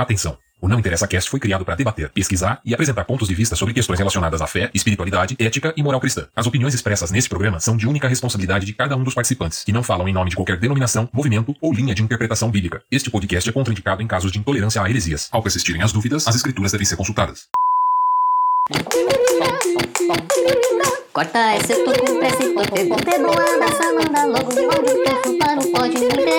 Atenção! 0.00 0.38
O 0.62 0.66
Não 0.66 0.78
Interessa 0.78 1.06
Cast 1.06 1.28
foi 1.28 1.38
criado 1.38 1.62
para 1.62 1.74
debater, 1.74 2.08
pesquisar 2.08 2.58
e 2.64 2.72
apresentar 2.72 3.04
pontos 3.04 3.28
de 3.28 3.34
vista 3.34 3.54
sobre 3.54 3.74
questões 3.74 3.98
relacionadas 3.98 4.40
à 4.40 4.46
fé, 4.46 4.70
espiritualidade, 4.72 5.36
ética 5.38 5.74
e 5.76 5.82
moral 5.82 6.00
cristã. 6.00 6.26
As 6.34 6.46
opiniões 6.46 6.72
expressas 6.72 7.10
nesse 7.10 7.28
programa 7.28 7.60
são 7.60 7.76
de 7.76 7.86
única 7.86 8.08
responsabilidade 8.08 8.64
de 8.64 8.72
cada 8.72 8.96
um 8.96 9.04
dos 9.04 9.12
participantes, 9.12 9.62
que 9.62 9.72
não 9.72 9.82
falam 9.82 10.08
em 10.08 10.12
nome 10.14 10.30
de 10.30 10.36
qualquer 10.36 10.56
denominação, 10.56 11.06
movimento 11.12 11.54
ou 11.60 11.70
linha 11.70 11.94
de 11.94 12.02
interpretação 12.02 12.50
bíblica. 12.50 12.82
Este 12.90 13.10
podcast 13.10 13.50
é 13.50 13.52
contraindicado 13.52 14.00
em 14.00 14.06
casos 14.06 14.32
de 14.32 14.38
intolerância 14.38 14.80
a 14.80 14.88
heresias. 14.88 15.28
Ao 15.30 15.42
persistirem 15.42 15.82
as 15.82 15.92
dúvidas, 15.92 16.26
as 16.26 16.34
escrituras 16.34 16.72
devem 16.72 16.86
ser 16.86 16.96
consultadas. 16.96 17.48
Corta 21.12 21.56
esse 21.56 21.74
toco 21.84 22.06
com 22.06 22.18
pressa 22.20 22.42
e 22.42 22.54
poder 22.54 22.88
Poder 22.88 23.18
boa 23.18 23.58
dessa 23.58 23.92
manda 23.92 24.24
logo 24.24 24.50
tempo 24.50 25.38
para 25.38 25.60
o 25.60 25.72
pode 25.72 25.98
me 25.98 26.29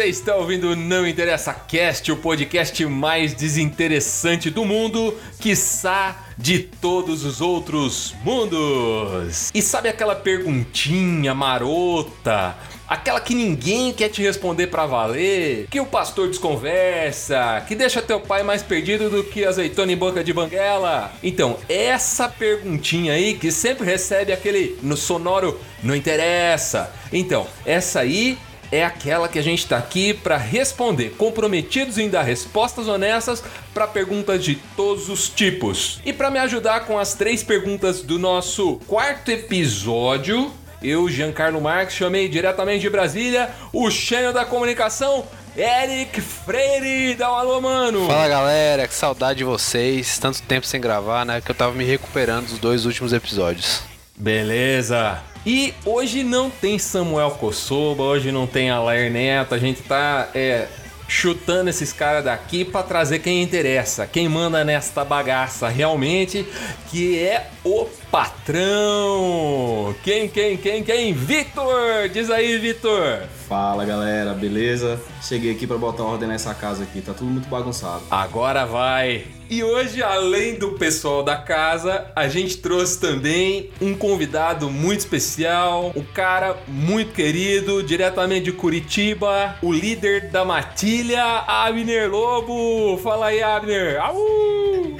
Você 0.00 0.06
está 0.06 0.34
ouvindo 0.34 0.74
Não 0.74 1.06
Interessa 1.06 1.52
Cast, 1.52 2.10
o 2.10 2.16
podcast 2.16 2.86
mais 2.86 3.34
desinteressante 3.34 4.48
do 4.48 4.64
mundo, 4.64 5.14
quiçá 5.38 6.24
de 6.38 6.58
todos 6.58 7.22
os 7.22 7.42
outros 7.42 8.14
mundos. 8.24 9.50
E 9.52 9.60
sabe 9.60 9.90
aquela 9.90 10.14
perguntinha 10.14 11.34
marota? 11.34 12.56
Aquela 12.88 13.20
que 13.20 13.34
ninguém 13.34 13.92
quer 13.92 14.08
te 14.08 14.22
responder 14.22 14.68
para 14.68 14.86
valer, 14.86 15.66
que 15.70 15.78
o 15.78 15.84
pastor 15.84 16.28
desconversa, 16.28 17.62
que 17.68 17.74
deixa 17.74 18.00
teu 18.00 18.20
pai 18.20 18.42
mais 18.42 18.62
perdido 18.62 19.10
do 19.10 19.22
que 19.22 19.44
azeitona 19.44 19.92
em 19.92 19.98
boca 19.98 20.24
de 20.24 20.32
banguela. 20.32 21.12
Então, 21.22 21.58
essa 21.68 22.26
perguntinha 22.26 23.12
aí 23.12 23.34
que 23.34 23.52
sempre 23.52 23.84
recebe 23.84 24.32
aquele 24.32 24.78
no 24.82 24.96
sonoro 24.96 25.60
não 25.82 25.94
interessa. 25.94 26.90
Então, 27.12 27.46
essa 27.66 28.00
aí 28.00 28.38
é 28.72 28.84
aquela 28.84 29.28
que 29.28 29.38
a 29.38 29.42
gente 29.42 29.60
está 29.60 29.78
aqui 29.78 30.14
para 30.14 30.36
responder, 30.36 31.10
comprometidos 31.16 31.98
em 31.98 32.08
dar 32.08 32.22
respostas 32.22 32.88
honestas 32.88 33.42
para 33.74 33.86
perguntas 33.86 34.44
de 34.44 34.56
todos 34.76 35.08
os 35.08 35.28
tipos. 35.28 36.00
E 36.04 36.12
para 36.12 36.30
me 36.30 36.38
ajudar 36.38 36.86
com 36.86 36.98
as 36.98 37.14
três 37.14 37.42
perguntas 37.42 38.02
do 38.02 38.18
nosso 38.18 38.80
quarto 38.86 39.30
episódio, 39.30 40.52
eu, 40.82 41.08
Giancarlo 41.08 41.60
Marques, 41.60 41.96
chamei 41.96 42.28
diretamente 42.28 42.80
de 42.80 42.90
Brasília 42.90 43.50
o 43.72 43.90
gênio 43.90 44.32
da 44.32 44.44
comunicação, 44.44 45.26
Eric 45.56 46.20
Freire, 46.20 47.14
dá 47.16 47.30
um 47.30 47.34
alô, 47.34 47.60
mano! 47.60 48.06
Fala 48.06 48.28
galera, 48.28 48.86
que 48.86 48.94
saudade 48.94 49.38
de 49.38 49.44
vocês. 49.44 50.18
Tanto 50.18 50.40
tempo 50.42 50.64
sem 50.64 50.80
gravar, 50.80 51.26
né? 51.26 51.40
Que 51.40 51.50
eu 51.50 51.54
tava 51.54 51.74
me 51.74 51.84
recuperando 51.84 52.46
dos 52.46 52.58
dois 52.58 52.86
últimos 52.86 53.12
episódios. 53.12 53.89
Beleza! 54.20 55.18
E 55.46 55.72
hoje 55.82 56.22
não 56.22 56.50
tem 56.50 56.78
Samuel 56.78 57.30
Kossoba, 57.30 58.02
hoje 58.02 58.30
não 58.30 58.46
tem 58.46 58.68
Alair 58.68 59.10
Neto, 59.10 59.54
a 59.54 59.58
gente 59.58 59.80
tá 59.80 60.28
é, 60.34 60.68
chutando 61.08 61.70
esses 61.70 61.90
caras 61.90 62.24
daqui 62.24 62.62
para 62.62 62.82
trazer 62.82 63.20
quem 63.20 63.42
interessa, 63.42 64.06
quem 64.06 64.28
manda 64.28 64.62
nesta 64.62 65.06
bagaça 65.06 65.70
realmente, 65.70 66.46
que 66.90 67.18
é 67.18 67.48
o 67.64 67.86
patrão. 68.10 69.94
Quem, 70.04 70.28
quem, 70.28 70.58
quem, 70.58 70.84
quem? 70.84 71.14
Vitor! 71.14 72.10
Diz 72.12 72.28
aí, 72.28 72.58
Vitor! 72.58 73.26
Fala 73.50 73.84
galera, 73.84 74.32
beleza? 74.32 75.02
Cheguei 75.20 75.50
aqui 75.50 75.66
para 75.66 75.76
botar 75.76 76.04
ordem 76.04 76.28
nessa 76.28 76.54
casa 76.54 76.84
aqui, 76.84 77.00
tá 77.00 77.12
tudo 77.12 77.32
muito 77.32 77.48
bagunçado. 77.48 78.04
Agora 78.08 78.64
vai! 78.64 79.26
E 79.50 79.64
hoje, 79.64 80.04
além 80.04 80.54
do 80.54 80.78
pessoal 80.78 81.24
da 81.24 81.36
casa, 81.36 82.06
a 82.14 82.28
gente 82.28 82.58
trouxe 82.58 83.00
também 83.00 83.72
um 83.80 83.92
convidado 83.92 84.70
muito 84.70 85.00
especial, 85.00 85.90
um 85.96 86.04
cara 86.04 86.58
muito 86.68 87.12
querido, 87.12 87.82
diretamente 87.82 88.44
de 88.44 88.52
Curitiba, 88.52 89.56
o 89.60 89.72
líder 89.72 90.30
da 90.30 90.44
matilha, 90.44 91.42
Abner 91.44 92.08
Lobo. 92.08 92.98
Fala 92.98 93.26
aí, 93.26 93.42
Abner! 93.42 94.00
Au! 94.00 94.14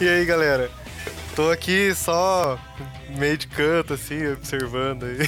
e 0.00 0.08
aí, 0.08 0.24
galera? 0.24 0.70
Tô 1.34 1.50
aqui 1.50 1.92
só 1.92 2.56
meio 3.18 3.36
de 3.36 3.46
canto, 3.46 3.94
assim, 3.94 4.32
observando 4.32 5.04
aí. 5.04 5.18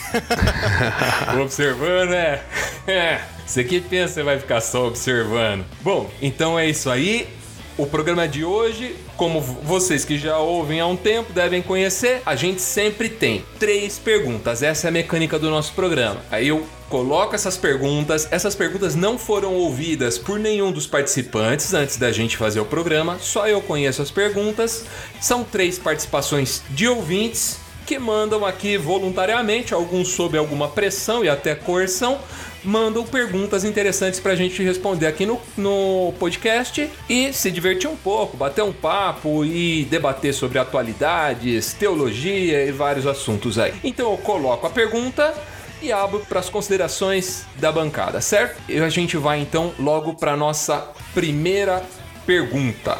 observando? 1.40 2.12
É. 2.12 2.42
Você 3.46 3.64
que 3.64 3.80
pensa 3.80 4.20
que 4.20 4.22
vai 4.22 4.38
ficar 4.38 4.60
só 4.60 4.86
observando. 4.86 5.64
Bom, 5.82 6.10
então 6.20 6.58
é 6.58 6.68
isso 6.68 6.88
aí. 6.88 7.28
O 7.76 7.86
programa 7.86 8.28
de 8.28 8.44
hoje, 8.44 8.94
como 9.16 9.40
vocês 9.40 10.04
que 10.04 10.18
já 10.18 10.36
ouvem 10.36 10.78
há 10.78 10.86
um 10.86 10.96
tempo 10.96 11.32
devem 11.32 11.62
conhecer, 11.62 12.20
a 12.26 12.36
gente 12.36 12.60
sempre 12.60 13.08
tem 13.08 13.42
três 13.58 13.98
perguntas. 13.98 14.62
Essa 14.62 14.86
é 14.86 14.90
a 14.90 14.92
mecânica 14.92 15.38
do 15.38 15.48
nosso 15.48 15.72
programa. 15.72 16.20
Aí 16.30 16.48
eu 16.48 16.66
coloco 16.90 17.34
essas 17.34 17.56
perguntas. 17.56 18.28
Essas 18.30 18.54
perguntas 18.54 18.94
não 18.94 19.18
foram 19.18 19.54
ouvidas 19.54 20.18
por 20.18 20.38
nenhum 20.38 20.70
dos 20.70 20.86
participantes 20.86 21.72
antes 21.72 21.96
da 21.96 22.12
gente 22.12 22.36
fazer 22.36 22.60
o 22.60 22.66
programa, 22.66 23.18
só 23.18 23.48
eu 23.48 23.62
conheço 23.62 24.02
as 24.02 24.10
perguntas. 24.10 24.84
São 25.18 25.42
três 25.42 25.78
participações 25.78 26.62
de 26.68 26.86
ouvintes 26.86 27.61
que 27.92 27.98
mandam 27.98 28.46
aqui 28.46 28.78
voluntariamente, 28.78 29.74
alguns 29.74 30.08
sob 30.08 30.38
alguma 30.38 30.66
pressão 30.66 31.22
e 31.22 31.28
até 31.28 31.54
coerção, 31.54 32.18
mandam 32.64 33.04
perguntas 33.04 33.64
interessantes 33.64 34.18
pra 34.18 34.34
gente 34.34 34.62
responder 34.62 35.06
aqui 35.06 35.26
no, 35.26 35.38
no 35.58 36.14
podcast 36.18 36.88
e 37.06 37.34
se 37.34 37.50
divertir 37.50 37.90
um 37.90 37.96
pouco, 37.96 38.34
bater 38.34 38.64
um 38.64 38.72
papo 38.72 39.44
e 39.44 39.84
debater 39.90 40.32
sobre 40.32 40.58
atualidades, 40.58 41.74
teologia 41.74 42.64
e 42.64 42.72
vários 42.72 43.06
assuntos 43.06 43.58
aí. 43.58 43.74
Então 43.84 44.10
eu 44.10 44.16
coloco 44.16 44.66
a 44.66 44.70
pergunta 44.70 45.34
e 45.82 45.92
abro 45.92 46.20
para 46.20 46.40
as 46.40 46.48
considerações 46.48 47.44
da 47.56 47.70
bancada, 47.70 48.22
certo? 48.22 48.58
E 48.70 48.78
a 48.78 48.88
gente 48.88 49.18
vai 49.18 49.38
então 49.38 49.74
logo 49.78 50.14
para 50.14 50.34
nossa 50.34 50.88
primeira 51.12 51.82
pergunta. 52.24 52.96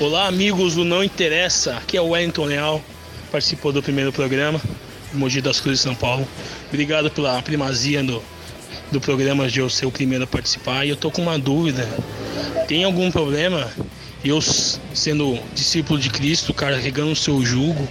Olá, 0.00 0.28
amigos 0.28 0.76
do 0.76 0.84
Não 0.84 1.02
Interessa. 1.02 1.78
Aqui 1.78 1.96
é 1.96 2.00
o 2.00 2.10
Wellington 2.10 2.44
Leal, 2.44 2.80
participou 3.28 3.72
do 3.72 3.82
primeiro 3.82 4.12
programa, 4.12 4.60
Mogi 5.12 5.40
das 5.40 5.60
Cruzes, 5.60 5.80
São 5.80 5.94
Paulo. 5.94 6.26
Obrigado 6.68 7.10
pela 7.10 7.40
primazia 7.42 8.02
do, 8.02 8.22
do 8.90 9.00
programa 9.00 9.48
de 9.48 9.60
eu 9.60 9.70
ser 9.70 9.86
o 9.86 9.90
primeiro 9.90 10.24
a 10.24 10.26
participar. 10.26 10.84
E 10.84 10.88
eu 10.88 10.96
tô 10.96 11.10
com 11.10 11.22
uma 11.22 11.38
dúvida: 11.38 11.88
tem 12.66 12.84
algum 12.84 13.10
problema 13.10 13.70
eu, 14.24 14.40
sendo 14.40 15.38
discípulo 15.54 15.98
de 15.98 16.10
Cristo, 16.10 16.52
carregando 16.52 17.12
o 17.12 17.16
seu 17.16 17.44
jugo? 17.44 17.88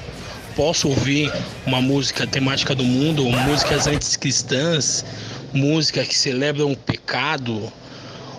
posso 0.58 0.90
ouvir 0.90 1.32
uma 1.68 1.80
música 1.80 2.26
temática 2.26 2.74
do 2.74 2.84
mundo, 2.84 3.24
músicas 3.30 3.86
anticristãs, 3.86 5.06
música 5.54 6.04
que 6.04 6.18
celebram 6.18 6.72
o 6.72 6.76
pecado, 6.76 7.72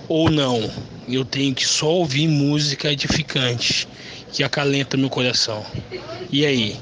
ou 0.08 0.28
não? 0.28 0.68
Eu 1.08 1.24
tenho 1.24 1.54
que 1.54 1.64
só 1.64 1.88
ouvir 1.88 2.26
música 2.26 2.90
edificante, 2.90 3.86
que 4.32 4.44
acalenta 4.44 4.96
meu 4.96 5.10
coração. 5.10 5.64
E 6.30 6.44
aí, 6.44 6.78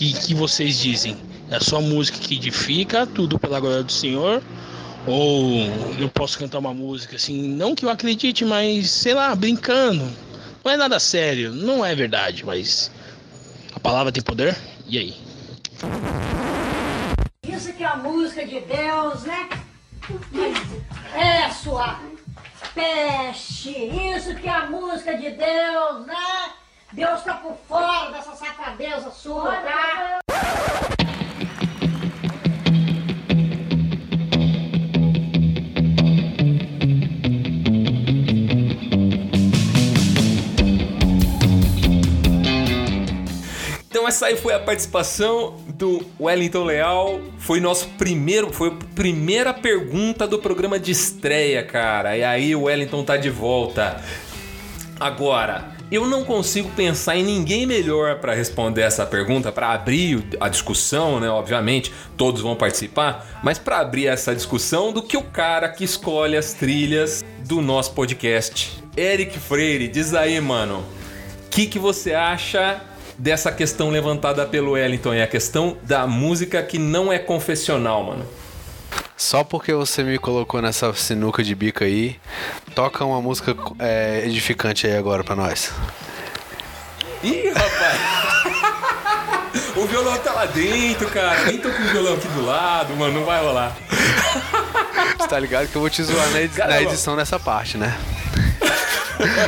que, 0.00 0.14
que 0.14 0.34
vocês 0.34 0.78
dizem? 0.78 1.14
É 1.50 1.60
só 1.60 1.78
música 1.78 2.18
que 2.18 2.36
edifica, 2.36 3.06
tudo 3.06 3.38
pela 3.38 3.60
glória 3.60 3.82
do 3.82 3.92
Senhor? 3.92 4.42
Ou 5.06 5.66
eu 5.98 6.08
posso 6.08 6.38
cantar 6.38 6.58
uma 6.58 6.72
música 6.72 7.16
assim, 7.16 7.48
não 7.48 7.74
que 7.74 7.84
eu 7.84 7.90
acredite, 7.90 8.42
mas 8.44 8.90
sei 8.90 9.12
lá, 9.12 9.34
brincando. 9.34 10.10
Não 10.64 10.72
é 10.72 10.76
nada 10.76 10.98
sério, 10.98 11.52
não 11.52 11.84
é 11.84 11.94
verdade, 11.94 12.46
mas 12.46 12.90
a 13.74 13.80
palavra 13.80 14.10
tem 14.10 14.22
poder? 14.22 14.56
E 14.86 14.98
aí? 14.98 15.14
Isso 17.46 17.72
que 17.74 17.82
é 17.82 17.86
a 17.86 17.96
música 17.96 18.46
de 18.46 18.60
Deus, 18.60 19.24
né? 19.24 19.48
É 21.14 21.50
sua 21.50 22.00
peste. 22.74 23.70
Isso 23.70 24.34
que 24.36 24.48
é 24.48 24.52
a 24.52 24.66
música 24.66 25.14
de 25.14 25.30
Deus, 25.30 26.06
né? 26.06 26.59
Deus 26.92 27.22
tá 27.22 27.34
por 27.34 27.56
fora 27.68 28.10
dessa 28.10 28.34
safadeza 28.34 29.10
sua, 29.10 29.56
tá? 29.56 30.20
essa 44.10 44.26
aí 44.26 44.36
foi 44.36 44.52
a 44.52 44.58
participação 44.58 45.54
do 45.68 46.04
Wellington 46.18 46.64
Leal. 46.64 47.20
Foi 47.38 47.60
nosso 47.60 47.86
primeiro, 47.90 48.52
foi 48.52 48.70
a 48.70 48.72
primeira 48.92 49.54
pergunta 49.54 50.26
do 50.26 50.40
programa 50.40 50.80
de 50.80 50.90
estreia, 50.90 51.62
cara. 51.62 52.16
E 52.16 52.24
aí 52.24 52.56
o 52.56 52.62
Wellington 52.62 53.04
tá 53.04 53.16
de 53.16 53.30
volta. 53.30 54.02
Agora, 54.98 55.76
eu 55.90 56.06
não 56.06 56.24
consigo 56.24 56.70
pensar 56.70 57.16
em 57.16 57.24
ninguém 57.24 57.66
melhor 57.66 58.20
para 58.20 58.32
responder 58.32 58.82
essa 58.82 59.04
pergunta, 59.04 59.50
para 59.50 59.72
abrir 59.72 60.24
a 60.38 60.48
discussão, 60.48 61.18
né? 61.18 61.28
Obviamente, 61.28 61.92
todos 62.16 62.40
vão 62.40 62.54
participar, 62.54 63.40
mas 63.42 63.58
para 63.58 63.80
abrir 63.80 64.06
essa 64.06 64.34
discussão 64.34 64.92
do 64.92 65.02
que 65.02 65.16
o 65.16 65.22
cara 65.22 65.68
que 65.68 65.82
escolhe 65.82 66.36
as 66.36 66.52
trilhas 66.52 67.24
do 67.44 67.60
nosso 67.60 67.92
podcast. 67.92 68.80
Eric 68.96 69.38
Freire, 69.38 69.88
diz 69.88 70.14
aí, 70.14 70.40
mano, 70.40 70.84
o 71.46 71.48
que, 71.50 71.66
que 71.66 71.78
você 71.78 72.14
acha 72.14 72.80
dessa 73.18 73.50
questão 73.50 73.90
levantada 73.90 74.46
pelo 74.46 74.72
Wellington? 74.72 75.14
É 75.14 75.24
a 75.24 75.26
questão 75.26 75.76
da 75.82 76.06
música 76.06 76.62
que 76.62 76.78
não 76.78 77.12
é 77.12 77.18
confessional, 77.18 78.04
mano. 78.04 78.24
Só 79.20 79.44
porque 79.44 79.70
você 79.74 80.02
me 80.02 80.18
colocou 80.18 80.62
nessa 80.62 80.94
sinuca 80.94 81.44
de 81.44 81.54
bico 81.54 81.84
aí, 81.84 82.18
toca 82.74 83.04
uma 83.04 83.20
música 83.20 83.54
é, 83.78 84.22
edificante 84.24 84.86
aí 84.86 84.96
agora 84.96 85.22
pra 85.22 85.36
nós. 85.36 85.70
Ih, 87.22 87.50
rapaz! 87.54 88.00
o 89.76 89.84
violão 89.86 90.16
tá 90.20 90.32
lá 90.32 90.46
dentro, 90.46 91.06
cara. 91.10 91.44
Nem 91.44 91.58
tô 91.58 91.68
com 91.68 91.82
o 91.82 91.86
violão 91.88 92.14
aqui 92.14 92.28
do 92.28 92.46
lado, 92.46 92.96
mano. 92.96 93.12
Não 93.20 93.26
vai 93.26 93.42
rolar. 93.44 93.76
Você 95.18 95.28
tá 95.28 95.38
ligado 95.38 95.68
que 95.68 95.76
eu 95.76 95.82
vou 95.82 95.90
te 95.90 96.02
zoar 96.02 96.30
na, 96.30 96.40
edi- 96.40 96.58
na 96.58 96.64
Caramba. 96.66 96.82
edição 96.90 97.14
nessa 97.14 97.38
parte, 97.38 97.76
né? 97.76 97.94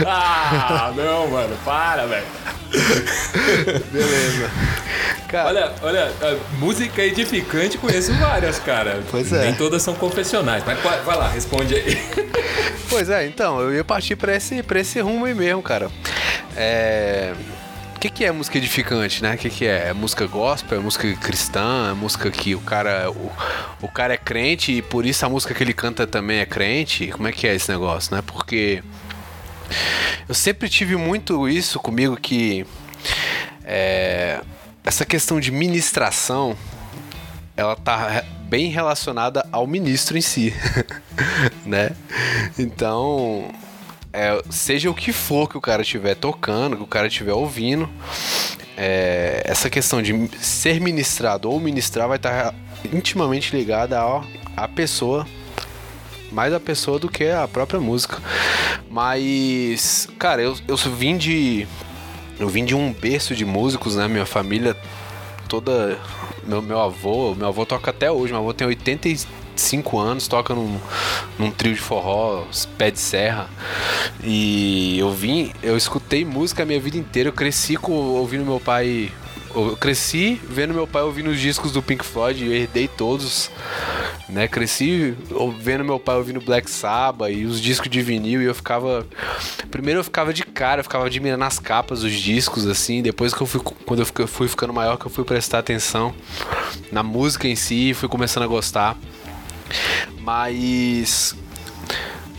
Ah, 0.06 0.92
não, 0.94 1.28
mano. 1.28 1.56
Para, 1.64 2.06
velho. 2.06 2.26
Beleza. 3.90 4.50
Cara, 5.28 5.48
Olha, 5.48 5.72
olha, 5.82 6.12
a 6.20 6.56
música 6.58 7.02
edificante 7.02 7.78
conheço 7.78 8.12
várias, 8.14 8.58
cara. 8.58 9.02
Pois 9.10 9.32
é. 9.32 9.46
Nem 9.46 9.54
todas 9.54 9.82
são 9.82 9.94
confessionais. 9.94 10.62
Mas 10.66 10.78
vai 10.80 11.00
vai 11.00 11.16
lá, 11.16 11.28
responde 11.28 11.74
aí. 11.74 11.98
Pois 12.88 13.08
é, 13.08 13.26
então, 13.26 13.58
eu 13.58 13.74
ia 13.74 13.82
partir 13.82 14.16
pra 14.16 14.36
esse, 14.36 14.62
pra 14.62 14.78
esse 14.78 15.00
rumo 15.00 15.24
aí 15.24 15.32
mesmo, 15.34 15.62
cara. 15.62 15.90
É. 16.54 17.32
O 17.96 17.98
que, 17.98 18.10
que 18.10 18.22
é 18.22 18.30
música 18.30 18.58
edificante, 18.58 19.22
né? 19.22 19.34
O 19.34 19.38
que, 19.38 19.48
que 19.48 19.64
é? 19.64 19.88
É 19.88 19.92
música 19.94 20.26
gospel? 20.26 20.78
É 20.78 20.82
música 20.82 21.10
cristã? 21.16 21.88
É 21.92 21.94
música 21.94 22.30
que 22.30 22.54
o 22.54 22.60
cara. 22.60 23.10
O, 23.10 23.32
o 23.80 23.88
cara 23.88 24.12
é 24.12 24.18
crente 24.18 24.72
e 24.72 24.82
por 24.82 25.06
isso 25.06 25.24
a 25.24 25.28
música 25.30 25.54
que 25.54 25.64
ele 25.64 25.72
canta 25.72 26.06
também 26.06 26.40
é 26.40 26.44
crente? 26.44 27.06
Como 27.06 27.26
é 27.26 27.32
que 27.32 27.46
é 27.46 27.54
esse 27.54 27.70
negócio, 27.72 28.14
né? 28.14 28.22
Porque. 28.26 28.82
Eu 30.28 30.34
sempre 30.34 30.68
tive 30.68 30.96
muito 30.96 31.48
isso 31.48 31.78
comigo 31.78 32.16
que. 32.16 32.66
É, 33.64 34.40
essa 34.84 35.04
questão 35.04 35.38
de 35.38 35.52
ministração 35.52 36.56
ela 37.56 37.76
tá 37.76 38.24
bem 38.48 38.70
relacionada 38.70 39.46
ao 39.52 39.66
ministro 39.66 40.18
em 40.18 40.20
si, 40.20 40.52
né? 41.64 41.90
Então, 42.58 43.50
é, 44.12 44.42
seja 44.50 44.90
o 44.90 44.94
que 44.94 45.12
for 45.12 45.48
que 45.48 45.56
o 45.56 45.60
cara 45.60 45.82
estiver 45.82 46.14
tocando, 46.16 46.76
que 46.76 46.82
o 46.82 46.86
cara 46.86 47.06
estiver 47.06 47.32
ouvindo, 47.32 47.88
é, 48.76 49.42
essa 49.44 49.70
questão 49.70 50.02
de 50.02 50.28
ser 50.40 50.80
ministrado 50.80 51.50
ou 51.50 51.60
ministrar 51.60 52.08
vai 52.08 52.16
estar 52.16 52.54
intimamente 52.92 53.54
ligada 53.54 53.98
ao- 53.98 54.24
à 54.56 54.66
pessoa, 54.66 55.26
mais 56.32 56.52
a 56.52 56.60
pessoa 56.60 56.98
do 56.98 57.08
que 57.08 57.28
a 57.28 57.46
própria 57.46 57.78
música. 57.80 58.18
Mas, 58.90 60.08
cara, 60.18 60.42
eu, 60.42 60.56
eu 60.66 60.76
vim 60.76 61.16
de. 61.16 61.66
Eu 62.38 62.48
vim 62.48 62.64
de 62.64 62.74
um 62.74 62.92
berço 62.92 63.34
de 63.34 63.44
músicos, 63.44 63.96
né? 63.96 64.08
Minha 64.08 64.26
família 64.26 64.76
toda. 65.48 65.98
Meu, 66.44 66.60
meu 66.60 66.80
avô, 66.80 67.34
meu 67.34 67.46
avô 67.46 67.64
toca 67.64 67.90
até 67.90 68.10
hoje, 68.10 68.32
meu 68.32 68.40
avô 68.42 68.52
tem 68.52 68.66
85 68.66 69.98
anos, 69.98 70.26
toca 70.26 70.54
num, 70.54 70.76
num 71.38 71.52
trio 71.52 71.74
de 71.74 71.80
forró, 71.80 72.44
pé 72.76 72.90
de 72.90 72.98
serra. 72.98 73.48
E 74.24 74.98
eu 74.98 75.12
vim, 75.12 75.52
eu 75.62 75.76
escutei 75.76 76.24
música 76.24 76.64
a 76.64 76.66
minha 76.66 76.80
vida 76.80 76.96
inteira, 76.96 77.28
eu 77.28 77.32
cresci 77.32 77.76
com, 77.76 77.92
ouvindo 77.92 78.44
meu 78.44 78.58
pai. 78.58 79.12
Eu 79.54 79.76
cresci 79.76 80.40
vendo 80.48 80.72
meu 80.72 80.86
pai 80.86 81.02
ouvindo 81.02 81.28
os 81.30 81.38
discos 81.38 81.72
do 81.72 81.82
Pink 81.82 82.04
Floyd, 82.04 82.44
eu 82.44 82.52
herdei 82.54 82.88
todos, 82.88 83.50
né? 84.28 84.48
Cresci 84.48 85.14
vendo 85.58 85.84
meu 85.84 86.00
pai 86.00 86.16
ouvindo 86.16 86.40
Black 86.40 86.70
Sabbath 86.70 87.30
e 87.30 87.44
os 87.44 87.60
discos 87.60 87.90
de 87.90 88.00
vinil 88.00 88.40
e 88.40 88.46
eu 88.46 88.54
ficava 88.54 89.06
primeiro 89.70 90.00
eu 90.00 90.04
ficava 90.04 90.32
de 90.32 90.42
cara, 90.44 90.80
eu 90.80 90.84
ficava 90.84 91.04
admirando 91.06 91.44
as 91.44 91.58
capas 91.58 92.00
dos 92.00 92.12
discos 92.12 92.66
assim, 92.66 93.02
depois 93.02 93.34
que 93.34 93.42
eu 93.42 93.46
fui 93.46 93.60
quando 93.60 94.00
eu 94.00 94.06
fica- 94.06 94.26
fui 94.26 94.48
ficando 94.48 94.72
maior 94.72 94.96
que 94.96 95.04
eu 95.06 95.10
fui 95.10 95.24
prestar 95.24 95.58
atenção 95.58 96.14
na 96.90 97.02
música 97.02 97.46
em 97.46 97.54
si, 97.56 97.90
e 97.90 97.94
fui 97.94 98.08
começando 98.08 98.44
a 98.44 98.46
gostar. 98.46 98.96
Mas 100.18 101.34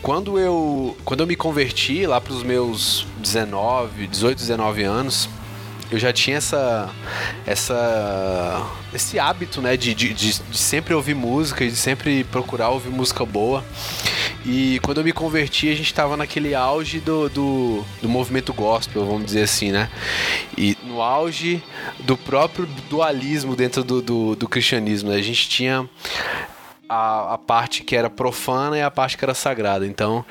quando 0.02 0.40
eu 0.40 0.98
quando 1.06 1.20
eu 1.22 1.28
me 1.28 1.36
converti 1.36 2.06
lá 2.08 2.20
pros 2.20 2.42
meus 2.44 3.06
19, 3.18 4.08
18, 4.08 4.38
19 4.40 4.84
anos, 4.84 5.30
eu 5.94 6.00
já 6.00 6.12
tinha 6.12 6.38
essa 6.38 6.90
essa 7.46 8.66
esse 8.94 9.20
hábito, 9.20 9.62
né, 9.62 9.76
de, 9.78 9.94
de, 9.94 10.14
de- 10.14 10.40
de 10.40 10.58
sempre 10.58 10.94
ouvir 10.94 11.14
música 11.16 11.64
e 11.64 11.70
de 11.70 11.76
sempre 11.76 12.24
procurar 12.26 12.70
ouvir 12.70 12.90
música 12.90 13.26
boa. 13.26 13.64
E 14.46 14.80
quando 14.82 14.98
eu 15.00 15.04
me 15.04 15.14
converti, 15.14 15.70
a 15.70 15.76
gente 15.76 15.86
estava 15.88 16.18
naquele 16.18 16.54
auge 16.54 17.00
do, 17.00 17.30
do, 17.30 17.84
do 18.02 18.10
movimento 18.10 18.54
gospel, 18.54 19.06
vamos 19.06 19.26
dizer 19.26 19.44
assim, 19.44 19.72
né? 19.72 19.90
E 20.58 20.78
no 20.84 21.02
auge 21.02 21.64
do 22.00 22.18
próprio 22.18 22.66
dualismo 22.90 23.56
dentro 23.56 23.84
do, 23.84 24.02
do, 24.02 24.36
do 24.36 24.48
cristianismo. 24.48 25.10
né? 25.12 25.16
A 25.16 25.22
gente 25.22 25.48
tinha 25.48 25.88
a, 26.90 27.36
a 27.36 27.38
parte 27.38 27.84
que 27.84 27.96
era 27.96 28.10
profana 28.10 28.78
e 28.78 28.82
a 28.82 28.92
parte 28.92 29.18
que 29.18 29.24
era 29.24 29.34
sagrada. 29.34 29.86
Então 29.88 30.26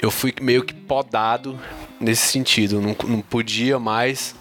eu 0.00 0.10
fui 0.10 0.32
meio 0.40 0.64
que 0.64 0.72
podado 0.74 1.58
nesse 2.02 2.26
sentido. 2.26 2.80
Não, 2.80 2.96
não 3.08 3.20
podia 3.20 3.78
mais 3.78 4.34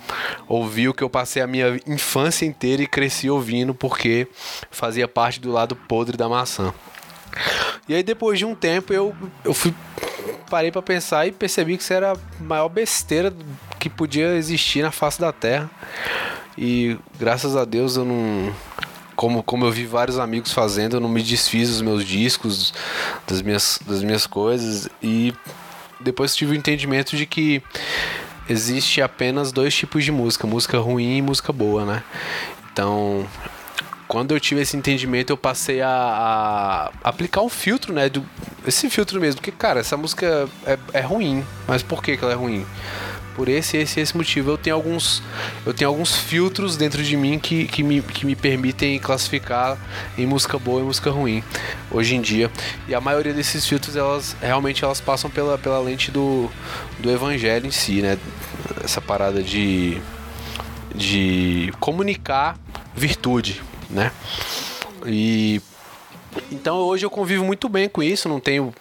ouvir 0.48 0.90
o 0.90 0.94
que 0.94 1.04
eu 1.04 1.10
passei 1.10 1.42
a 1.42 1.48
minha 1.48 1.80
infância 1.88 2.46
inteira 2.46 2.82
e 2.82 2.88
cresci 2.88 3.30
ouvindo 3.30 3.74
porque 3.74 4.28
fazia 4.70 5.08
parte 5.08 5.40
do 5.40 5.52
lado 5.52 5.76
podre 5.76 6.18
da 6.18 6.28
maçã. 6.28 6.74
E 7.88 7.94
aí 7.94 8.04
depois 8.04 8.38
de 8.38 8.46
um 8.46 8.56
tempo 8.56 8.92
eu, 8.92 9.16
eu 9.46 9.54
fui 9.54 9.74
parei 10.50 10.72
pra 10.72 10.82
pensar 10.82 11.26
e 11.26 11.32
percebi 11.32 11.78
que 11.78 11.84
isso 11.84 11.94
era 11.94 12.12
a 12.12 12.44
maior 12.44 12.68
besteira 12.68 13.34
que 13.80 13.90
podia 13.90 14.36
existir 14.36 14.82
na 14.82 14.92
face 14.92 15.20
da 15.20 15.32
terra. 15.32 15.70
E 16.58 16.98
graças 17.18 17.56
a 17.56 17.64
Deus 17.64 17.96
eu 17.96 18.04
não 18.04 18.54
como, 19.16 19.44
como 19.44 19.66
eu 19.66 19.72
vi 19.72 19.86
vários 19.86 20.18
amigos 20.18 20.52
fazendo, 20.52 20.96
eu 20.96 21.00
não 21.00 21.08
me 21.08 21.22
desfiz 21.22 21.70
dos 21.70 21.82
meus 21.82 22.04
discos, 22.04 22.74
das 23.28 23.42
minhas, 23.44 23.80
das 23.86 24.02
minhas 24.02 24.26
coisas. 24.26 24.90
E 25.02 25.32
depois 26.04 26.36
tive 26.36 26.54
o 26.54 26.56
entendimento 26.56 27.16
de 27.16 27.26
que 27.26 27.62
existe 28.50 29.02
apenas 29.02 29.52
dois 29.52 29.74
tipos 29.74 30.04
de 30.04 30.12
música: 30.12 30.48
música 30.48 30.78
ruim 30.78 31.18
e 31.18 31.22
música 31.22 31.52
boa, 31.54 31.86
né? 31.86 32.04
Então, 32.72 33.28
quando 34.08 34.34
eu 34.34 34.40
tive 34.40 34.62
esse 34.62 34.76
entendimento, 34.76 35.32
eu 35.32 35.38
passei 35.38 35.82
a, 35.82 35.90
a 37.04 37.10
aplicar 37.10 37.42
um 37.42 37.50
filtro, 37.50 37.94
né? 37.94 38.10
Do, 38.10 38.26
esse 38.68 38.90
filtro 38.90 39.20
mesmo, 39.20 39.40
porque, 39.40 39.52
cara, 39.52 39.80
essa 39.80 39.96
música 39.96 40.50
é, 40.66 40.78
é 40.94 41.02
ruim. 41.02 41.46
Mas 41.68 41.82
por 41.82 42.04
que, 42.04 42.18
que 42.18 42.24
ela 42.24 42.34
é 42.34 42.36
ruim? 42.36 42.66
Por 43.36 43.48
esse, 43.48 43.78
esse 43.78 44.00
esse 44.00 44.16
motivo. 44.16 44.52
Eu 44.52 44.58
tenho 44.58 44.76
alguns, 44.76 45.22
eu 45.66 45.74
tenho 45.74 45.90
alguns 45.90 46.16
filtros 46.16 46.76
dentro 46.76 47.04
de 47.04 47.16
mim 47.16 47.40
que, 47.40 47.66
que, 47.66 47.84
me, 47.84 48.02
que 48.02 48.26
me 48.26 48.36
permitem 48.36 49.00
classificar 49.00 49.78
em 50.18 50.26
música 50.26 50.58
boa 50.60 50.82
e 50.82 50.84
música 50.84 51.10
ruim 51.10 51.44
hoje 51.90 52.16
em 52.16 52.22
dia. 52.22 52.52
E 52.88 52.96
a 52.96 53.02
maioria 53.02 53.34
desses 53.34 53.66
filtros, 53.66 53.96
elas 53.96 54.36
realmente 54.42 54.84
elas 54.84 55.00
passam 55.00 55.30
pela, 55.30 55.58
pela 55.58 55.80
lente 55.80 56.12
do, 56.12 56.50
do 57.00 57.10
evangelho 57.10 57.66
em 57.68 57.72
si, 57.72 58.02
né? 58.02 58.18
Essa 58.84 59.02
parada 59.02 59.42
de, 59.42 60.02
de 60.94 61.74
comunicar 61.80 62.58
virtude, 62.96 63.62
né? 63.90 64.12
E 65.06 65.62
então 66.52 66.78
hoje 66.78 67.06
eu 67.06 67.10
convivo 67.10 67.44
muito 67.44 67.68
bem 67.68 67.90
com 67.90 68.02
isso, 68.02 68.30
não 68.30 68.40
tenho 68.40 68.74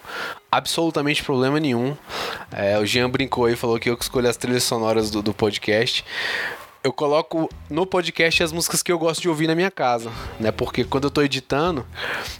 absolutamente 0.51 1.23
problema 1.23 1.61
nenhum. 1.61 1.97
É, 2.53 2.79
o 2.79 2.87
Jean 2.87 3.09
brincou 3.09 3.47
aí, 3.47 3.57
falou 3.57 3.79
que 3.79 3.91
eu 3.91 3.97
que 3.97 4.03
escolho 4.03 4.29
as 4.29 4.37
trilhas 4.37 4.65
sonoras 4.65 5.11
do, 5.11 5.23
do 5.23 5.33
podcast. 5.33 6.05
Eu 6.83 6.95
coloco 6.95 7.51
no 7.69 7.85
podcast 7.85 8.43
as 8.43 8.53
músicas 8.53 8.83
que 8.83 8.91
eu 8.91 8.99
gosto 8.99 9.21
de 9.21 9.29
ouvir 9.29 9.47
na 9.47 9.55
minha 9.55 9.71
casa, 9.71 10.11
né? 10.39 10.51
Porque 10.51 10.83
quando 10.83 11.05
eu 11.05 11.11
tô 11.11 11.21
editando, 11.21 11.85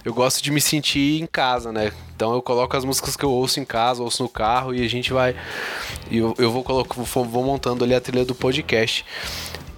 eu 0.03 0.15
gosto 0.15 0.43
de 0.43 0.51
me 0.51 0.63
sentir 0.63 1.21
em 1.21 1.27
casa, 1.27 1.71
né? 1.71 1.93
Então 2.17 2.33
eu 2.33 2.41
coloco 2.41 2.75
as 2.75 2.83
músicas 2.83 3.17
que 3.17 3.25
eu 3.25 3.31
ouço 3.31 3.61
em 3.61 3.67
casa, 3.67 4.03
ouço 4.03 4.23
no 4.23 4.31
carro 4.31 4.75
e 4.75 4.83
a 4.83 4.89
gente 4.89 5.13
vai. 5.13 5.37
e 6.11 6.17
Eu, 6.17 6.35
eu 6.39 6.51
vou, 6.51 6.65
coloco, 6.65 7.03
vou, 7.03 7.45
montando 7.45 7.85
ali 7.85 7.95
a 7.95 8.01
trilha 8.01 8.25
do 8.25 8.35
podcast. 8.35 9.05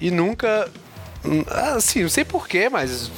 E 0.00 0.12
nunca. 0.12 0.70
Assim, 1.74 2.02
não 2.02 2.08
sei 2.08 2.24
porquê, 2.24 2.68
mas 2.68 3.10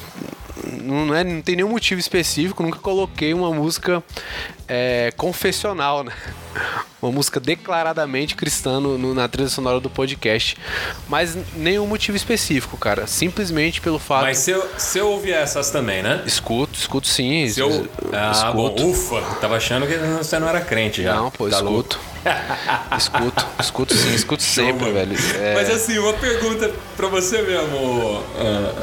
não, 0.82 1.14
é, 1.14 1.22
não 1.24 1.40
tem 1.42 1.56
nenhum 1.56 1.68
motivo 1.70 2.00
específico, 2.00 2.62
nunca 2.62 2.78
coloquei 2.78 3.32
uma 3.34 3.52
música 3.52 4.02
é, 4.68 5.12
confessional, 5.16 6.04
né? 6.04 6.12
Uma 7.04 7.12
música 7.12 7.38
declaradamente 7.38 8.34
cristã 8.34 8.80
no, 8.80 8.96
no- 8.96 9.12
na 9.12 9.28
trilha 9.28 9.50
sonora 9.50 9.78
do 9.78 9.90
podcast. 9.90 10.56
Mas 11.06 11.36
nenhum 11.54 11.86
motivo 11.86 12.16
específico, 12.16 12.78
cara. 12.78 13.06
Simplesmente 13.06 13.78
pelo 13.82 13.98
fato. 13.98 14.22
Mas 14.22 14.38
se 14.38 14.52
eu, 14.52 14.66
se 14.78 14.98
eu 15.00 15.08
ouvir 15.08 15.32
essas 15.34 15.70
também, 15.70 16.02
né? 16.02 16.22
Escuto, 16.24 16.78
escuto 16.78 17.06
sim. 17.06 17.46
Se 17.50 17.60
eu... 17.60 17.86
Ah, 18.10 18.50
bom, 18.54 18.68
escuto. 18.68 18.88
ufa. 18.88 19.20
Tava 19.38 19.56
achando 19.58 19.86
que 19.86 19.94
você 19.98 20.38
não 20.38 20.48
era 20.48 20.62
crente 20.62 21.02
já. 21.02 21.14
Não, 21.14 21.30
pô, 21.30 21.46
Tá 21.50 21.56
escuto. 21.58 22.00
Escuto, 22.96 23.46
escuto 23.60 23.94
sim, 23.94 24.14
escuto 24.14 24.42
sempre, 24.42 24.86
mano. 24.90 24.94
velho. 24.94 25.16
É, 25.42 25.54
Mas 25.56 25.68
assim, 25.68 25.98
uma 25.98 26.14
pergunta 26.14 26.72
pra 26.96 27.06
você 27.08 27.42
mesmo, 27.42 28.22
ah, 28.38 28.82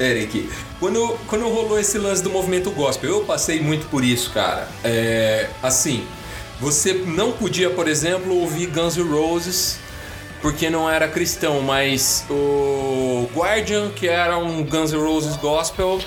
Eric. 0.00 0.48
Quando, 0.80 1.18
quando 1.26 1.46
rolou 1.48 1.78
esse 1.78 1.98
lance 1.98 2.22
do 2.22 2.30
movimento 2.30 2.70
gospel, 2.70 3.10
eu 3.10 3.24
passei 3.24 3.60
muito 3.60 3.86
por 3.86 4.02
isso, 4.02 4.30
cara. 4.32 4.66
É, 4.82 5.48
assim, 5.62 6.06
você 6.58 6.94
não 6.94 7.32
podia, 7.32 7.70
por 7.70 7.86
exemplo, 7.86 8.34
ouvir 8.34 8.66
Guns 8.66 8.96
N' 8.96 9.02
Roses 9.02 9.78
porque 10.40 10.70
não 10.70 10.88
era 10.88 11.06
cristão, 11.06 11.60
mas 11.60 12.24
o 12.30 13.28
Guardian, 13.34 13.90
que 13.90 14.08
era 14.08 14.38
um 14.38 14.64
Guns 14.64 14.92
N' 14.92 14.98
Roses 14.98 15.36
gospel, 15.36 16.00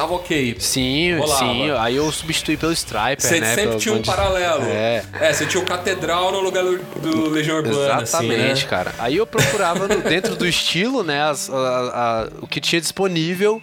tava 0.00 0.14
ok. 0.14 0.56
Sim, 0.58 1.16
Rolava. 1.16 1.38
sim. 1.40 1.70
Aí 1.78 1.96
eu 1.96 2.10
substituí 2.10 2.56
pelo 2.56 2.72
Striper, 2.72 3.20
Você 3.20 3.40
né? 3.40 3.54
sempre 3.54 3.78
tinha 3.78 3.94
um 3.94 4.02
paralelo. 4.02 4.64
É. 4.64 5.02
você 5.32 5.46
tinha 5.46 5.62
o 5.62 5.66
Catedral 5.66 6.32
no 6.32 6.40
lugar 6.40 6.64
do, 6.64 7.28
Legião 7.28 7.56
Urbana, 7.58 8.02
Exatamente, 8.02 8.40
assim, 8.52 8.62
né? 8.62 8.68
cara. 8.68 8.94
Aí 8.98 9.16
eu 9.16 9.26
procurava 9.26 9.86
no- 9.86 10.00
dentro 10.02 10.34
do 10.36 10.46
estilo, 10.46 11.02
né, 11.02 11.22
as- 11.22 11.50
a- 11.50 11.54
a- 11.54 12.28
o 12.40 12.46
que 12.46 12.60
tinha 12.60 12.80
disponível 12.80 13.60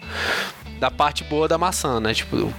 da 0.78 0.90
parte 0.90 1.24
boa 1.24 1.48
da 1.48 1.58
maçã, 1.58 1.98
né? 2.00 2.14
Tipo, 2.14 2.36
o, 2.36 2.54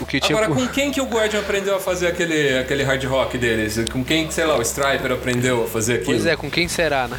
o 0.00 0.04
que 0.06 0.20
tinha. 0.20 0.36
Agora, 0.38 0.52
com 0.54 0.68
quem 0.68 0.90
que 0.90 1.00
o 1.00 1.06
Guardian 1.06 1.40
aprendeu 1.40 1.74
a 1.74 1.80
fazer 1.80 2.08
aquele, 2.08 2.58
aquele 2.58 2.82
hard 2.82 3.02
rock 3.04 3.38
deles? 3.38 3.78
Com 3.90 4.04
quem, 4.04 4.26
que, 4.28 4.34
sei 4.34 4.44
lá, 4.44 4.58
o 4.58 4.62
Striper 4.62 5.10
aprendeu 5.12 5.64
a 5.64 5.66
fazer 5.66 5.94
aquilo? 5.94 6.12
Pois 6.12 6.26
é, 6.26 6.36
com 6.36 6.50
quem 6.50 6.68
será, 6.68 7.08
né? 7.08 7.18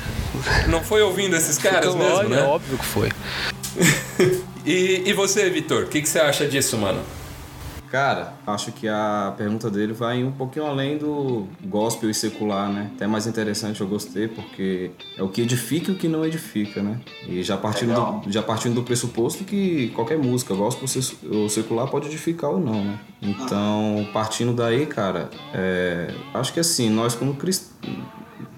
Não 0.68 0.84
foi 0.84 1.02
ouvindo 1.02 1.36
esses 1.36 1.58
caras 1.58 1.96
mesmo, 1.96 2.30
né? 2.30 2.44
óbvio 2.44 2.78
que 2.78 2.86
foi. 2.86 3.10
E, 4.66 5.04
e 5.06 5.14
você, 5.14 5.50
Vitor, 5.50 5.84
o 5.84 5.88
que, 5.88 6.02
que 6.02 6.08
você 6.08 6.20
acha 6.20 6.48
disso, 6.48 6.78
mano? 6.78 7.02
Cara, 7.94 8.34
acho 8.48 8.72
que 8.72 8.88
a 8.88 9.36
pergunta 9.38 9.70
dele 9.70 9.94
vai 9.94 10.24
um 10.24 10.32
pouquinho 10.32 10.66
além 10.66 10.98
do 10.98 11.48
gospel 11.64 12.10
e 12.10 12.14
secular, 12.14 12.68
né? 12.68 12.90
Até 12.96 13.06
mais 13.06 13.28
interessante, 13.28 13.82
eu 13.82 13.88
gostei, 13.88 14.28
porque 14.28 14.90
é 15.16 15.22
o 15.22 15.30
que 15.30 15.44
edifica 15.44 15.92
e 15.92 15.94
o 15.94 15.98
que 15.98 16.08
não 16.08 16.26
edifica, 16.26 16.82
né? 16.82 17.00
E 17.28 17.44
já 17.44 17.56
partindo, 17.56 17.94
do, 17.94 18.32
já 18.32 18.42
partindo 18.42 18.74
do 18.74 18.82
pressuposto 18.82 19.44
que 19.44 19.90
qualquer 19.90 20.18
música, 20.18 20.56
gospel 20.56 20.88
ou 21.32 21.48
secular, 21.48 21.88
pode 21.88 22.08
edificar 22.08 22.50
ou 22.50 22.60
não, 22.60 22.84
né? 22.84 23.00
Então, 23.22 24.08
partindo 24.12 24.54
daí, 24.54 24.88
cara, 24.88 25.30
é, 25.54 26.12
acho 26.34 26.52
que 26.52 26.60
assim, 26.60 26.90
nós 26.90 27.14
como, 27.14 27.36
crist... 27.36 27.74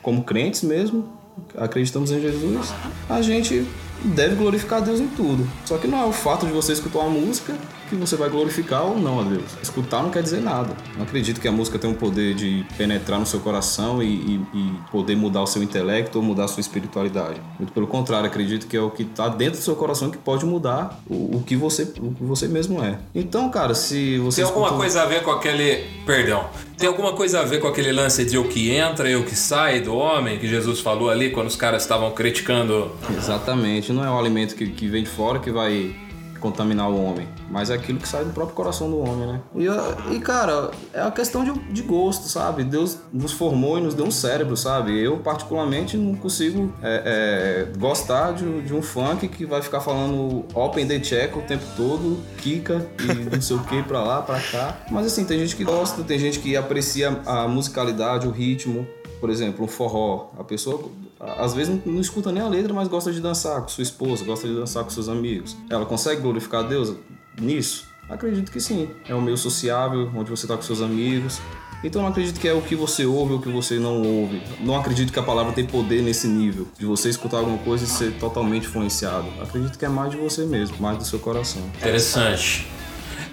como 0.02 0.24
crentes 0.24 0.64
mesmo, 0.64 1.15
acreditamos 1.58 2.12
em 2.12 2.22
Jesus, 2.22 2.74
a 3.10 3.22
gente 3.22 3.66
deve 4.04 4.36
glorificar 4.36 4.82
Deus 4.82 5.00
em 5.00 5.08
tudo. 5.08 5.48
Só 5.66 5.78
que 5.78 5.88
não 5.88 6.00
é 6.00 6.06
o 6.06 6.12
fato 6.12 6.46
de 6.46 6.52
você 6.52 6.74
escutar 6.74 7.00
uma 7.00 7.10
música 7.10 7.56
que 7.86 7.96
você 7.96 8.16
vai 8.16 8.30
glorificar 8.30 8.84
ou 8.84 8.98
não 8.98 9.20
a 9.20 9.24
Deus. 9.24 9.44
Escutar 9.62 10.02
não 10.04 10.10
quer 10.10 10.22
dizer 10.24 10.42
nada. 10.42 10.76
Não 10.96 11.04
acredito 11.04 11.40
que 11.40 11.48
a 11.48 11.52
música 11.52 11.78
tem 11.80 11.90
o 11.90 11.94
poder 11.96 12.34
de 12.36 12.66
penetrar 12.78 13.20
no 13.20 13.26
seu 13.26 13.40
coração 13.40 14.02
e, 14.02 14.08
e- 14.08 14.42
e 14.54 14.72
poder 14.92 15.16
mudar 15.16 15.42
o 15.42 15.48
seu 15.48 15.62
intelecto 15.64 16.18
ou 16.18 16.24
mudar 16.24 16.46
a 16.46 16.48
sua 16.48 16.62
espiritualidade. 16.62 17.40
Muito 17.60 17.72
pelo 17.74 17.88
contrário, 17.88 18.28
acredito 18.28 18.68
que 18.68 18.76
é 18.76 18.82
o 18.82 18.90
que 18.92 19.04
está 19.04 19.28
dentro 19.30 19.60
do 19.60 19.64
seu 19.64 19.76
coração 19.76 20.10
que 20.10 20.18
pode 20.18 20.46
mudar 20.46 21.00
o, 21.10 21.38
o 21.38 21.44
que 21.46 21.56
você, 21.56 21.84
o 22.00 22.12
que 22.14 22.24
você 22.24 22.48
mesmo 22.48 22.84
é. 22.84 22.98
Então, 23.14 23.50
cara, 23.50 23.74
se 23.74 24.18
você 24.20 24.42
Tem 24.42 24.46
alguma 24.46 24.68
escuta 24.68 24.76
um- 24.76 24.80
coisa 24.80 25.02
a 25.02 25.06
ver 25.06 25.24
com 25.24 25.32
aquele. 25.32 25.84
Perdão. 26.06 26.46
Tem 26.78 26.88
alguma 26.90 27.14
coisa 27.14 27.40
a 27.40 27.44
ver 27.44 27.60
com 27.62 27.68
aquele 27.68 27.92
lance 27.92 28.26
de 28.26 28.38
o 28.38 28.50
que 28.50 28.70
entra 28.72 29.10
e 29.10 29.16
o 29.16 29.24
que 29.24 29.36
sai 29.36 29.80
do 29.80 29.96
homem 29.96 30.38
que 30.38 30.48
Jesus 30.48 30.82
falou 30.82 31.10
ali 31.10 31.30
quando 31.32 31.48
os 31.48 31.56
caras 31.56 31.84
estavam 31.84 32.12
criticando? 32.12 32.92
Exatamente, 33.18 33.94
não 33.94 34.04
é 34.04 34.10
o 34.10 34.18
alimento 34.20 34.56
que, 34.56 34.68
que 34.70 34.88
vem 34.88 35.04
de 35.04 35.10
fora 35.10 35.40
que 35.40 35.52
vai 35.52 35.96
contaminar 36.40 36.90
o 36.90 37.04
homem, 37.04 37.28
mas 37.50 37.70
é 37.70 37.74
aquilo 37.74 38.00
que 38.00 38.08
sai 38.08 38.24
do 38.24 38.32
próprio 38.32 38.56
coração 38.56 38.90
do 38.90 39.00
homem, 39.00 39.28
né? 39.28 39.42
E, 39.56 40.16
e, 40.16 40.20
cara, 40.20 40.72
é 40.94 41.02
uma 41.02 41.12
questão 41.12 41.44
de, 41.44 41.52
de 41.72 41.82
gosto, 41.82 42.28
sabe? 42.28 42.64
Deus 42.64 42.98
nos 43.12 43.32
formou 43.32 43.78
e 43.78 43.82
nos 43.82 43.94
deu 43.94 44.06
um 44.06 44.12
cérebro, 44.12 44.56
sabe? 44.56 44.98
Eu, 45.00 45.18
particularmente, 45.18 45.98
não 45.98 46.16
consigo 46.16 46.72
é, 46.84 47.66
é, 47.74 47.78
gostar 47.80 48.34
de, 48.34 48.46
um- 48.46 48.62
de 48.62 48.74
um 48.74 48.82
funk 48.82 49.28
que 49.28 49.46
vai 49.46 49.62
ficar 49.62 49.80
falando 49.82 50.46
open 50.54 50.88
the 50.88 51.00
check 51.00 51.36
o 51.36 51.42
tempo 51.42 51.64
todo, 51.76 52.20
Kika 52.38 52.86
e 53.00 53.36
não 53.36 53.42
sei 53.42 53.56
o 53.56 53.64
que 53.64 53.82
pra 53.84 54.02
lá, 54.04 54.22
pra 54.22 54.40
cá. 54.40 54.78
Mas 54.92 55.08
assim, 55.08 55.26
tem 55.26 55.40
gente 55.40 55.56
que 55.56 55.64
gosta, 55.64 56.04
tem 56.04 56.20
gente 56.20 56.40
que 56.40 56.56
aprecia 56.56 57.20
a 57.26 57.48
musicalidade, 57.48 58.28
o 58.28 58.32
ritmo, 58.32 58.88
por 59.20 59.30
exemplo, 59.30 59.66
um 59.66 59.68
forró. 59.68 60.28
A 60.38 60.44
pessoa 60.44 60.90
às 61.20 61.54
vezes 61.54 61.74
não, 61.86 61.94
não 61.94 62.02
escuta 62.02 62.32
nem 62.32 62.42
a 62.42 62.48
letra, 62.48 62.74
mas 62.74 62.88
gosta 62.88 63.12
de 63.12 63.22
dançar 63.22 63.62
com 63.62 63.68
sua 63.68 63.84
esposa, 63.84 64.26
gosta 64.26 64.48
de 64.48 64.56
dançar 64.56 64.84
com 64.84 64.90
seus 64.90 65.10
amigos. 65.10 65.56
Ela 65.70 65.86
consegue 65.86 66.22
glorificar 66.22 66.68
Deus 66.68 66.94
nisso? 67.40 67.86
Acredito 68.10 68.52
que 68.52 68.60
sim. 68.60 68.90
É 69.08 69.16
um 69.16 69.22
meio 69.22 69.38
sociável, 69.38 70.12
onde 70.16 70.30
você 70.30 70.46
está 70.46 70.56
com 70.56 70.62
seus 70.62 70.82
amigos. 70.82 71.40
Então 71.84 72.02
não 72.02 72.10
acredito 72.10 72.40
que 72.40 72.48
é 72.48 72.54
o 72.54 72.62
que 72.62 72.76
você 72.76 73.06
ouve 73.06 73.34
ou 73.34 73.40
o 73.40 73.42
que 73.42 73.50
você 73.50 73.78
não 73.78 74.02
ouve. 74.02 74.42
Não 74.62 74.76
acredito 74.76 75.12
que 75.14 75.20
a 75.20 75.24
palavra 75.24 75.54
tem 75.54 75.66
poder 75.66 76.02
nesse 76.02 76.28
nível, 76.28 76.68
de 76.78 76.86
você 76.86 77.10
escutar 77.10 77.38
alguma 77.38 77.60
coisa 77.60 77.84
e 77.84 77.88
ser 77.88 78.18
totalmente 78.18 78.66
influenciado. 78.66 79.28
Acredito 79.42 79.78
que 79.78 79.86
é 79.86 79.90
mais 79.90 80.12
de 80.12 80.18
você 80.18 80.46
mesmo, 80.46 80.78
mais 80.80 80.98
do 80.98 81.06
seu 81.06 81.20
coração. 81.20 81.62
Interessante. 81.78 82.68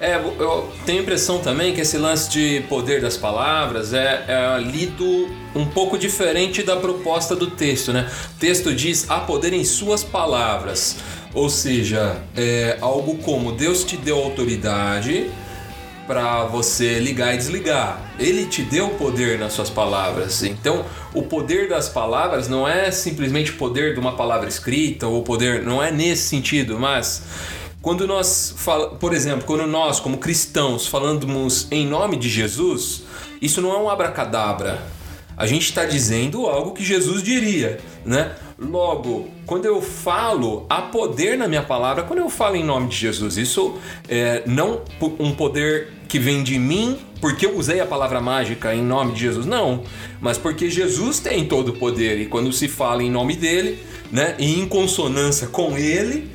É, 0.02 0.16
eu 0.16 0.68
tenho 0.84 0.98
a 0.98 1.02
impressão 1.02 1.38
também 1.38 1.72
que 1.72 1.80
esse 1.80 1.96
lance 1.96 2.28
de 2.28 2.64
poder 2.68 3.00
das 3.00 3.16
palavras 3.16 3.94
é, 3.94 4.24
é 4.26 4.58
lido 4.58 5.28
um 5.54 5.64
pouco 5.64 5.96
diferente 5.96 6.64
da 6.64 6.74
proposta 6.74 7.36
do 7.36 7.52
texto, 7.52 7.92
né? 7.92 8.10
O 8.34 8.40
texto 8.40 8.74
diz 8.74 9.08
há 9.08 9.20
poder 9.20 9.52
em 9.52 9.62
suas 9.62 10.02
palavras. 10.02 10.96
Ou 11.32 11.48
seja, 11.48 12.20
é 12.36 12.78
algo 12.80 13.18
como 13.18 13.52
Deus 13.52 13.84
te 13.84 13.96
deu 13.96 14.18
autoridade 14.18 15.30
para 16.04 16.46
você 16.46 16.98
ligar 16.98 17.34
e 17.34 17.36
desligar. 17.36 18.12
Ele 18.18 18.46
te 18.46 18.62
deu 18.62 18.88
poder 18.88 19.38
nas 19.38 19.52
suas 19.52 19.70
palavras. 19.70 20.42
Então, 20.42 20.84
o 21.14 21.22
poder 21.22 21.68
das 21.68 21.88
palavras 21.88 22.48
não 22.48 22.66
é 22.66 22.90
simplesmente 22.90 23.52
poder 23.52 23.94
de 23.94 24.00
uma 24.00 24.16
palavra 24.16 24.48
escrita 24.48 25.06
ou 25.06 25.22
poder, 25.22 25.62
não 25.62 25.80
é 25.80 25.92
nesse 25.92 26.22
sentido, 26.22 26.76
mas 26.76 27.22
quando 27.82 28.06
nós, 28.06 28.54
por 29.00 29.12
exemplo, 29.12 29.44
quando 29.44 29.66
nós 29.66 29.98
como 29.98 30.16
cristãos 30.18 30.86
falamos 30.86 31.66
em 31.70 31.84
nome 31.84 32.16
de 32.16 32.28
Jesus, 32.28 33.02
isso 33.42 33.60
não 33.60 33.72
é 33.72 33.78
um 33.78 33.90
abracadabra. 33.90 34.80
A 35.36 35.46
gente 35.46 35.64
está 35.64 35.84
dizendo 35.84 36.46
algo 36.46 36.72
que 36.72 36.84
Jesus 36.84 37.22
diria, 37.22 37.80
né? 38.04 38.36
Logo, 38.56 39.28
quando 39.44 39.64
eu 39.64 39.82
falo, 39.82 40.64
há 40.70 40.82
poder 40.82 41.36
na 41.36 41.48
minha 41.48 41.62
palavra 41.62 42.04
quando 42.04 42.20
eu 42.20 42.30
falo 42.30 42.54
em 42.54 42.62
nome 42.62 42.88
de 42.88 42.96
Jesus. 42.96 43.36
Isso 43.36 43.74
é 44.08 44.44
não 44.46 44.82
um 45.18 45.32
poder 45.32 45.88
que 46.06 46.20
vem 46.20 46.44
de 46.44 46.60
mim 46.60 46.98
porque 47.20 47.46
eu 47.46 47.56
usei 47.56 47.80
a 47.80 47.86
palavra 47.86 48.20
mágica 48.20 48.72
em 48.72 48.82
nome 48.82 49.14
de 49.14 49.20
Jesus, 49.20 49.46
não. 49.46 49.82
Mas 50.20 50.38
porque 50.38 50.70
Jesus 50.70 51.18
tem 51.18 51.46
todo 51.46 51.70
o 51.70 51.72
poder 51.72 52.20
e 52.20 52.26
quando 52.26 52.52
se 52.52 52.68
fala 52.68 53.02
em 53.02 53.10
nome 53.10 53.34
dele, 53.34 53.82
né, 54.12 54.36
e 54.38 54.60
em 54.60 54.68
consonância 54.68 55.48
com 55.48 55.76
ele, 55.76 56.30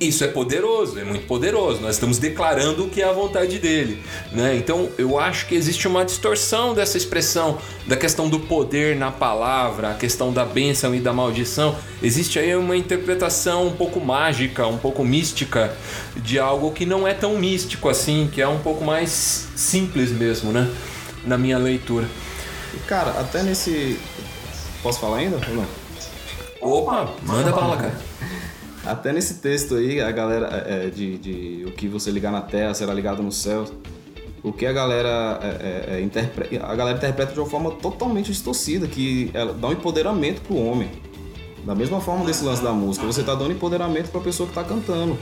isso 0.00 0.22
é 0.24 0.28
poderoso, 0.28 0.98
é 0.98 1.04
muito 1.04 1.26
poderoso. 1.26 1.80
Nós 1.80 1.94
estamos 1.94 2.18
declarando 2.18 2.84
o 2.84 2.90
que 2.90 3.00
é 3.00 3.08
a 3.08 3.12
vontade 3.12 3.58
dele, 3.58 4.02
né? 4.32 4.56
Então, 4.56 4.90
eu 4.98 5.18
acho 5.18 5.46
que 5.46 5.54
existe 5.54 5.88
uma 5.88 6.04
distorção 6.04 6.74
dessa 6.74 6.96
expressão 6.96 7.58
da 7.86 7.96
questão 7.96 8.28
do 8.28 8.40
poder 8.40 8.96
na 8.96 9.10
palavra, 9.10 9.90
a 9.90 9.94
questão 9.94 10.32
da 10.32 10.44
bênção 10.44 10.94
e 10.94 11.00
da 11.00 11.12
maldição. 11.12 11.76
Existe 12.02 12.38
aí 12.38 12.54
uma 12.54 12.76
interpretação 12.76 13.68
um 13.68 13.72
pouco 13.72 14.00
mágica, 14.00 14.66
um 14.66 14.78
pouco 14.78 15.04
mística 15.04 15.74
de 16.16 16.38
algo 16.38 16.72
que 16.72 16.84
não 16.84 17.06
é 17.06 17.14
tão 17.14 17.38
místico 17.38 17.88
assim, 17.88 18.28
que 18.32 18.42
é 18.42 18.48
um 18.48 18.58
pouco 18.58 18.84
mais 18.84 19.48
simples 19.56 20.10
mesmo, 20.10 20.52
né? 20.52 20.70
Na 21.24 21.38
minha 21.38 21.58
leitura. 21.58 22.06
Cara, 22.86 23.10
até 23.12 23.42
nesse. 23.42 23.98
Posso 24.82 25.00
falar 25.00 25.18
ainda? 25.18 25.38
Não? 25.48 25.66
Opa, 26.60 27.08
manda 27.22 27.50
bala, 27.50 27.76
cara. 27.76 28.05
Até 28.86 29.12
nesse 29.12 29.34
texto 29.34 29.74
aí, 29.74 30.00
a 30.00 30.10
galera 30.12 30.64
é, 30.66 30.86
é, 30.86 30.90
de, 30.90 31.18
de 31.18 31.64
o 31.66 31.72
que 31.72 31.88
você 31.88 32.10
ligar 32.10 32.30
na 32.30 32.40
terra 32.40 32.72
será 32.74 32.94
ligado 32.94 33.22
no 33.22 33.32
céu. 33.32 33.64
O 34.42 34.52
que 34.52 34.64
a 34.64 34.72
galera 34.72 35.40
é, 35.42 35.46
é, 35.94 35.96
é, 35.96 36.00
interpreta, 36.02 36.64
a 36.64 36.74
galera 36.76 36.96
interpreta 36.96 37.32
de 37.32 37.40
uma 37.40 37.48
forma 37.48 37.70
totalmente 37.72 38.26
distorcida, 38.30 38.86
que 38.86 39.30
ela 39.34 39.52
dá 39.52 39.68
um 39.68 39.72
empoderamento 39.72 40.40
pro 40.42 40.54
homem. 40.56 40.88
Da 41.64 41.74
mesma 41.74 42.00
forma 42.00 42.24
desse 42.24 42.44
lance 42.44 42.62
da 42.62 42.72
música, 42.72 43.04
você 43.04 43.24
tá 43.24 43.34
dando 43.34 43.50
empoderamento 43.52 44.08
pra 44.10 44.20
pessoa 44.20 44.48
que 44.48 44.54
tá 44.54 44.62
cantando. 44.62 45.18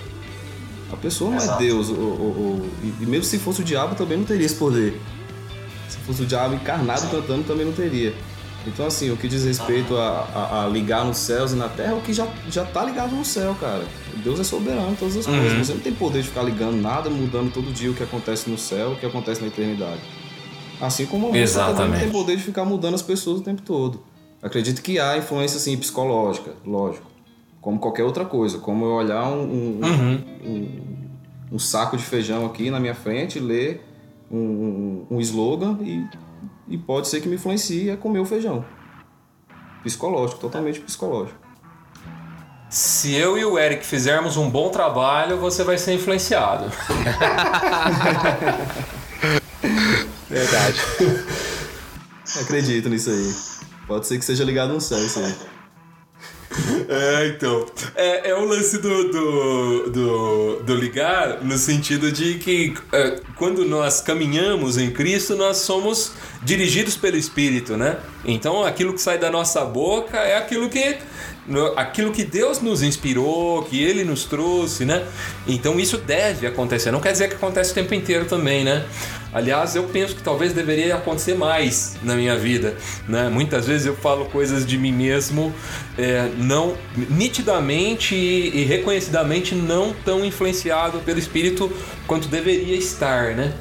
A 0.93 0.97
pessoa 0.97 1.31
não 1.31 1.39
é 1.39 1.57
Deus, 1.57 1.89
o- 1.89 2.61
e 2.83 3.03
e 3.03 3.07
mesmo 3.07 3.25
se 3.25 3.39
fosse 3.39 3.63
o 3.63 3.65
diabo 3.65 3.95
também 3.95 4.19
não 4.19 4.25
teria 4.27 4.45
esse 4.45 4.57
poder. 4.57 5.01
Se 5.89 5.97
fosse 5.99 6.23
o 6.23 6.27
diabo 6.27 6.55
encarnado 6.55 7.09
cantando 7.09 7.45
também 7.45 7.65
não 7.65 7.73
teria. 7.73 8.13
Então, 8.67 8.87
assim, 8.87 9.11
o 9.11 9.17
que 9.17 9.29
diz 9.29 9.45
respeito 9.45 9.97
a, 9.97 10.09
a- 10.35 10.65
a 10.65 10.69
ligar 10.69 11.05
nos 11.05 11.19
céus 11.19 11.53
e 11.53 11.55
na 11.57 11.69
terra 11.69 11.93
é 11.93 11.95
o 11.95 12.01
que 12.01 12.13
já, 12.13 12.27
já 12.51 12.65
tá 12.65 12.85
ligado 12.85 13.15
no 13.15 13.25
céu, 13.25 13.55
cara. 13.61 13.85
Deus 14.23 14.41
é 14.41 14.45
soberano 14.45 14.93
em 14.93 14.95
todas 14.95 15.17
as 15.19 15.27
coisas. 15.27 15.53
Você 15.67 15.75
não 15.75 15.81
tem 15.81 15.93
poder 15.93 16.23
de 16.23 16.29
ficar 16.29 16.43
ligando 16.43 16.81
nada, 16.81 17.11
mudando 17.11 17.53
todo 17.53 17.71
dia 17.73 17.91
o 17.91 17.95
que 17.95 18.03
acontece 18.03 18.49
no 18.49 18.57
céu, 18.57 18.93
o 18.93 18.97
que 18.97 19.05
acontece 19.05 19.41
na 19.43 19.49
eternidade. 19.49 20.01
Assim 20.81 21.05
como 21.07 21.27
você 21.27 21.33
também 21.33 21.41
não 21.41 21.43
Exatamente. 21.45 22.01
tem 22.05 22.11
poder 22.11 22.37
de 22.37 22.43
ficar 22.43 22.65
mudando 22.65 22.95
as 22.95 23.03
pessoas 23.03 23.41
o 23.41 23.43
tempo 23.43 23.61
todo. 23.63 24.01
Acredito 24.43 24.81
que 24.83 24.99
há 24.99 25.17
influência, 25.19 25.57
assim, 25.59 25.77
psicológica, 25.77 26.53
lógico. 26.67 27.07
Como 27.61 27.79
qualquer 27.79 28.05
outra 28.05 28.25
coisa. 28.25 28.59
Como 28.59 28.85
eu 28.85 28.93
olhar 28.93 29.25
um, 29.29 29.43
um- 29.43 29.81
um- 30.45 30.69
um 31.53 31.59
saco 31.59 31.97
de 31.97 32.03
feijão 32.03 32.45
aqui 32.47 32.71
na 32.71 32.81
minha 32.81 32.95
frente, 32.95 33.39
ler 33.39 33.83
um, 34.31 34.39
um, 34.39 35.17
um 35.17 35.21
slogan 35.21 35.79
e 35.83 36.05
e 36.69 36.79
pode 36.79 37.09
ser 37.09 37.21
que 37.21 37.29
me 37.29 37.37
influencie 37.37 37.91
a 37.91 37.97
comer 37.97 38.21
o 38.21 38.25
feijão. 38.25 38.65
Psicológico, 39.83 40.41
totalmente 40.41 40.81
psicológico. 40.81 41.39
Se 42.71 43.15
eu 43.15 43.39
e 43.39 43.45
o 43.45 43.59
Eric 43.59 43.87
fizermos 43.87 44.37
um 44.37 44.51
bom 44.51 44.69
trabalho, 44.71 45.39
você 45.39 45.63
vai 45.63 45.79
ser 45.79 45.95
influenciado. 45.95 46.73
Verdade. 50.29 50.81
Acredito 52.41 52.89
nisso 52.89 53.11
aí. 53.11 53.33
Pode 53.87 54.07
ser 54.07 54.19
que 54.19 54.25
seja 54.25 54.43
ligado 54.43 54.75
um 54.75 54.81
céu 54.81 54.99
isso 54.99 55.21
aí. 55.21 55.54
É, 56.95 57.29
então. 57.29 57.67
É, 57.95 58.31
é 58.31 58.35
o 58.35 58.45
lance 58.45 58.79
do, 58.79 59.11
do, 59.11 59.91
do, 59.91 60.63
do 60.63 60.75
ligar 60.75 61.43
no 61.43 61.57
sentido 61.57 62.11
de 62.13 62.35
que 62.35 62.75
é, 62.93 63.21
quando 63.37 63.65
nós 63.65 64.01
caminhamos 64.01 64.79
em 64.79 64.91
Cristo, 64.91 65.35
nós 65.37 65.59
somos 65.59 66.13
dirigidos 66.43 66.97
pelo 66.97 67.17
Espírito, 67.17 67.77
né? 67.77 67.99
Então 68.25 68.65
aquilo 68.65 68.93
que 68.93 69.01
sai 69.01 69.19
da 69.19 69.31
nossa 69.31 69.65
boca 69.65 70.17
é 70.19 70.37
aquilo 70.37 70.69
que. 70.69 70.99
Aquilo 71.77 72.11
que 72.11 72.25
Deus 72.25 72.63
nos 72.63 72.83
inspirou, 72.83 73.63
que 73.65 73.83
Ele 73.83 74.03
nos 74.03 74.25
trouxe, 74.25 74.85
né? 74.85 75.07
Então 75.47 75.79
isso 75.79 75.99
deve 75.99 76.47
acontecer. 76.47 76.91
Não 76.91 77.01
quer 77.01 77.13
dizer 77.13 77.29
que 77.29 77.35
acontece 77.35 77.73
o 77.73 77.75
tempo 77.75 77.95
inteiro 77.95 78.25
também, 78.25 78.65
né? 78.65 78.87
Aliás, 79.31 79.77
eu 79.77 79.83
penso 79.85 80.15
que 80.15 80.23
talvez 80.23 80.53
deveria 80.53 80.95
acontecer 80.95 81.35
mais 81.35 81.97
na 82.03 82.15
minha 82.15 82.37
vida, 82.37 82.77
né? 83.07 83.29
Muitas 83.29 83.67
vezes 83.67 83.87
eu 83.87 83.95
falo 83.95 84.25
coisas 84.27 84.65
de 84.65 84.79
mim 84.79 84.93
mesmo 84.93 85.53
é, 85.99 86.31
não 86.39 86.77
nitidamente 87.11 88.15
e, 88.15 88.61
e 88.61 88.65
reconhecidamente 88.65 89.55
não 89.55 89.93
tão 90.05 90.25
influenciado 90.25 91.01
pelo 91.01 91.19
Espírito 91.19 91.71
quanto 92.07 92.29
deveria 92.29 92.77
estar, 92.77 93.35
né? 93.35 93.53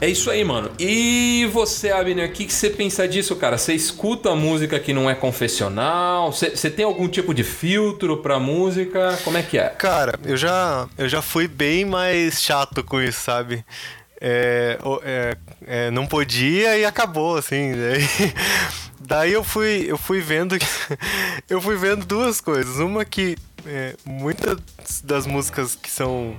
É 0.00 0.08
isso 0.08 0.30
aí, 0.30 0.42
mano. 0.42 0.70
E 0.78 1.46
você, 1.52 1.90
Abner, 1.90 2.30
o 2.30 2.32
que, 2.32 2.46
que 2.46 2.52
você 2.52 2.70
pensa 2.70 3.06
disso, 3.06 3.36
cara? 3.36 3.58
Você 3.58 3.74
escuta 3.74 4.34
música 4.34 4.80
que 4.80 4.94
não 4.94 5.10
é 5.10 5.14
confessional? 5.14 6.32
Você, 6.32 6.56
você 6.56 6.70
tem 6.70 6.86
algum 6.86 7.06
tipo 7.06 7.34
de 7.34 7.44
filtro 7.44 8.16
pra 8.16 8.38
música? 8.38 9.18
Como 9.22 9.36
é 9.36 9.42
que 9.42 9.58
é? 9.58 9.68
Cara, 9.68 10.18
eu 10.24 10.38
já, 10.38 10.88
eu 10.96 11.06
já 11.06 11.20
fui 11.20 11.46
bem 11.46 11.84
mais 11.84 12.40
chato 12.40 12.82
com 12.82 12.98
isso, 12.98 13.20
sabe? 13.20 13.62
É, 14.18 14.78
é, 15.02 15.36
é, 15.66 15.90
não 15.90 16.06
podia 16.06 16.78
e 16.78 16.84
acabou, 16.86 17.36
assim. 17.36 17.72
Daí, 17.76 18.34
daí 19.00 19.32
eu 19.32 19.44
fui, 19.44 19.84
eu 19.86 19.98
fui 19.98 20.20
vendo, 20.20 20.56
eu 21.48 21.60
fui 21.60 21.76
vendo 21.76 22.06
duas 22.06 22.40
coisas. 22.40 22.78
Uma 22.78 23.04
que 23.04 23.36
é, 23.66 23.94
muitas 24.04 24.58
das 25.04 25.26
músicas 25.26 25.74
que 25.74 25.90
são 25.90 26.36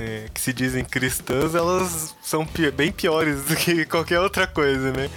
é, 0.00 0.28
que 0.32 0.40
se 0.40 0.52
dizem 0.52 0.82
cristãs, 0.82 1.54
elas 1.54 2.16
são 2.22 2.46
pi- 2.46 2.70
bem 2.70 2.90
piores 2.90 3.44
do 3.44 3.54
que 3.54 3.84
qualquer 3.84 4.18
outra 4.20 4.46
coisa, 4.46 4.90
né? 4.92 5.10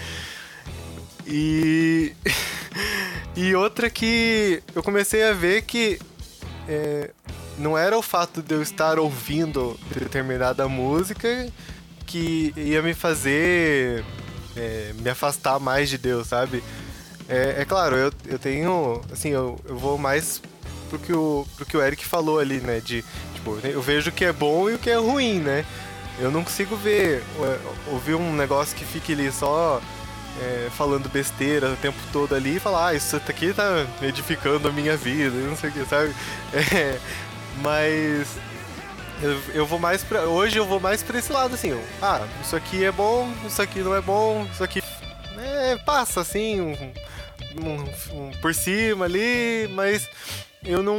E 1.26 2.14
e 3.36 3.56
outra 3.56 3.90
que 3.90 4.62
eu 4.76 4.84
comecei 4.84 5.24
a 5.24 5.32
ver 5.34 5.62
que 5.64 6.00
é, 6.68 7.12
não 7.58 7.78
era 7.78 7.98
o 7.98 8.02
fato 8.02 8.42
de 8.42 8.54
eu 8.54 8.62
estar 8.62 9.00
ouvindo 9.00 9.80
determinada 9.98 10.68
música 10.68 11.48
que 12.06 12.54
ia 12.58 12.82
me 12.82 12.94
fazer 12.94 14.04
é, 14.56 14.92
me 15.00 15.10
afastar 15.10 15.60
mais 15.60 15.90
de 15.90 15.98
Deus, 15.98 16.28
sabe? 16.28 16.62
É, 17.30 17.62
é 17.62 17.66
claro, 17.66 17.96
eu, 17.96 18.12
eu 18.26 18.38
tenho. 18.38 19.02
Assim, 19.12 19.30
eu, 19.30 19.58
eu 19.66 19.78
vou 19.78 19.98
mais 19.98 20.42
pro 20.90 21.00
que, 21.00 21.14
o, 21.14 21.48
pro 21.56 21.66
que 21.66 21.78
o 21.78 21.82
Eric 21.82 22.06
falou 22.06 22.38
ali, 22.38 22.60
né? 22.60 22.82
De, 22.82 23.04
tipo, 23.44 23.60
eu 23.68 23.82
vejo 23.82 24.10
o 24.10 24.14
que 24.14 24.26
é 24.26 24.32
bom 24.34 24.70
e 24.70 24.76
o 24.76 24.80
que 24.80 24.90
é 24.90 24.96
ruim, 24.96 25.40
né? 25.40 25.66
Eu 26.20 26.32
não 26.32 26.44
consigo 26.44 26.76
ver, 26.76 27.24
é, 27.40 27.60
ouvir 27.92 28.16
um 28.16 28.34
negócio 28.34 28.76
que 28.76 28.86
fique 28.86 29.14
ali 29.14 29.32
só 29.32 29.82
é, 30.42 30.70
falando 30.72 31.10
besteira 31.10 31.70
o 31.72 31.76
tempo 31.76 31.98
todo 32.12 32.34
ali 32.36 32.56
e 32.56 32.60
falar, 32.60 32.90
ah, 32.90 32.94
isso 32.94 33.16
aqui 33.16 33.54
tá 33.54 33.86
edificando 34.02 34.68
a 34.68 34.72
minha 34.72 34.96
vida, 34.96 35.36
não 35.36 35.56
sei 35.58 35.70
o 35.70 35.74
que, 35.74 35.86
sabe? 35.86 36.14
É, 36.76 37.00
mas 37.62 38.28
eu, 39.22 39.40
eu 39.54 39.66
vou 39.66 39.78
mais 39.80 40.04
pra. 40.04 40.22
Hoje 40.22 40.58
eu 40.58 40.66
vou 40.66 40.80
mais 40.80 41.02
pra 41.04 41.18
esse 41.20 41.32
lado, 41.32 41.54
assim, 41.56 41.80
ah, 42.02 42.26
isso 42.44 42.56
aqui 42.56 42.84
é 42.84 42.92
bom, 42.92 43.32
isso 43.46 43.62
aqui 43.62 43.80
não 43.80 43.96
é 43.96 44.02
bom, 44.02 44.48
isso 44.52 44.64
aqui 44.64 44.82
é, 45.38 45.76
passa 45.78 46.22
assim, 46.22 46.62
um, 46.62 46.74
um- 47.62 47.86
um 48.28 48.32
por 48.42 48.54
cima 48.54 49.06
ali, 49.06 49.68
mas 49.74 50.08
eu 50.66 50.82
não. 50.84 50.98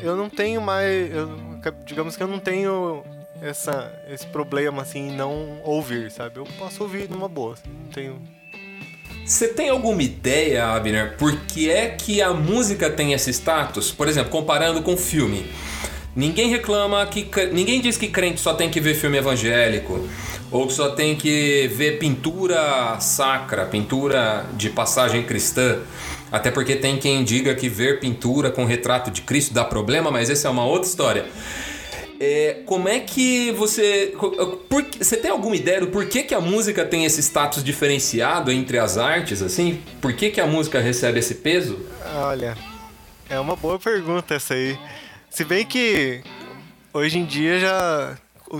Eu 0.00 0.16
não 0.16 0.28
tenho 0.28 0.60
mais. 0.60 1.12
eu- 1.12 1.54
digamos 1.84 2.16
que 2.16 2.22
eu 2.22 2.28
não 2.28 2.38
tenho 2.38 3.02
essa, 3.40 3.92
esse 4.08 4.26
problema 4.26 4.82
assim 4.82 5.08
em 5.08 5.12
não 5.16 5.60
ouvir, 5.64 6.10
sabe? 6.10 6.38
Eu 6.38 6.44
posso 6.58 6.82
ouvir 6.82 7.08
numa 7.10 7.28
boa. 7.28 7.54
assim, 7.54 7.62
Não 7.68 7.90
tenho. 7.90 8.22
Você 9.24 9.48
tem 9.48 9.70
alguma 9.70 10.02
ideia, 10.02 10.66
Abner, 10.66 11.16
por 11.16 11.34
que 11.46 11.70
é 11.70 11.88
que 11.88 12.20
a 12.20 12.34
música 12.34 12.90
tem 12.90 13.14
esse 13.14 13.30
status? 13.32 13.90
Por 13.90 14.06
exemplo, 14.06 14.30
comparando 14.30 14.82
com 14.82 14.96
filme. 14.98 15.46
Ninguém 16.16 16.48
reclama 16.48 17.04
que. 17.06 17.28
Ninguém 17.52 17.80
diz 17.80 17.96
que 17.96 18.08
crente 18.08 18.40
só 18.40 18.54
tem 18.54 18.70
que 18.70 18.80
ver 18.80 18.94
filme 18.94 19.18
evangélico. 19.18 20.08
Ou 20.50 20.66
que 20.68 20.72
só 20.72 20.90
tem 20.90 21.16
que 21.16 21.68
ver 21.74 21.98
pintura 21.98 22.98
sacra, 23.00 23.64
pintura 23.66 24.46
de 24.54 24.70
passagem 24.70 25.24
cristã. 25.24 25.80
Até 26.30 26.50
porque 26.50 26.76
tem 26.76 26.98
quem 26.98 27.24
diga 27.24 27.54
que 27.54 27.68
ver 27.68 28.00
pintura 28.00 28.50
com 28.50 28.64
retrato 28.64 29.10
de 29.10 29.22
Cristo 29.22 29.52
dá 29.52 29.64
problema, 29.64 30.10
mas 30.10 30.30
essa 30.30 30.48
é 30.48 30.50
uma 30.50 30.64
outra 30.64 30.88
história. 30.88 31.26
É, 32.20 32.62
como 32.64 32.88
é 32.88 33.00
que 33.00 33.50
você. 33.52 34.14
por 34.68 34.84
você 34.84 35.16
tem 35.16 35.30
alguma 35.30 35.56
ideia 35.56 35.80
do 35.80 35.88
porquê 35.88 36.22
que 36.22 36.34
a 36.34 36.40
música 36.40 36.84
tem 36.84 37.04
esse 37.04 37.20
status 37.20 37.62
diferenciado 37.62 38.52
entre 38.52 38.78
as 38.78 38.96
artes, 38.96 39.42
assim? 39.42 39.80
Por 40.00 40.12
que, 40.12 40.30
que 40.30 40.40
a 40.40 40.46
música 40.46 40.80
recebe 40.80 41.18
esse 41.18 41.34
peso? 41.36 41.78
Olha, 42.14 42.56
é 43.28 43.38
uma 43.38 43.56
boa 43.56 43.78
pergunta 43.78 44.34
essa 44.34 44.54
aí. 44.54 44.78
Se 45.34 45.44
bem 45.44 45.66
que 45.66 46.22
hoje 46.92 47.18
em 47.18 47.24
dia 47.24 47.58
já. 47.58 48.16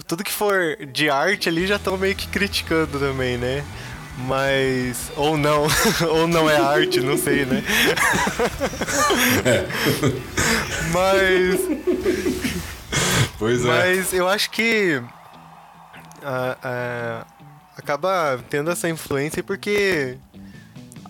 Tudo 0.08 0.24
que 0.24 0.32
for 0.32 0.76
de 0.92 1.08
arte 1.08 1.48
ali 1.48 1.68
já 1.68 1.76
estão 1.76 1.96
meio 1.96 2.16
que 2.16 2.26
criticando 2.26 2.98
também, 2.98 3.38
né? 3.38 3.64
Mas. 4.18 5.12
Ou 5.16 5.36
não. 5.36 5.68
ou 6.10 6.26
não 6.26 6.50
é 6.50 6.56
arte, 6.56 6.98
não 6.98 7.16
sei, 7.16 7.46
né? 7.46 7.62
Mas. 10.92 11.60
Pois 13.38 13.62
Mas 13.62 14.12
eu 14.12 14.28
acho 14.28 14.50
que 14.50 15.00
ah, 16.24 16.56
ah, 16.60 17.24
acaba 17.76 18.42
tendo 18.50 18.72
essa 18.72 18.88
influência 18.88 19.44
porque 19.44 20.18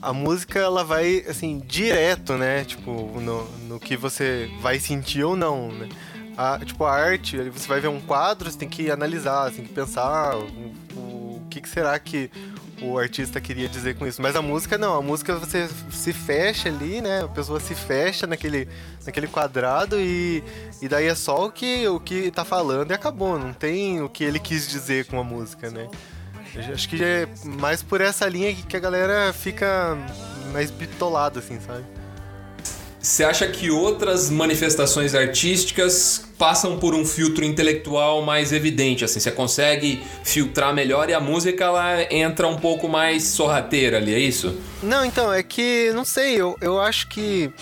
a 0.04 0.12
música 0.12 0.58
ela 0.58 0.84
vai 0.84 1.24
assim 1.28 1.62
direto, 1.66 2.34
né? 2.34 2.64
Tipo, 2.64 2.90
no, 3.20 3.48
no 3.66 3.80
que 3.80 3.96
você 3.96 4.50
vai 4.60 4.78
sentir 4.78 5.24
ou 5.24 5.34
não, 5.34 5.72
né? 5.72 5.88
A, 6.36 6.58
tipo, 6.64 6.84
a 6.84 6.92
arte, 6.92 7.38
você 7.50 7.66
vai 7.66 7.80
ver 7.80 7.88
um 7.88 8.00
quadro, 8.00 8.50
você 8.50 8.58
tem 8.58 8.68
que 8.68 8.90
analisar, 8.90 9.50
você 9.50 9.56
tem 9.56 9.64
que 9.64 9.72
pensar 9.72 10.36
o, 10.36 10.74
o, 10.94 11.36
o 11.36 11.46
que, 11.48 11.60
que 11.60 11.68
será 11.68 11.98
que 11.98 12.30
o 12.82 12.98
artista 12.98 13.40
queria 13.40 13.68
dizer 13.68 13.96
com 13.96 14.06
isso. 14.06 14.20
Mas 14.20 14.36
a 14.36 14.42
música 14.42 14.76
não, 14.76 14.96
a 14.96 15.02
música 15.02 15.36
você 15.36 15.68
se 15.90 16.12
fecha 16.12 16.68
ali, 16.68 17.00
né? 17.00 17.22
A 17.22 17.28
pessoa 17.28 17.58
se 17.58 17.74
fecha 17.74 18.26
naquele, 18.26 18.68
naquele 19.06 19.26
quadrado 19.26 19.98
e, 19.98 20.42
e 20.82 20.88
daí 20.88 21.06
é 21.06 21.14
só 21.14 21.46
o 21.46 21.52
que, 21.52 21.86
o 21.88 21.98
que 21.98 22.30
tá 22.30 22.44
falando 22.44 22.90
e 22.90 22.94
acabou. 22.94 23.38
Não 23.38 23.52
tem 23.52 24.02
o 24.02 24.08
que 24.08 24.24
ele 24.24 24.38
quis 24.38 24.68
dizer 24.68 25.06
com 25.06 25.18
a 25.18 25.24
música, 25.24 25.70
né? 25.70 25.88
Acho 26.58 26.88
que 26.88 27.02
é 27.02 27.28
mais 27.44 27.82
por 27.82 28.00
essa 28.00 28.28
linha 28.28 28.54
que 28.54 28.62
que 28.62 28.76
a 28.76 28.80
galera 28.80 29.32
fica 29.32 29.96
mais 30.52 30.70
bitolada, 30.70 31.40
assim, 31.40 31.58
sabe? 31.60 31.84
Você 33.04 33.22
acha 33.22 33.46
que 33.46 33.70
outras 33.70 34.30
manifestações 34.30 35.14
artísticas 35.14 36.24
passam 36.38 36.78
por 36.78 36.94
um 36.94 37.04
filtro 37.04 37.44
intelectual 37.44 38.22
mais 38.22 38.50
evidente, 38.50 39.04
assim? 39.04 39.20
Você 39.20 39.30
consegue 39.30 40.02
filtrar 40.22 40.72
melhor 40.72 41.10
e 41.10 41.12
a 41.12 41.20
música 41.20 41.64
ela 41.64 42.02
entra 42.10 42.48
um 42.48 42.56
pouco 42.56 42.88
mais 42.88 43.24
sorrateira 43.24 43.98
ali, 43.98 44.14
é 44.14 44.18
isso? 44.18 44.58
Não, 44.82 45.04
então, 45.04 45.30
é 45.30 45.42
que, 45.42 45.92
não 45.92 46.02
sei, 46.02 46.40
eu, 46.40 46.56
eu 46.62 46.80
acho 46.80 47.08
que 47.08 47.52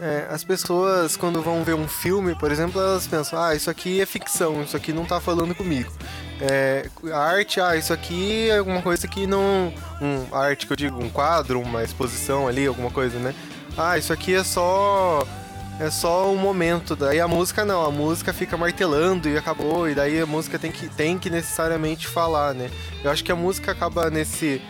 é, 0.00 0.26
as 0.30 0.42
pessoas, 0.42 1.16
quando 1.16 1.42
vão 1.42 1.62
ver 1.62 1.74
um 1.74 1.86
filme, 1.86 2.34
por 2.34 2.50
exemplo, 2.50 2.80
elas 2.80 3.06
pensam, 3.06 3.40
ah, 3.40 3.54
isso 3.54 3.70
aqui 3.70 4.00
é 4.00 4.06
ficção, 4.06 4.62
isso 4.62 4.76
aqui 4.76 4.92
não 4.92 5.04
tá 5.04 5.20
falando 5.20 5.54
comigo. 5.54 5.92
É, 6.40 6.88
arte, 7.12 7.60
ah, 7.60 7.76
isso 7.76 7.92
aqui 7.92 8.50
é 8.50 8.58
alguma 8.58 8.82
coisa 8.82 9.06
que 9.06 9.26
não. 9.26 9.72
Um, 10.00 10.34
arte 10.34 10.66
que 10.66 10.72
eu 10.72 10.76
digo, 10.76 11.02
um 11.02 11.08
quadro, 11.08 11.60
uma 11.60 11.84
exposição 11.84 12.48
ali, 12.48 12.66
alguma 12.66 12.90
coisa, 12.90 13.18
né? 13.18 13.34
Ah, 13.76 13.96
isso 13.96 14.12
aqui 14.12 14.34
é 14.34 14.42
só. 14.42 15.26
É 15.78 15.90
só 15.90 16.30
um 16.32 16.36
momento. 16.36 16.94
Daí 16.94 17.20
a 17.20 17.28
música 17.28 17.64
não, 17.64 17.84
a 17.84 17.90
música 17.90 18.32
fica 18.32 18.56
martelando 18.56 19.28
e 19.28 19.36
acabou, 19.36 19.88
e 19.88 19.94
daí 19.94 20.20
a 20.20 20.26
música 20.26 20.58
tem 20.58 20.70
que, 20.70 20.88
tem 20.88 21.18
que 21.18 21.30
necessariamente 21.30 22.06
falar, 22.08 22.54
né? 22.54 22.70
Eu 23.02 23.10
acho 23.10 23.24
que 23.24 23.32
a 23.32 23.36
música 23.36 23.72
acaba 23.72 24.10
nesse 24.10 24.60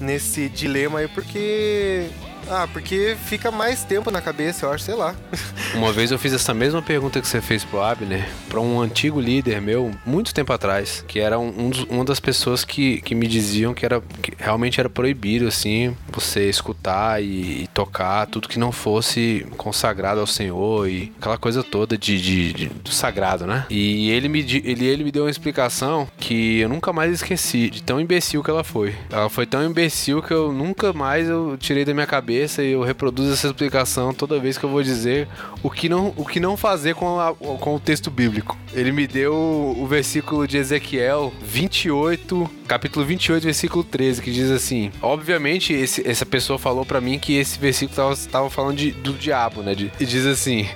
nesse 0.00 0.48
dilema 0.48 1.00
aí 1.00 1.08
porque 1.08 2.08
Ah, 2.50 2.66
porque 2.72 3.16
fica 3.26 3.50
mais 3.50 3.84
tempo 3.84 4.10
na 4.10 4.20
cabeça, 4.22 4.64
eu 4.66 4.72
acho, 4.72 4.84
sei 4.84 4.94
lá. 4.94 5.14
Uma 5.74 5.92
vez 5.92 6.10
eu 6.10 6.18
fiz 6.18 6.32
essa 6.32 6.54
mesma 6.54 6.80
pergunta 6.80 7.20
que 7.20 7.28
você 7.28 7.40
fez 7.42 7.62
pro 7.64 7.82
Abner 7.82 8.26
pra 8.48 8.58
um 8.60 8.80
antigo 8.80 9.20
líder 9.20 9.60
meu, 9.60 9.90
muito 10.06 10.32
tempo 10.32 10.50
atrás, 10.52 11.04
que 11.06 11.20
era 11.20 11.38
um, 11.38 11.68
dos- 11.68 11.84
uma 11.90 12.04
das 12.04 12.18
pessoas 12.18 12.64
que, 12.64 13.02
que 13.02 13.14
me 13.14 13.26
diziam 13.26 13.74
que 13.74 13.84
era 13.84 14.00
que 14.22 14.32
realmente 14.38 14.80
era 14.80 14.88
proibido 14.88 15.46
assim 15.46 15.94
você 16.10 16.48
escutar 16.48 17.22
e, 17.22 17.64
e 17.64 17.66
tocar 17.74 18.26
tudo 18.26 18.48
que 18.48 18.58
não 18.58 18.72
fosse 18.72 19.46
consagrado 19.58 20.20
ao 20.20 20.26
Senhor 20.26 20.88
e 20.88 21.12
aquela 21.20 21.36
coisa 21.36 21.62
toda 21.62 21.98
de, 21.98 22.20
de- 22.20 22.52
de- 22.54 22.66
do 22.68 22.90
sagrado, 22.90 23.46
né? 23.46 23.66
E 23.68 24.10
ele 24.10 24.28
me 24.28 24.40
ele, 24.40 24.86
ele 24.86 25.04
me 25.04 25.12
deu 25.12 25.24
uma 25.24 25.30
explicação 25.30 26.08
que 26.16 26.60
eu 26.60 26.68
nunca 26.68 26.92
mais 26.94 27.12
esqueci 27.12 27.68
de 27.68 27.82
tão 27.82 28.00
imbecil 28.00 28.42
que 28.42 28.50
ela 28.50 28.64
foi. 28.64 28.94
Ela 29.10 29.28
foi 29.28 29.44
tão 29.44 29.62
imbecil 29.64 30.22
que 30.22 30.32
eu 30.32 30.50
nunca 30.52 30.92
mais 30.94 31.28
eu 31.28 31.56
tirei 31.60 31.84
da 31.84 31.92
minha 31.92 32.06
cabeça 32.06 32.37
e 32.62 32.72
eu 32.72 32.82
reproduzo 32.82 33.32
essa 33.32 33.46
explicação 33.48 34.12
toda 34.14 34.38
vez 34.38 34.56
que 34.58 34.64
eu 34.64 34.70
vou 34.70 34.82
dizer 34.82 35.26
o 35.62 35.70
que 35.70 35.88
não, 35.88 36.12
o 36.16 36.24
que 36.24 36.38
não 36.40 36.56
fazer 36.56 36.94
com, 36.94 37.18
a- 37.18 37.34
com 37.34 37.74
o 37.74 37.80
texto 37.80 38.10
bíblico. 38.10 38.56
Ele 38.72 38.92
me 38.92 39.06
deu 39.06 39.34
o 39.34 39.86
versículo 39.86 40.46
de 40.46 40.56
Ezequiel 40.58 41.32
28, 41.40 42.50
capítulo 42.66 43.04
28, 43.04 43.44
versículo 43.44 43.82
13, 43.84 44.22
que 44.22 44.30
diz 44.32 44.50
assim: 44.50 44.90
Obviamente, 45.02 45.72
esse- 45.72 46.06
essa 46.08 46.24
pessoa 46.26 46.58
falou 46.58 46.84
pra 46.84 47.00
mim 47.00 47.18
que 47.18 47.34
esse 47.36 47.58
versículo 47.58 48.12
estava 48.12 48.48
falando 48.50 48.76
de- 48.76 48.92
do 48.92 49.12
diabo, 49.12 49.62
né? 49.62 49.74
E 50.00 50.06
diz 50.06 50.26
assim: 50.26 50.66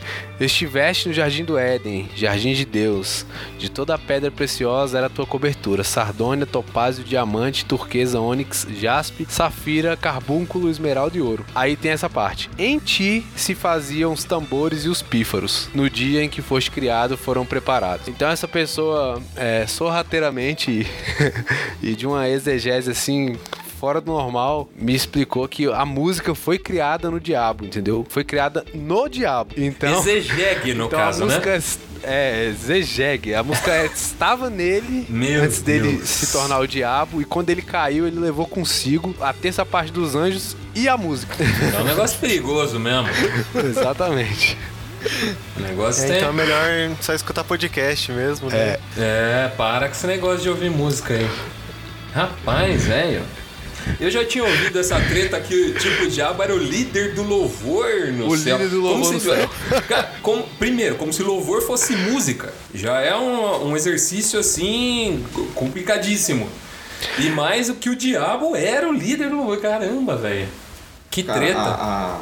Estiveste 0.45 1.09
no 1.09 1.15
jardim 1.15 1.45
do 1.45 1.57
Éden, 1.57 2.09
jardim 2.17 2.53
de 2.53 2.65
Deus. 2.65 3.25
De 3.59 3.71
toda 3.71 3.95
a 3.95 3.99
pedra 3.99 4.31
preciosa 4.31 4.99
era 4.99 5.07
a 5.07 5.11
tua 5.11 5.27
cobertura: 5.27 5.85
sardônia, 5.85 6.45
topázio, 6.45 7.05
diamante, 7.05 7.65
turquesa, 7.65 8.19
ônix, 8.19 8.67
jaspe, 8.81 9.27
safira, 9.29 9.97
carbúnculo, 9.97 10.69
esmeralda 10.69 11.17
e 11.17 11.21
ouro. 11.21 11.47
Aí 11.55 11.77
tem 11.77 11.93
essa 11.93 12.11
parte. 12.11 12.51
Em 12.59 12.79
ti 12.79 13.25
se 13.37 13.55
faziam 13.55 14.13
os 14.13 14.25
tambores 14.25 14.85
e 14.85 14.89
os 14.89 15.01
pífaros. 15.01 15.69
No 15.73 15.89
dia 15.89 16.25
em 16.25 16.29
que 16.29 16.43
foste 16.43 16.71
criado, 16.71 17.17
foram 17.17 17.47
preparados. 17.47 18.09
Então 18.09 18.29
essa 18.29 18.49
pessoa, 18.49 19.23
é, 19.37 19.67
sorrateiramente 19.67 20.87
e 21.81 21.95
de 21.95 22.07
uma 22.07 22.29
exegese 22.29 22.91
assim 22.91 23.37
fora 23.83 24.01
do 24.01 24.13
normal, 24.13 24.69
me 24.77 24.95
explicou 24.95 25.49
que 25.49 25.67
a 25.67 25.85
música 25.85 26.37
foi 26.37 26.57
criada 26.57 27.11
no 27.11 27.19
diabo, 27.19 27.65
entendeu? 27.65 28.07
Foi 28.09 28.23
criada 28.23 28.65
no 28.73 29.09
diabo. 29.09 29.55
Então, 29.57 29.99
Exegegue, 29.99 30.73
no 30.73 30.85
então 30.87 31.01
caso, 31.01 31.25
a 31.25 31.27
né? 31.27 31.35
música 31.35 31.61
é 32.05 32.53
Zegeg. 32.53 33.35
A 33.35 33.43
música 33.43 33.85
estava 33.87 34.49
nele 34.49 35.05
Meu 35.11 35.43
antes 35.43 35.63
dele 35.63 35.97
Deus. 35.97 36.09
se 36.09 36.31
tornar 36.31 36.61
o 36.61 36.67
diabo 36.69 37.21
e 37.21 37.25
quando 37.25 37.51
ele 37.51 37.61
caiu, 37.61 38.07
ele 38.07 38.21
levou 38.21 38.47
consigo 38.47 39.17
a 39.21 39.33
terça 39.33 39.67
parte 39.67 39.91
dos 39.91 40.15
anjos 40.15 40.57
e 40.77 40.89
a 40.89 40.97
música. 40.97 41.35
É 41.77 41.81
um 41.81 41.85
negócio 41.85 42.17
perigoso 42.21 42.79
mesmo. 42.79 43.09
Exatamente. 43.69 44.57
O 45.57 45.61
negócio 45.61 46.05
É, 46.05 46.07
tem. 46.07 46.17
então 46.19 46.29
é 46.29 46.33
melhor 46.33 46.97
só 47.01 47.15
escutar 47.15 47.43
podcast 47.43 48.13
mesmo, 48.13 48.49
né? 48.49 48.79
É, 48.97 49.51
para 49.57 49.89
com 49.89 49.93
esse 49.97 50.07
negócio 50.07 50.41
de 50.41 50.49
ouvir 50.51 50.71
música 50.71 51.15
aí. 51.15 51.29
Rapaz, 52.15 52.85
velho. 52.85 53.23
Eu 54.01 54.11
já 54.11 54.25
tinha 54.25 54.45
ouvido 54.45 54.79
essa 54.79 55.01
treta 55.01 55.39
que 55.41 55.73
tipo, 55.75 56.05
o 56.05 56.09
diabo 56.09 56.43
era 56.43 56.55
o 56.55 56.59
líder 56.59 57.15
do 57.15 57.23
louvor 57.23 57.89
no 58.13 58.29
O 58.29 58.37
céu. 58.37 58.57
líder 58.57 58.71
do 58.71 58.81
louvor 58.81 59.01
Como 59.03 59.13
no 59.13 59.21
se- 59.21 59.27
céu. 59.27 59.51
Cara, 59.89 60.13
como- 60.23 60.43
primeiro, 60.59 60.97
como 60.97 61.13
se 61.13 61.23
louvor 61.23 61.63
fosse 61.63 61.95
música. 61.97 62.53
Já 62.75 63.01
é 63.01 63.15
um, 63.17 63.69
um 63.71 63.77
exercício 63.77 64.39
assim 64.39 65.25
complicadíssimo. 65.55 66.49
E 67.19 67.29
mais 67.31 67.69
o 67.69 67.75
que 67.75 67.91
o 67.91 67.97
diabo 67.97 68.55
era 68.55 68.89
o 68.89 68.93
líder 68.93 69.29
do 69.31 69.37
louvor. 69.37 69.59
Caramba, 69.61 70.17
velho. 70.17 70.49
Que 71.11 71.23
treta. 71.23 71.59
a, 71.59 72.17
a- 72.17 72.21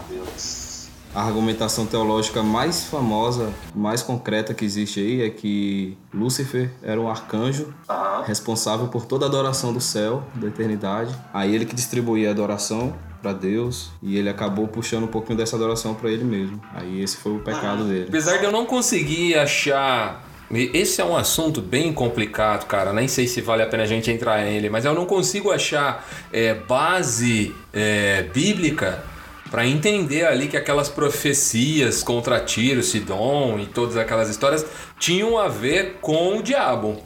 a 1.14 1.22
argumentação 1.22 1.86
teológica 1.86 2.42
mais 2.42 2.84
famosa, 2.84 3.52
mais 3.74 4.02
concreta 4.02 4.54
que 4.54 4.64
existe 4.64 5.00
aí 5.00 5.22
é 5.22 5.30
que 5.30 5.96
Lúcifer 6.14 6.70
era 6.82 7.00
um 7.00 7.08
arcanjo 7.08 7.74
responsável 8.24 8.88
por 8.88 9.06
toda 9.06 9.26
a 9.26 9.28
adoração 9.28 9.72
do 9.72 9.80
céu, 9.80 10.22
da 10.34 10.46
eternidade. 10.46 11.14
Aí 11.32 11.54
ele 11.54 11.64
que 11.64 11.74
distribuía 11.74 12.28
a 12.28 12.30
adoração 12.30 12.94
para 13.20 13.32
Deus 13.32 13.90
e 14.02 14.16
ele 14.16 14.28
acabou 14.28 14.68
puxando 14.68 15.04
um 15.04 15.08
pouquinho 15.08 15.36
dessa 15.36 15.56
adoração 15.56 15.94
para 15.94 16.10
ele 16.10 16.24
mesmo. 16.24 16.60
Aí 16.74 17.02
esse 17.02 17.16
foi 17.16 17.32
o 17.32 17.40
pecado 17.40 17.84
dele. 17.84 18.06
Apesar 18.08 18.38
de 18.38 18.44
eu 18.44 18.52
não 18.52 18.64
conseguir 18.64 19.36
achar. 19.36 20.28
Esse 20.52 21.00
é 21.00 21.04
um 21.04 21.16
assunto 21.16 21.60
bem 21.60 21.92
complicado, 21.92 22.66
cara. 22.66 22.92
Nem 22.92 23.06
sei 23.06 23.28
se 23.28 23.40
vale 23.40 23.62
a 23.62 23.66
pena 23.66 23.84
a 23.84 23.86
gente 23.86 24.10
entrar 24.10 24.44
nele, 24.44 24.68
mas 24.68 24.84
eu 24.84 24.92
não 24.92 25.06
consigo 25.06 25.52
achar 25.52 26.04
é, 26.32 26.54
base 26.54 27.54
é, 27.72 28.24
bíblica 28.34 29.04
para 29.50 29.66
entender 29.66 30.24
ali 30.24 30.46
que 30.46 30.56
aquelas 30.56 30.88
profecias 30.88 32.02
contra 32.02 32.38
Tiro, 32.40 32.82
Sidom 32.82 33.58
e 33.58 33.66
todas 33.66 33.96
aquelas 33.96 34.28
histórias 34.28 34.64
tinham 34.98 35.36
a 35.36 35.48
ver 35.48 35.98
com 36.00 36.38
o 36.38 36.42
diabo. 36.42 37.02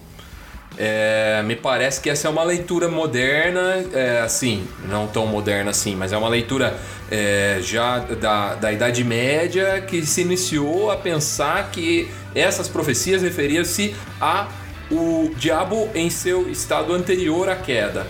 É, 0.76 1.40
me 1.44 1.54
parece 1.54 2.00
que 2.00 2.10
essa 2.10 2.26
é 2.26 2.30
uma 2.30 2.42
leitura 2.42 2.88
moderna, 2.88 3.84
é, 3.92 4.20
assim, 4.20 4.66
não 4.88 5.06
tão 5.06 5.24
moderna 5.24 5.70
assim, 5.70 5.94
mas 5.94 6.12
é 6.12 6.16
uma 6.16 6.28
leitura 6.28 6.76
é, 7.10 7.60
já 7.62 8.00
da, 8.00 8.56
da 8.56 8.72
Idade 8.72 9.04
Média 9.04 9.80
que 9.82 10.04
se 10.04 10.22
iniciou 10.22 10.90
a 10.90 10.96
pensar 10.96 11.70
que 11.70 12.10
essas 12.34 12.68
profecias 12.68 13.22
referiam-se 13.22 13.94
a 14.20 14.48
o 14.90 15.30
diabo 15.36 15.88
em 15.94 16.10
seu 16.10 16.50
estado 16.50 16.92
anterior 16.92 17.48
à 17.48 17.56
queda. 17.56 18.06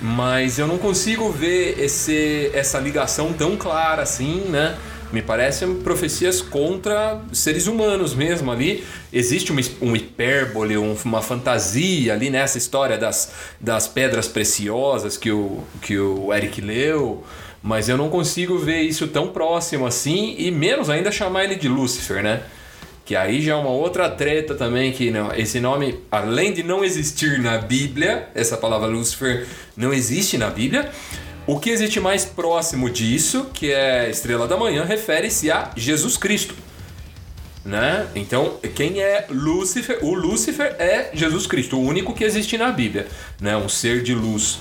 Mas 0.00 0.58
eu 0.58 0.66
não 0.66 0.78
consigo 0.78 1.30
ver 1.30 1.78
esse, 1.80 2.50
essa 2.54 2.78
ligação 2.78 3.32
tão 3.32 3.56
clara 3.56 4.02
assim, 4.02 4.42
né? 4.48 4.76
Me 5.10 5.22
parecem 5.22 5.74
profecias 5.76 6.42
contra 6.42 7.20
seres 7.32 7.66
humanos 7.66 8.14
mesmo 8.14 8.52
ali. 8.52 8.84
Existe 9.12 9.50
uma, 9.50 9.60
um 9.80 9.96
hipérbole, 9.96 10.76
um- 10.76 10.94
uma 11.04 11.22
fantasia 11.22 12.12
ali 12.12 12.28
nessa 12.30 12.58
história 12.58 12.98
das, 12.98 13.32
das 13.58 13.88
pedras 13.88 14.28
preciosas 14.28 15.16
que 15.16 15.32
o, 15.32 15.62
que 15.80 15.98
o 15.98 16.32
Eric 16.32 16.60
leu, 16.60 17.24
mas 17.62 17.88
eu 17.88 17.96
não 17.96 18.10
consigo 18.10 18.58
ver 18.58 18.82
isso 18.82 19.08
tão 19.08 19.28
próximo 19.28 19.86
assim, 19.86 20.34
e 20.38 20.50
menos 20.50 20.90
ainda 20.90 21.10
chamar 21.10 21.44
ele 21.44 21.54
de 21.56 21.68
Lúcifer, 21.68 22.22
né? 22.22 22.42
Que 23.08 23.16
aí 23.16 23.40
já 23.40 23.52
é 23.52 23.56
uma 23.56 23.70
outra 23.70 24.10
treta 24.10 24.54
também, 24.54 24.92
que 24.92 25.10
não, 25.10 25.34
esse 25.34 25.60
nome, 25.60 25.98
além 26.10 26.52
de 26.52 26.62
não 26.62 26.84
existir 26.84 27.40
na 27.40 27.56
Bíblia, 27.56 28.28
essa 28.34 28.54
palavra 28.54 28.86
Lúcifer 28.86 29.46
não 29.74 29.94
existe 29.94 30.36
na 30.36 30.50
Bíblia. 30.50 30.90
O 31.46 31.58
que 31.58 31.70
existe 31.70 31.98
mais 32.00 32.26
próximo 32.26 32.90
disso, 32.90 33.46
que 33.54 33.72
é 33.72 34.10
Estrela 34.10 34.46
da 34.46 34.58
Manhã, 34.58 34.84
refere-se 34.84 35.50
a 35.50 35.70
Jesus 35.74 36.18
Cristo. 36.18 36.54
Né? 37.64 38.06
Então, 38.14 38.58
quem 38.74 39.02
é 39.02 39.26
Lúcifer? 39.28 39.98
O 40.02 40.14
Lúcifer 40.14 40.76
é 40.78 41.10
Jesus 41.12 41.46
Cristo, 41.46 41.76
o 41.76 41.82
único 41.82 42.14
que 42.14 42.24
existe 42.24 42.56
na 42.56 42.70
Bíblia, 42.70 43.06
né? 43.40 43.56
Um 43.56 43.68
ser 43.68 44.02
de 44.02 44.14
luz. 44.14 44.58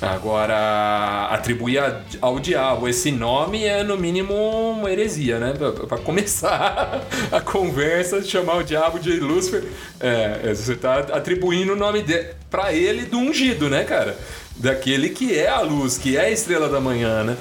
Agora, 0.00 1.28
atribuir 1.30 1.80
ao 2.20 2.40
diabo 2.40 2.88
esse 2.88 3.12
nome 3.12 3.64
é 3.64 3.84
no 3.84 3.96
mínimo 3.96 4.34
uma 4.34 4.90
heresia, 4.90 5.38
né? 5.38 5.54
Para 5.88 5.98
começar 5.98 7.06
a 7.30 7.40
conversa, 7.40 8.22
chamar 8.22 8.56
o 8.56 8.62
diabo 8.64 8.98
de 8.98 9.12
Lúcifer, 9.20 9.64
é, 10.00 10.52
você 10.52 10.74
tá 10.74 10.98
atribuindo 10.98 11.72
o 11.72 11.76
nome 11.76 12.04
para 12.50 12.72
ele 12.72 13.04
do 13.06 13.18
ungido, 13.18 13.70
né, 13.70 13.84
cara? 13.84 14.18
Daquele 14.56 15.10
que 15.10 15.38
é 15.38 15.48
a 15.48 15.60
luz, 15.60 15.96
que 15.96 16.16
é 16.16 16.22
a 16.22 16.30
estrela 16.30 16.68
da 16.68 16.80
manhã, 16.80 17.22
né? 17.22 17.36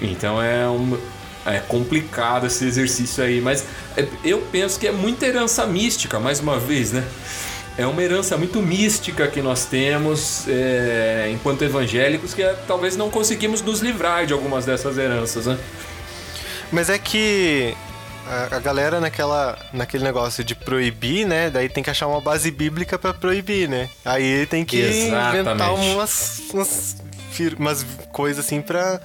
Então 0.00 0.42
é 0.42 0.68
um, 0.68 0.98
é 1.46 1.58
complicado 1.58 2.46
esse 2.46 2.64
exercício 2.64 3.22
aí, 3.22 3.40
mas 3.40 3.64
é- 3.96 4.06
eu 4.24 4.38
penso 4.52 4.78
que 4.78 4.86
é 4.86 4.92
muita 4.92 5.26
herança 5.26 5.66
mística, 5.66 6.18
mais 6.20 6.40
uma 6.40 6.58
vez, 6.58 6.92
né? 6.92 7.04
É 7.76 7.86
uma 7.86 8.02
herança 8.02 8.36
muito 8.36 8.60
mística 8.60 9.26
que 9.26 9.40
nós 9.40 9.64
temos 9.64 10.44
é, 10.46 11.30
enquanto 11.32 11.62
evangélicos 11.62 12.34
que 12.34 12.42
é, 12.42 12.54
talvez 12.66 12.96
não 12.96 13.10
conseguimos 13.10 13.62
nos 13.62 13.80
livrar 13.80 14.26
de 14.26 14.32
algumas 14.32 14.66
dessas 14.66 14.98
heranças, 14.98 15.46
né? 15.46 15.58
Mas 16.70 16.90
é 16.90 16.98
que 16.98 17.74
a, 18.50 18.58
galera 18.58 19.00
naquela, 19.00 19.58
naquele 19.72 20.04
negócio 20.04 20.44
de 20.44 20.54
proibir, 20.54 21.26
né? 21.26 21.50
Daí 21.50 21.68
tem 21.68 21.82
que 21.82 21.90
achar 21.90 22.06
uma 22.06 22.20
base 22.20 22.50
bíblica 22.50 22.98
pra 22.98 23.12
proibir, 23.12 23.68
né? 23.68 23.88
Aí 24.04 24.46
tem 24.46 24.64
que 24.64 24.78
Exatamente. 24.78 25.40
inventar 25.40 25.74
umas, 25.74 26.42
umas, 26.52 26.96
umas 27.58 27.86
coisas 28.10 28.44
assim 28.44 28.60
pra 28.60 29.00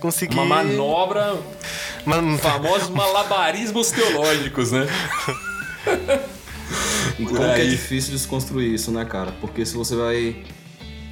conseguir. 0.00 0.34
Uma 0.34 0.44
manobra, 0.46 1.36
Uma- 2.04 2.38
famosos 2.38 2.88
malabarismos 2.88 3.90
teológicos, 3.90 4.72
né? 4.72 4.86
Como 7.16 7.28
que 7.54 7.60
é 7.60 7.66
difícil 7.66 8.12
desconstruir 8.12 8.72
isso, 8.74 8.90
né, 8.90 9.04
cara? 9.04 9.32
Porque 9.40 9.64
se 9.66 9.76
você 9.76 9.94
vai 9.94 10.36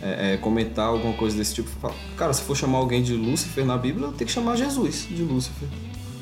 é, 0.03 0.35
é, 0.35 0.37
comentar 0.39 0.87
alguma 0.87 1.13
coisa 1.15 1.37
desse 1.37 1.55
tipo, 1.55 1.69
fala, 1.81 1.95
cara, 2.17 2.33
se 2.33 2.43
for 2.43 2.57
chamar 2.57 2.79
alguém 2.79 3.03
de 3.03 3.15
Lúcifer 3.15 3.65
na 3.65 3.77
Bíblia, 3.77 4.09
tem 4.17 4.27
que 4.27 4.33
chamar 4.33 4.57
Jesus 4.57 5.07
de 5.09 5.23
Lúcifer. 5.23 5.69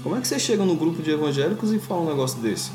Como 0.02 0.16
é 0.16 0.20
que 0.20 0.28
você 0.28 0.38
chega 0.38 0.64
no 0.64 0.74
grupo 0.76 1.02
de 1.02 1.10
evangélicos 1.10 1.72
e 1.72 1.78
fala 1.78 2.02
um 2.02 2.06
negócio 2.06 2.38
desse? 2.40 2.70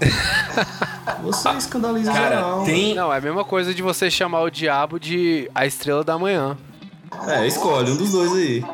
Você 1.22 1.50
escandaliza 1.50 2.10
Cara, 2.10 2.36
geral. 2.36 2.64
tem. 2.64 2.94
Não, 2.94 3.12
é 3.12 3.18
a 3.18 3.20
mesma 3.20 3.44
coisa 3.44 3.74
de 3.74 3.82
você 3.82 4.10
chamar 4.10 4.40
o 4.40 4.50
diabo 4.50 4.98
de 4.98 5.50
a 5.54 5.66
estrela 5.66 6.02
da 6.02 6.18
manhã. 6.18 6.56
É, 7.28 7.46
escolhe 7.46 7.90
um 7.90 7.96
dos 7.96 8.12
dois 8.12 8.32
aí. 8.32 8.64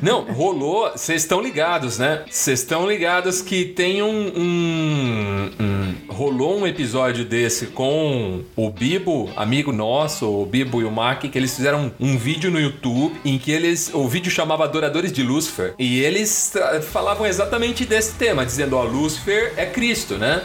Não, 0.00 0.22
rolou. 0.32 0.90
Vocês 0.92 1.22
estão 1.22 1.40
ligados, 1.40 1.98
né? 1.98 2.24
Vocês 2.30 2.60
estão 2.60 2.88
ligados 2.88 3.42
que 3.42 3.64
tem 3.66 4.02
um, 4.02 4.08
um- 4.36 5.50
um- 5.60 5.80
Rolou 6.08 6.58
um 6.58 6.66
episódio 6.66 7.24
desse 7.24 7.66
com 7.68 8.42
o 8.56 8.70
Bibo, 8.70 9.30
amigo 9.36 9.72
nosso, 9.72 10.26
o 10.28 10.44
Bibo 10.44 10.80
e 10.82 10.84
o 10.84 10.90
Mac, 10.90 11.22
que 11.22 11.38
eles 11.38 11.54
fizeram 11.54 11.90
um, 12.00 12.12
um 12.12 12.18
vídeo 12.18 12.50
no 12.50 12.60
YouTube 12.60 13.14
em 13.24 13.38
que 13.38 13.50
eles. 13.52 13.90
O 13.94 14.06
vídeo 14.08 14.30
chamava 14.30 14.64
Adoradores 14.64 15.12
de 15.12 15.22
Lúcifer. 15.22 15.74
E 15.78 16.00
eles 16.00 16.52
falavam 16.90 17.26
exatamente 17.26 17.84
desse 17.86 18.14
tema, 18.14 18.44
dizendo: 18.44 18.76
ó, 18.76 18.82
Lúcifer 18.84 19.54
é 19.56 19.64
Cristo, 19.66 20.16
né? 20.18 20.42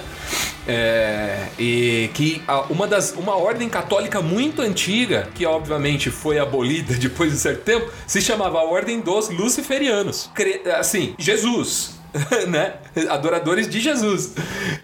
É, 0.68 1.46
e 1.60 2.10
que 2.14 2.42
uma 2.70 2.88
das 2.88 3.12
uma 3.14 3.36
ordem 3.36 3.70
católica 3.70 4.22
muito 4.22 4.62
antiga, 4.62 5.28
que 5.36 5.46
obviamente 5.46 6.10
foi 6.10 6.40
abolida 6.40 6.94
depois 7.00 7.32
de 7.32 7.38
certo 7.38 7.62
tempo, 7.64 7.92
se 8.08 8.22
chamava 8.22 8.60
a 8.60 8.64
Ordem 8.64 9.00
dos 9.02 9.30
Luciferianos. 9.30 10.30
Cre- 10.34 10.62
Assim, 10.78 11.14
Jesus. 11.18 11.94
Né? 12.48 12.76
Adoradores 13.10 13.68
de 13.70 13.80
Jesus. 13.82 14.34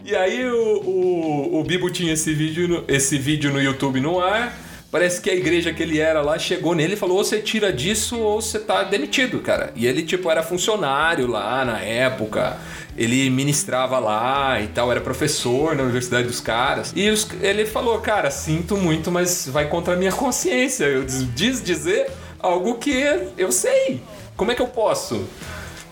E 0.04 0.14
aí 0.16 0.46
o, 0.52 0.82
o, 0.82 1.60
o 1.60 1.64
Bibo 1.64 1.90
tinha 1.90 2.12
esse 2.14 2.34
vídeo, 2.34 2.68
no, 2.68 2.84
esse 2.90 3.18
vídeo 3.18 3.52
no 3.54 3.62
YouTube 3.62 4.02
no 4.02 4.20
ar. 4.20 4.54
Parece 4.92 5.22
que 5.22 5.30
a 5.30 5.34
igreja 5.34 5.74
que 5.74 5.82
ele 5.82 6.00
era 6.00 6.22
lá 6.22 6.38
chegou 6.38 6.76
nele 6.76 6.94
e 6.94 6.98
falou: 6.98 7.18
ou 7.18 7.24
você 7.24 7.40
tira 7.40 7.72
disso 7.72 8.20
ou 8.20 8.42
você 8.42 8.60
tá 8.60 8.84
demitido, 8.84 9.40
cara. 9.40 9.72
E 9.74 9.88
ele, 9.88 10.04
tipo, 10.04 10.30
era 10.30 10.44
funcionário 10.44 11.28
lá 11.28 11.64
na 11.64 11.80
época. 11.80 12.58
Ele 12.98 13.30
ministrava 13.30 13.98
lá 14.00 14.60
e 14.60 14.68
tal, 14.68 14.92
era 14.92 15.00
professor 15.00 15.74
na 15.78 15.84
universidade 15.84 16.28
dos 16.28 16.42
caras. 16.42 16.92
E 16.94 17.10
os- 17.10 17.26
ele 17.42 17.66
falou: 17.66 18.00
Cara, 18.00 18.30
sinto 18.30 18.76
muito, 18.76 19.10
mas 19.10 19.48
vai 19.48 19.70
contra 19.70 19.94
a 19.94 19.98
minha 19.98 20.12
consciência. 20.12 20.84
Eu 20.84 21.04
diz, 21.06 21.26
diz 21.34 21.64
dizer 21.64 22.12
algo 22.38 22.76
que 22.76 22.92
eu 23.38 23.50
sei. 23.52 24.02
Como 24.36 24.52
é 24.52 24.56
que 24.56 24.62
eu 24.62 24.68
posso? 24.68 25.26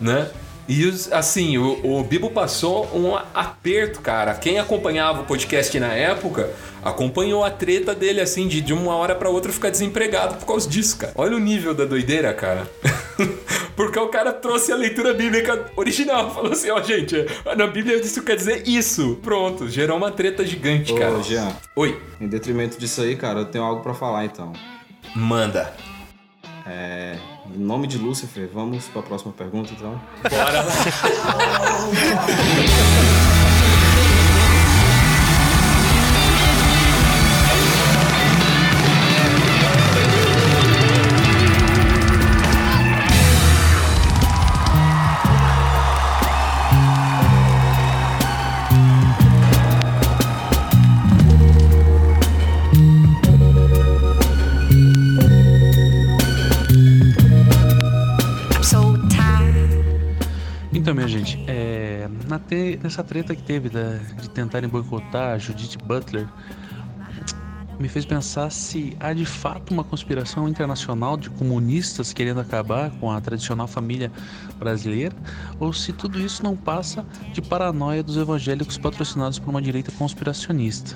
Né? 0.01 0.27
E 0.69 0.87
assim, 1.11 1.57
o, 1.57 1.99
o 1.99 2.03
Bibo 2.03 2.29
passou 2.29 2.85
um 2.95 3.15
aperto, 3.33 4.01
cara. 4.01 4.35
Quem 4.35 4.59
acompanhava 4.59 5.21
o 5.21 5.25
podcast 5.25 5.79
na 5.79 5.93
época 5.95 6.47
acompanhou 6.83 7.43
a 7.43 7.49
treta 7.49 7.95
dele, 7.95 8.21
assim, 8.21 8.47
de, 8.47 8.61
de 8.61 8.71
uma 8.71 8.95
hora 8.95 9.15
pra 9.15 9.29
outra 9.31 9.51
ficar 9.51 9.71
desempregado 9.71 10.35
por 10.35 10.45
causa 10.45 10.69
disso, 10.69 10.97
cara. 10.97 11.11
Olha 11.15 11.35
o 11.35 11.39
nível 11.39 11.73
da 11.73 11.85
doideira, 11.85 12.31
cara. 12.35 12.69
Porque 13.75 13.97
o 13.97 14.09
cara 14.09 14.31
trouxe 14.31 14.71
a 14.71 14.75
leitura 14.75 15.11
bíblica 15.11 15.71
original. 15.75 16.29
Falou 16.31 16.51
assim: 16.51 16.69
ó, 16.69 16.79
gente, 16.83 17.15
na 17.57 17.65
Bíblia 17.65 17.97
isso 17.97 18.21
quer 18.21 18.35
dizer 18.35 18.67
isso. 18.67 19.17
Pronto, 19.23 19.67
gerou 19.67 19.97
uma 19.97 20.11
treta 20.11 20.45
gigante, 20.45 20.93
cara. 20.93 21.15
Ô, 21.15 21.23
Jean, 21.23 21.51
Oi, 21.75 21.99
em 22.21 22.27
detrimento 22.27 22.77
disso 22.79 23.01
aí, 23.01 23.15
cara, 23.15 23.39
eu 23.39 23.45
tenho 23.45 23.63
algo 23.63 23.81
pra 23.81 23.95
falar 23.95 24.23
então. 24.23 24.53
manda. 25.15 25.73
É, 26.67 27.17
em 27.55 27.59
nome 27.59 27.87
de 27.87 27.97
Lúcifer, 27.97 28.49
vamos 28.53 28.85
pra 28.85 29.01
próxima 29.01 29.31
pergunta 29.33 29.71
então. 29.73 29.99
Bora 30.23 30.65
na 62.29 62.39
te- 62.39 62.79
nessa 62.81 63.03
treta 63.03 63.35
que 63.35 63.41
teve 63.41 63.69
da- 63.69 63.97
de 64.21 64.29
tentarem 64.29 64.69
boicotar 64.69 65.33
a 65.33 65.37
Judith 65.37 65.77
Butler, 65.83 66.27
me 67.79 67.87
fez 67.87 68.05
pensar 68.05 68.49
se 68.51 68.95
há 68.99 69.13
de 69.13 69.25
fato 69.25 69.73
uma 69.73 69.85
conspiração 69.85 70.49
internacional 70.49 71.15
de 71.15 71.29
comunistas 71.29 72.11
querendo 72.11 72.41
acabar 72.41 72.91
com 72.91 73.09
a 73.09 73.21
tradicional 73.21 73.67
família 73.67 74.11
brasileira, 74.57 75.15
ou 75.59 75.71
se 75.71 75.93
tudo 75.93 76.19
isso 76.19 76.43
não 76.43 76.57
passa 76.57 77.05
de 77.33 77.41
paranoia 77.41 78.03
dos 78.03 78.17
evangélicos 78.17 78.77
patrocinados 78.77 79.39
por 79.39 79.49
uma 79.49 79.61
direita 79.61 79.91
conspiracionista. 79.93 80.93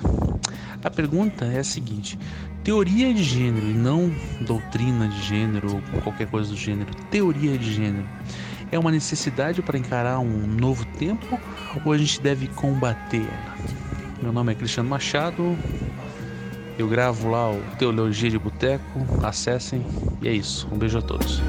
A 0.84 0.90
pergunta 0.90 1.46
é 1.46 1.58
a 1.58 1.64
seguinte: 1.64 2.18
teoria 2.62 3.14
de 3.14 3.22
gênero 3.24 3.66
e 3.66 3.72
não 3.72 4.14
doutrina 4.42 5.08
de 5.08 5.22
gênero 5.22 5.82
ou 5.94 6.02
qualquer 6.02 6.26
coisa 6.28 6.50
do 6.50 6.56
gênero, 6.56 6.94
teoria 7.10 7.56
de 7.56 7.72
gênero 7.72 8.06
é 8.74 8.78
uma 8.78 8.90
necessidade 8.90 9.62
para 9.62 9.78
encarar 9.78 10.18
um 10.18 10.46
novo 10.48 10.84
tempo 10.98 11.38
ou 11.84 11.92
a 11.92 11.96
gente 11.96 12.20
deve 12.20 12.48
combater? 12.48 13.24
Meu 14.20 14.32
nome 14.32 14.50
é 14.50 14.54
Cristiano 14.56 14.88
Machado, 14.88 15.56
eu 16.76 16.88
gravo 16.88 17.30
lá 17.30 17.52
o 17.52 17.62
Teologia 17.78 18.28
de 18.28 18.38
Boteco, 18.38 19.06
acessem 19.22 19.86
e 20.20 20.26
é 20.26 20.32
isso. 20.32 20.68
Um 20.72 20.76
beijo 20.76 20.98
a 20.98 21.02
todos. 21.02 21.40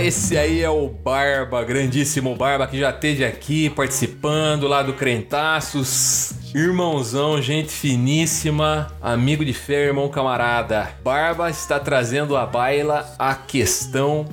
Esse 0.00 0.38
aí 0.38 0.62
é 0.62 0.70
o 0.70 0.88
Barba, 0.88 1.64
grandíssimo 1.64 2.34
Barba, 2.36 2.68
que 2.68 2.78
já 2.78 2.90
esteve 2.90 3.24
aqui 3.24 3.68
participando 3.68 4.68
lá 4.68 4.80
do 4.80 4.92
Crentaços. 4.92 6.32
Irmãozão, 6.54 7.42
gente 7.42 7.72
finíssima, 7.72 8.92
amigo 9.02 9.44
de 9.44 9.52
fé, 9.52 9.86
irmão 9.86 10.08
camarada. 10.08 10.88
Barba 11.02 11.50
está 11.50 11.80
trazendo 11.80 12.36
à 12.36 12.46
baila 12.46 13.12
a 13.18 13.34
questão 13.34 14.26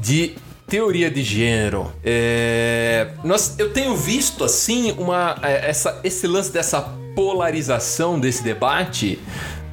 de 0.00 0.36
teoria 0.66 1.10
de 1.10 1.22
gênero. 1.22 1.92
É, 2.02 3.10
nós, 3.22 3.56
eu 3.58 3.72
tenho 3.72 3.94
visto 3.94 4.42
assim 4.42 4.92
uma 4.92 5.36
é, 5.42 5.68
essa, 5.68 6.00
esse 6.02 6.26
lance 6.26 6.50
dessa 6.50 6.80
polarização 7.14 8.18
desse 8.18 8.42
debate 8.42 9.18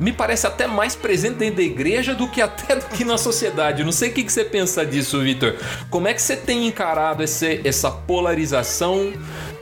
me 0.01 0.11
parece 0.11 0.47
até 0.47 0.65
mais 0.65 0.95
presente 0.95 1.35
dentro 1.35 1.57
da 1.57 1.61
igreja 1.61 2.15
do 2.15 2.27
que 2.27 2.41
até 2.41 2.75
do 2.75 2.85
que 2.85 3.05
na 3.05 3.19
sociedade. 3.19 3.83
Não 3.83 3.91
sei 3.91 4.09
o 4.09 4.13
que, 4.13 4.23
que 4.23 4.33
você 4.33 4.43
pensa 4.43 4.83
disso, 4.83 5.21
Vitor. 5.21 5.55
Como 5.91 6.07
é 6.07 6.13
que 6.13 6.21
você 6.21 6.35
tem 6.35 6.65
encarado 6.65 7.21
esse, 7.21 7.61
essa 7.63 7.91
polarização 7.91 9.13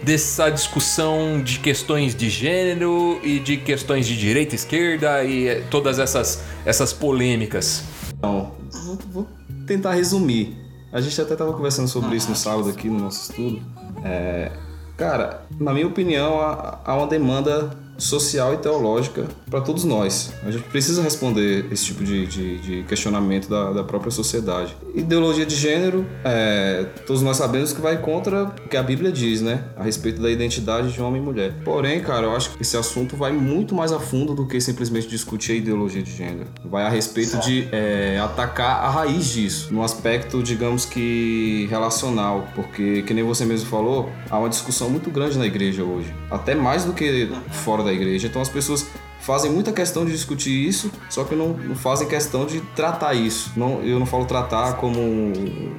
dessa 0.02 0.50
discussão 0.50 1.42
de 1.44 1.60
questões 1.60 2.16
de 2.16 2.30
gênero 2.30 3.20
e 3.22 3.38
de 3.38 3.58
questões 3.58 4.08
de 4.08 4.18
direita, 4.18 4.56
esquerda 4.56 5.26
e 5.26 5.50
eh, 5.50 5.64
todas 5.70 6.00
essas, 6.00 6.42
essas 6.66 6.94
polêmicas? 6.94 7.84
Então, 8.18 8.54
vou, 8.86 8.98
vou 9.12 9.28
tentar 9.68 9.96
resumir. 9.96 10.56
A 10.90 11.02
gente 11.02 11.20
até 11.20 11.34
estava 11.34 11.52
conversando 11.52 11.90
sobre 11.90 12.16
isso 12.16 12.30
no 12.30 12.36
sábado 12.36 12.70
aqui 12.70 12.88
no 12.88 12.98
nosso 12.98 13.30
estudo. 13.30 13.62
É, 14.06 14.54
cara, 14.96 15.42
na 15.60 15.74
minha 15.74 15.86
opinião, 15.86 16.40
há, 16.40 16.80
há 16.86 16.96
uma 16.96 17.08
demanda 17.08 17.78
social 18.00 18.54
e 18.54 18.58
teológica 18.58 19.28
para 19.50 19.62
todos 19.62 19.84
nós. 19.84 20.32
A 20.46 20.52
gente 20.52 20.64
precisa 20.64 21.02
responder 21.02 21.66
esse 21.72 21.86
tipo 21.86 22.04
de, 22.04 22.26
de- 22.26 22.58
de 22.60 22.84
questionamento 22.84 23.48
da, 23.50 23.72
da 23.72 23.84
própria 23.84 24.12
sociedade. 24.12 24.76
Ideologia 24.96 25.46
de 25.46 25.56
gênero, 25.56 26.06
é, 26.24 26.86
todos 27.06 27.22
nós 27.22 27.38
sabemos 27.38 27.74
que 27.74 27.82
vai 27.82 27.98
contra 27.98 28.46
o 28.46 28.70
que 28.70 28.78
a 28.78 28.84
Bíblia 28.84 29.12
diz, 29.12 29.42
né? 29.42 29.64
A 29.78 29.84
respeito 29.84 30.22
da 30.22 30.30
identidade 30.30 30.92
de 30.92 31.02
homem 31.02 31.22
e 31.22 31.26
mulher. 31.26 31.54
Porém, 31.64 32.00
cara, 32.02 32.26
eu 32.28 32.36
acho 32.36 32.52
que 32.52 32.62
esse 32.62 32.76
assunto 32.78 33.16
vai 33.16 33.32
muito 33.32 33.76
mais 33.76 33.92
a 33.92 34.00
fundo 34.00 34.34
do 34.34 34.46
que 34.48 34.60
simplesmente 34.62 35.08
discutir 35.08 35.52
a 35.54 35.56
ideologia 35.56 36.02
de 36.02 36.12
gênero. 36.12 36.48
Vai 36.66 36.84
a 36.84 36.90
respeito 36.90 37.38
de 37.40 37.68
é, 37.72 38.20
atacar 38.24 38.84
a 38.84 38.90
raiz 38.90 39.26
disso, 39.28 39.74
no 39.74 39.84
aspecto, 39.84 40.42
digamos 40.42 40.86
que 40.86 41.68
relacional, 41.70 42.48
porque, 42.56 43.02
que 43.04 43.14
nem 43.14 43.24
você 43.24 43.46
mesmo 43.46 43.68
falou, 43.70 44.10
há 44.30 44.38
uma 44.38 44.50
discussão 44.50 44.90
muito 44.90 45.10
grande 45.10 45.38
na 45.38 45.46
igreja 45.46 45.84
hoje, 45.84 46.14
até 46.30 46.56
mais 46.56 46.86
do 46.86 46.94
que 46.94 47.30
fora 47.52 47.84
da 47.84 47.89
igreja. 47.94 48.28
Então 48.28 48.42
as 48.42 48.50
pessoas 48.50 48.86
fazem 49.22 49.52
muita 49.52 49.72
questão 49.72 50.06
de 50.06 50.12
discutir 50.12 50.50
isso, 50.68 50.90
só 51.10 51.24
que 51.24 51.36
não, 51.36 51.50
não 51.50 51.76
fazem 51.76 52.08
questão 52.08 52.46
de 52.46 52.62
tratar 52.76 53.14
isso. 53.14 53.52
Não, 53.56 53.82
eu 53.84 54.00
não 54.00 54.06
falo 54.06 54.26
tratar 54.26 54.74
como 54.78 55.00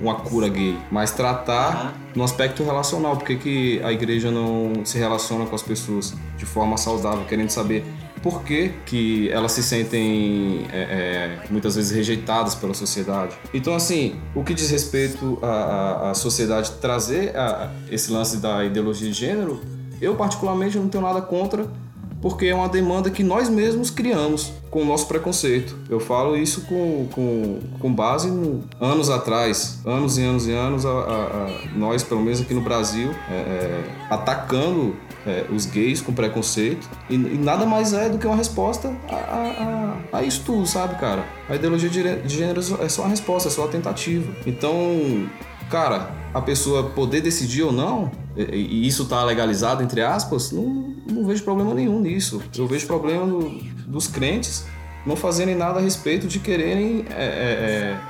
uma 0.00 0.14
cura 0.16 0.48
gay, 0.48 0.76
mas 0.90 1.10
tratar 1.10 1.94
no 2.14 2.22
aspecto 2.22 2.62
relacional. 2.62 3.16
Por 3.16 3.24
que, 3.26 3.36
que 3.36 3.80
a 3.82 3.92
igreja 3.92 4.30
não 4.30 4.84
se 4.84 4.98
relaciona 4.98 5.46
com 5.46 5.54
as 5.54 5.62
pessoas 5.62 6.14
de 6.36 6.44
forma 6.44 6.76
saudável, 6.76 7.24
querendo 7.24 7.50
saber 7.50 7.84
por 8.22 8.42
que, 8.42 8.70
que 8.84 9.30
elas 9.30 9.52
se 9.52 9.62
sentem 9.62 10.66
é, 10.70 10.78
é, 10.78 11.38
muitas 11.50 11.76
vezes 11.76 11.90
rejeitadas 11.90 12.54
pela 12.54 12.74
sociedade. 12.74 13.34
Então, 13.54 13.74
assim, 13.74 14.16
o 14.34 14.44
que 14.44 14.52
diz 14.52 14.68
respeito 14.70 15.38
à, 15.40 15.46
à- 15.46 16.10
à 16.10 16.14
sociedade 16.14 16.70
trazer 16.82 17.34
a- 17.34 17.70
esse 17.90 18.12
lance 18.12 18.36
da 18.36 18.62
ideologia 18.62 19.08
de 19.10 19.14
gênero, 19.16 19.58
eu 20.02 20.14
particularmente 20.16 20.76
não 20.78 20.86
tenho 20.88 21.02
nada 21.02 21.22
contra 21.22 21.66
porque 22.22 22.46
é 22.46 22.54
uma 22.54 22.68
demanda 22.68 23.10
que 23.10 23.22
nós 23.22 23.48
mesmos 23.48 23.90
criamos 23.90 24.52
com 24.70 24.82
o 24.82 24.84
nosso 24.84 25.06
preconceito. 25.08 25.74
Eu 25.88 25.98
falo 25.98 26.36
isso 26.36 26.62
com, 26.62 27.06
com, 27.12 27.58
com 27.80 27.92
base 27.92 28.28
em 28.28 28.62
anos 28.80 29.08
atrás, 29.10 29.78
anos 29.86 30.18
e 30.18 30.22
anos 30.22 30.46
e 30.46 30.52
anos, 30.52 30.84
a, 30.86 30.90
a- 30.90 30.92
a- 30.94 31.50
nós, 31.76 32.02
pelo 32.02 32.20
menos 32.20 32.40
aqui 32.40 32.54
no 32.54 32.60
Brasil, 32.60 33.10
é, 33.30 33.34
é, 33.34 33.84
atacando 34.10 34.94
é, 35.26 35.44
os 35.54 35.66
gays 35.66 36.00
com 36.00 36.12
preconceito 36.12 36.88
e, 37.08 37.14
e 37.14 37.38
nada 37.38 37.66
mais 37.66 37.92
é 37.92 38.08
do 38.08 38.16
que 38.18 38.26
uma 38.26 38.36
resposta 38.36 38.92
a, 39.08 39.14
a, 40.12 40.18
a, 40.18 40.22
isso 40.22 40.42
tudo, 40.46 40.66
sabe, 40.66 40.98
cara? 41.00 41.24
A 41.48 41.54
ideologia 41.56 41.88
de 41.90 42.02
gê- 42.02 42.16
de 42.16 42.36
gênero 42.36 42.60
é 42.80 42.88
só 42.88 43.02
uma 43.02 43.10
resposta, 43.10 43.48
é 43.48 43.52
só 43.52 43.62
uma 43.62 43.68
tentativa. 43.68 44.30
Então, 44.46 45.26
cara, 45.70 46.10
a 46.32 46.40
pessoa 46.40 46.84
poder 46.90 47.20
decidir 47.20 47.62
ou 47.62 47.72
não, 47.72 48.10
e, 48.36 48.42
e 48.54 48.86
isso 48.86 49.04
tá 49.06 49.22
legalizado, 49.24 49.82
entre 49.82 50.00
aspas, 50.00 50.52
não, 50.52 50.89
não 51.12 51.24
vejo 51.26 51.42
problema 51.44 51.74
nenhum 51.74 52.00
nisso. 52.00 52.42
Eu 52.56 52.66
vejo 52.66 52.86
problema 52.86 53.26
do- 53.26 53.48
dos 53.86 54.06
crentes 54.06 54.64
não 55.06 55.16
fazerem 55.16 55.54
nada 55.54 55.78
a 55.78 55.82
respeito 55.82 56.26
de 56.26 56.38
quererem 56.38 57.04
é, 57.10 57.14
é, 57.14 57.26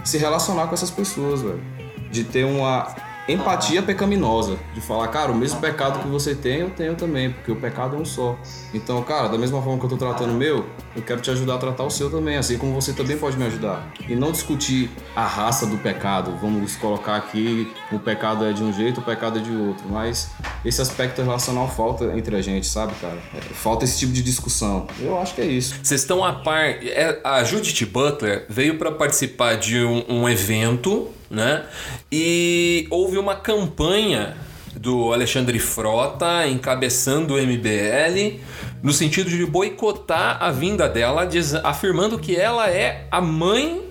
é, 0.00 0.04
se 0.04 0.18
relacionar 0.18 0.66
com 0.66 0.74
essas 0.74 0.90
pessoas, 0.90 1.42
velho. 1.42 1.62
De 2.10 2.24
ter 2.24 2.44
uma 2.44 2.88
empatia 3.28 3.80
pecaminosa. 3.80 4.58
De 4.74 4.80
falar, 4.80 5.06
cara, 5.08 5.30
o 5.30 5.34
mesmo 5.36 5.60
pecado 5.60 6.00
que 6.00 6.08
você 6.08 6.34
tem, 6.34 6.60
eu 6.60 6.70
tenho 6.70 6.96
também, 6.96 7.30
porque 7.30 7.52
o 7.52 7.56
pecado 7.56 7.94
é 7.94 7.98
um 8.00 8.04
só. 8.04 8.36
Então, 8.74 9.00
cara, 9.04 9.28
da 9.28 9.38
mesma 9.38 9.62
forma 9.62 9.78
que 9.78 9.84
eu 9.84 9.88
tô 9.90 9.96
tratando 9.96 10.32
o 10.32 10.36
meu, 10.36 10.66
eu 10.96 11.02
quero 11.02 11.20
te 11.20 11.30
ajudar 11.30 11.54
a 11.54 11.58
tratar 11.58 11.84
o 11.84 11.90
seu 11.90 12.10
também, 12.10 12.36
assim 12.36 12.58
como 12.58 12.74
você 12.74 12.92
também 12.92 13.16
pode 13.16 13.36
me 13.36 13.44
ajudar. 13.44 13.88
E 14.08 14.16
não 14.16 14.32
discutir 14.32 14.90
a 15.14 15.24
raça 15.24 15.64
do 15.66 15.78
pecado. 15.78 16.36
Vamos 16.40 16.74
colocar 16.74 17.14
aqui, 17.16 17.72
o 17.92 17.98
pecado 17.98 18.44
é 18.44 18.52
de 18.52 18.62
um 18.62 18.72
jeito, 18.72 19.00
o 19.00 19.02
pecado 19.02 19.38
é 19.38 19.42
de 19.42 19.50
outro. 19.50 19.84
Mas 19.88 20.30
esse 20.64 20.80
aspecto 20.80 21.22
relacional 21.22 21.68
falta 21.68 22.04
entre 22.16 22.36
a 22.36 22.42
gente, 22.42 22.66
sabe, 22.66 22.92
cara? 23.00 23.18
É, 23.34 23.40
Falta 23.54 23.84
esse 23.84 23.98
tipo 23.98 24.12
de 24.12 24.22
discussão. 24.22 24.86
Eu 25.00 25.18
acho 25.18 25.34
que 25.34 25.40
é 25.40 25.46
isso. 25.46 25.74
Vocês 25.82 26.00
estão 26.00 26.24
a 26.24 26.32
par. 26.32 26.64
é, 26.64 27.20
A 27.24 27.42
Judith 27.44 27.84
Butler 27.86 28.46
veio 28.48 28.78
para 28.78 28.92
participar 28.92 29.56
de 29.56 29.82
um, 29.82 30.04
um 30.08 30.28
evento, 30.28 31.08
né? 31.28 31.64
E 32.10 32.86
houve 32.90 33.18
uma 33.18 33.34
campanha 33.34 34.36
do 34.76 35.12
Alexandre 35.12 35.58
Frota 35.58 36.46
encabeçando 36.46 37.34
o 37.34 37.38
MBL 37.38 38.38
no 38.82 38.92
sentido 38.92 39.28
de 39.28 39.44
boicotar 39.44 40.38
a 40.40 40.50
vinda 40.50 40.88
dela, 40.88 41.28
afirmando 41.64 42.18
que 42.18 42.36
ela 42.36 42.68
é 42.70 43.06
a 43.10 43.20
mãe 43.20 43.82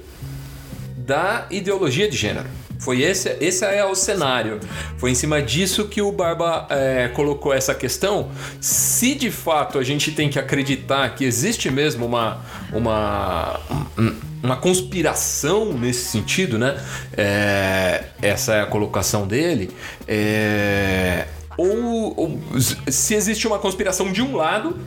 da 0.97 1.45
ideologia 1.51 2.09
de 2.09 2.15
gênero. 2.15 2.47
Foi 2.79 3.01
esse, 3.01 3.35
esse 3.41 3.65
é 3.65 3.83
o 3.85 3.93
cenário. 3.93 4.59
Foi 4.97 5.11
em 5.11 5.15
cima 5.15 5.41
disso 5.41 5.87
que 5.87 6.01
o 6.01 6.11
Barba 6.11 6.65
é, 6.69 7.09
colocou 7.09 7.53
essa 7.53 7.75
questão. 7.75 8.31
Se 8.61 9.13
de 9.15 9.29
fato 9.29 9.77
a 9.77 9.83
gente 9.83 10.11
tem 10.13 10.29
que 10.29 10.39
acreditar 10.39 11.09
que 11.13 11.25
existe 11.25 11.69
mesmo 11.69 12.05
uma, 12.05 12.39
uma, 12.71 13.59
um- 13.97 14.15
uma 14.41 14.55
conspiração 14.55 15.73
nesse 15.73 16.05
sentido, 16.05 16.57
né? 16.57 16.81
É, 17.17 18.05
essa 18.21 18.53
é 18.55 18.61
a 18.61 18.65
colocação 18.65 19.27
dele. 19.27 19.69
É, 20.07 21.27
ou, 21.57 22.13
ou 22.17 22.39
se 22.89 23.13
existe 23.13 23.45
uma 23.45 23.59
conspiração 23.59 24.11
de 24.11 24.21
um 24.21 24.35
lado 24.37 24.77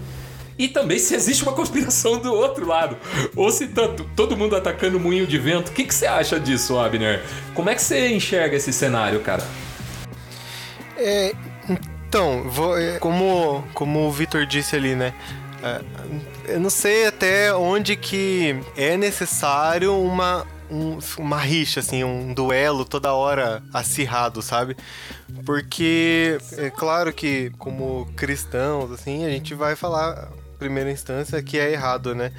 e 0.65 0.69
também 0.69 0.99
se 0.99 1.15
existe 1.15 1.43
uma 1.43 1.53
conspiração 1.53 2.19
do 2.19 2.33
outro 2.33 2.67
lado. 2.67 2.97
Ou 3.37 3.51
se 3.51 3.67
tá 3.69 3.89
t- 3.89 4.05
todo 4.15 4.37
mundo 4.37 4.55
atacando 4.57 4.97
o 4.97 5.01
moinho 5.01 5.27
de 5.27 5.39
vento. 5.39 5.69
O 5.69 5.73
que, 5.73 5.85
que 5.85 5.95
você 5.95 6.07
acha 6.07 6.39
disso, 6.39 6.79
Abner? 6.79 7.23
Como 7.55 7.69
é 7.71 7.75
que 7.75 7.83
você 7.83 8.09
enxerga 8.09 8.57
esse 8.57 8.73
cenário, 8.73 9.21
cara? 9.21 9.43
É, 10.97 11.35
então, 12.07 12.49
vou- 12.49 12.79
é, 12.79 12.99
como, 12.99 13.65
como 13.75 14.07
o 14.07 14.11
Vitor 14.13 14.47
disse 14.47 14.77
ali, 14.77 14.95
né? 14.95 15.13
é, 15.63 16.55
Eu 16.55 16.61
não 16.61 16.71
sei 16.71 17.07
até 17.07 17.55
onde 17.55 17.95
que 17.97 18.57
é 18.77 18.97
necessário 18.97 19.95
uma, 19.97 20.47
um- 20.71 20.99
uma 21.19 21.39
rixa, 21.39 21.81
assim, 21.81 22.03
um 22.05 22.35
duelo 22.35 22.85
toda 22.85 23.13
hora 23.15 23.63
acirrado, 23.73 24.43
sabe? 24.43 24.77
Porque 25.47 26.39
é 26.59 26.69
claro 26.69 27.13
que, 27.13 27.51
como 27.59 28.07
cristãos, 28.17 28.91
assim, 28.93 29.25
a 29.25 29.31
gente 29.31 29.55
vai 29.55 29.75
falar, 29.77 30.29
primeira 30.63 30.91
instância, 30.91 31.43
que 31.43 31.59
é 31.59 31.73
errado, 31.73 32.15
né? 32.15 32.33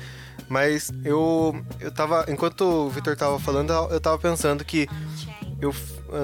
Mas 0.49 0.91
eu, 1.03 1.55
eu 1.79 1.91
tava. 1.91 2.25
Enquanto 2.27 2.61
o 2.61 2.89
Vitor 2.89 3.15
tava 3.15 3.39
falando, 3.39 3.71
eu 3.71 3.99
tava 3.99 4.17
pensando 4.17 4.63
que 4.63 4.87
eu 5.59 5.73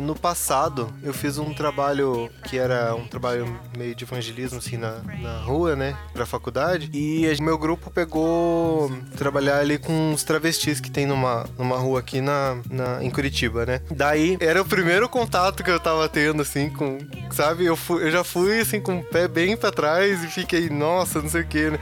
no 0.01 0.15
passado 0.15 0.93
eu 1.03 1.13
fiz 1.13 1.37
um 1.37 1.53
trabalho 1.53 2.29
que 2.45 2.57
era 2.57 2.93
um 2.95 3.07
trabalho 3.07 3.59
meio 3.77 3.95
de 3.95 4.03
evangelismo 4.03 4.59
assim 4.59 4.77
na, 4.77 4.99
na 5.21 5.37
rua, 5.39 5.75
né, 5.75 5.97
pra 6.13 6.25
faculdade. 6.25 6.89
E 6.93 7.25
meu 7.41 7.57
grupo 7.57 7.89
pegou 7.89 8.91
trabalhar 9.17 9.59
ali 9.59 9.77
com 9.77 10.13
os 10.13 10.23
travestis 10.23 10.79
que 10.79 10.91
tem 10.91 11.05
numa, 11.05 11.45
numa 11.57 11.77
rua 11.77 11.99
aqui 11.99 12.21
na, 12.21 12.57
na 12.69 13.03
em 13.03 13.09
Curitiba, 13.09 13.65
né? 13.65 13.81
Daí 13.91 14.37
era 14.39 14.61
o 14.61 14.65
primeiro 14.65 15.09
contato 15.09 15.63
que 15.63 15.71
eu 15.71 15.79
tava 15.79 16.07
tendo 16.07 16.41
assim 16.41 16.69
com, 16.69 16.97
sabe? 17.31 17.65
Eu 17.65 17.75
fui, 17.75 18.03
eu 18.03 18.11
já 18.11 18.23
fui 18.23 18.59
assim 18.59 18.79
com 18.79 18.99
o 18.99 19.03
pé 19.03 19.27
bem 19.27 19.57
pra 19.57 19.71
trás 19.71 20.23
e 20.23 20.27
fiquei, 20.27 20.69
nossa, 20.69 21.21
não 21.21 21.29
sei 21.29 21.41
o 21.41 21.47
que, 21.47 21.69
né? 21.71 21.79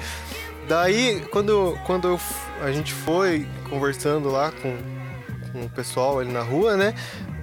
Daí, 0.67 1.21
quando, 1.31 1.77
quando 1.85 2.07
eu 2.09 2.19
a 2.61 2.71
gente 2.71 2.93
foi 2.93 3.47
conversando 3.69 4.29
lá 4.29 4.51
com, 4.51 4.75
com 5.51 5.65
o 5.65 5.69
pessoal 5.69 6.19
ali 6.19 6.31
na 6.31 6.41
rua, 6.41 6.75
né? 6.75 6.93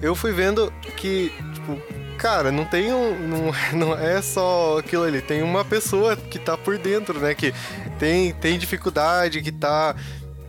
Eu 0.05 0.13
fui 0.13 0.31
vendo 0.31 0.71
que, 0.95 1.33
tipo, 1.51 1.81
cara, 2.15 2.51
não 2.51 2.63
tem 2.63 2.93
um. 2.93 3.27
Não, 3.27 3.51
não 3.73 3.97
é 3.97 4.21
só 4.21 4.77
aquilo 4.77 5.03
ali, 5.03 5.19
tem 5.19 5.41
uma 5.41 5.65
pessoa 5.65 6.15
que 6.15 6.37
tá 6.37 6.55
por 6.55 6.77
dentro, 6.77 7.19
né? 7.19 7.33
Que 7.33 7.51
tem, 7.97 8.31
tem 8.33 8.59
dificuldade, 8.59 9.41
que 9.41 9.51
tá. 9.51 9.95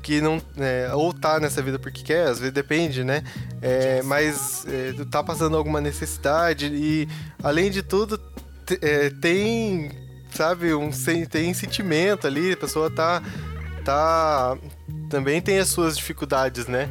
Que 0.02 0.20
não. 0.20 0.42
é, 0.58 0.90
ou 0.92 1.10
tá 1.10 1.40
nessa 1.40 1.62
vida 1.62 1.78
porque 1.78 2.02
quer, 2.02 2.28
às 2.28 2.38
vezes 2.38 2.52
depende, 2.52 3.02
né? 3.02 3.24
É, 3.62 4.02
mas 4.02 4.66
é, 4.68 4.92
tá 5.10 5.22
passando 5.22 5.56
alguma 5.56 5.80
necessidade 5.80 6.66
e, 6.66 7.08
além 7.42 7.70
de 7.70 7.82
tudo, 7.82 8.20
é, 8.82 9.08
tem. 9.08 9.90
Sabe, 10.32 10.74
um, 10.74 10.90
tem 11.30 11.54
sentimento 11.54 12.26
ali, 12.26 12.52
a 12.52 12.56
pessoa 12.58 12.90
tá. 12.90 13.22
tá 13.86 14.54
também 15.08 15.40
tem 15.40 15.58
as 15.58 15.68
suas 15.68 15.96
dificuldades, 15.96 16.66
né? 16.66 16.90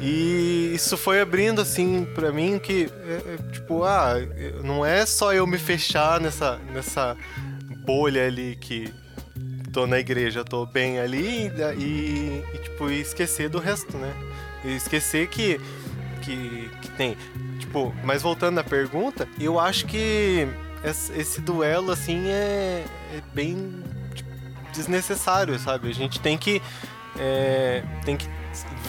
E 0.00 0.72
isso 0.74 0.96
foi 0.96 1.20
abrindo 1.20 1.60
assim 1.60 2.06
pra 2.14 2.30
mim 2.30 2.58
que 2.58 2.88
é, 3.04 3.34
é, 3.34 3.52
tipo, 3.52 3.82
ah, 3.82 4.14
não 4.62 4.86
é 4.86 5.04
só 5.04 5.32
eu 5.32 5.46
me 5.46 5.58
fechar 5.58 6.20
nessa 6.20 6.58
nessa 6.72 7.16
bolha 7.84 8.26
ali 8.26 8.56
que 8.60 8.92
tô 9.72 9.86
na 9.86 9.98
igreja, 9.98 10.44
tô 10.44 10.64
bem 10.66 11.00
ali 11.00 11.50
e, 11.78 12.44
e, 12.54 12.58
tipo 12.62 12.88
esquecer 12.90 13.48
do 13.48 13.58
resto, 13.58 13.96
né? 13.96 14.14
E 14.64 14.76
esquecer 14.76 15.28
que 15.28 15.60
que, 16.22 16.70
que 16.82 16.90
tem, 16.90 17.16
tipo, 17.58 17.94
mas 18.04 18.22
voltando 18.22 18.58
à 18.58 18.64
pergunta, 18.64 19.26
eu 19.40 19.58
acho 19.58 19.86
que 19.86 20.46
esse, 20.84 21.12
esse 21.18 21.40
duelo 21.40 21.90
assim 21.90 22.28
é, 22.28 22.84
é 23.14 23.22
bem 23.34 23.82
tipo, 24.14 24.30
desnecessário, 24.72 25.58
sabe? 25.58 25.88
A 25.88 25.94
gente 25.94 26.20
tem 26.20 26.38
que 26.38 26.62
é, 27.18 27.82
tem 28.04 28.16
que 28.16 28.37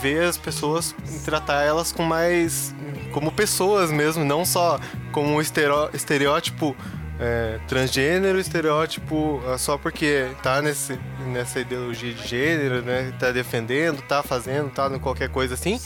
ver 0.02 0.24
as 0.24 0.38
pessoas 0.38 0.96
tratar 1.24 1.64
elas 1.64 1.92
com 1.92 2.04
mais 2.04 2.74
como 3.12 3.32
pessoas 3.32 3.92
mesmo, 3.92 4.24
não 4.24 4.46
só 4.46 4.80
como 5.12 5.42
estereótipo 5.42 6.76
é, 7.20 7.60
transgênero, 7.68 8.40
estereótipo 8.40 9.42
ah, 9.48 9.58
só 9.58 9.78
porque 9.78 10.30
tá 10.42 10.62
nesse, 10.62 10.98
nessa 11.28 11.60
ideologia 11.60 12.14
de 12.14 12.28
gênero, 12.28 12.82
né? 12.82 13.14
Tá 13.20 13.32
defendendo, 13.32 14.02
tá 14.02 14.24
fazendo, 14.24 14.70
tá 14.70 14.90
no 14.90 15.00
qualquer 15.00 15.30
coisa 15.30 15.54
assim. 15.54 15.80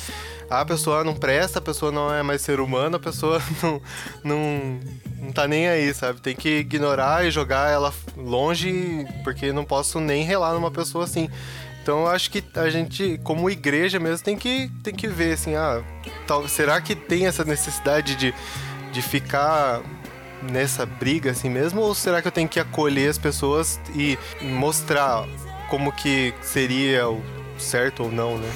A 0.49 0.63
pessoa 0.63 1.03
não 1.03 1.15
presta, 1.15 1.57
a 1.57 1.61
pessoa 1.61 1.91
não 1.91 2.13
é 2.13 2.21
mais 2.21 2.41
ser 2.41 2.59
humano, 2.59 2.97
a 2.97 2.99
pessoa 2.99 3.41
não, 3.63 3.81
não, 4.23 4.79
não 5.19 5.31
tá 5.31 5.47
nem 5.47 5.67
aí, 5.67 5.91
sabe? 5.93 6.21
Tem 6.21 6.35
que 6.35 6.59
ignorar 6.59 7.25
e 7.25 7.31
jogar 7.31 7.71
ela 7.71 7.91
longe, 8.15 9.07
porque 9.23 9.51
não 9.51 9.65
posso 9.65 9.99
nem 9.99 10.23
relar 10.23 10.53
numa 10.53 10.69
pessoa 10.69 11.05
assim. 11.05 11.27
Então 11.83 11.99
eu 11.99 12.07
acho 12.07 12.31
que 12.31 12.41
a 12.55 12.69
gente, 12.69 13.19
como 13.25 13.49
igreja 13.49 13.99
mesmo, 13.99 14.23
tem 14.23 14.37
que, 14.37 14.71
tem 14.81 14.95
que 14.95 15.05
ver 15.05 15.33
assim, 15.33 15.53
ah, 15.53 15.83
tal, 16.25 16.47
será 16.47 16.79
que 16.79 16.95
tem 16.95 17.27
essa 17.27 17.43
necessidade 17.43 18.15
de, 18.15 18.33
de 18.93 19.01
ficar 19.01 19.81
nessa 20.49 20.85
briga 20.85 21.31
assim 21.31 21.49
mesmo? 21.49 21.81
Ou 21.81 21.93
será 21.93 22.21
que 22.21 22.27
eu 22.29 22.31
tenho 22.31 22.47
que 22.47 22.57
acolher 22.57 23.09
as 23.09 23.17
pessoas 23.17 23.81
e 23.93 24.17
mostrar 24.41 25.27
como 25.69 25.91
que 25.91 26.33
seria 26.41 27.09
o 27.09 27.21
certo 27.59 28.03
ou 28.03 28.11
não, 28.11 28.37
né? 28.37 28.49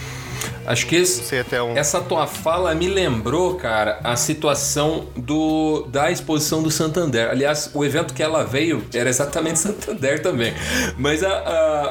Acho 0.65 0.85
que 0.85 0.95
esse, 0.97 1.33
um... 1.63 1.77
essa 1.77 2.01
tua 2.01 2.27
fala 2.27 2.75
me 2.75 2.87
lembrou, 2.87 3.55
cara, 3.55 3.99
a 4.03 4.15
situação 4.15 5.07
do 5.15 5.87
da 5.89 6.11
exposição 6.11 6.61
do 6.61 6.69
Santander. 6.69 7.29
Aliás, 7.29 7.69
o 7.73 7.85
evento 7.85 8.13
que 8.13 8.21
ela 8.21 8.43
veio 8.43 8.83
era 8.93 9.09
exatamente 9.09 9.59
Santander 9.59 10.21
também. 10.21 10.53
Mas 10.97 11.23
a, 11.23 11.29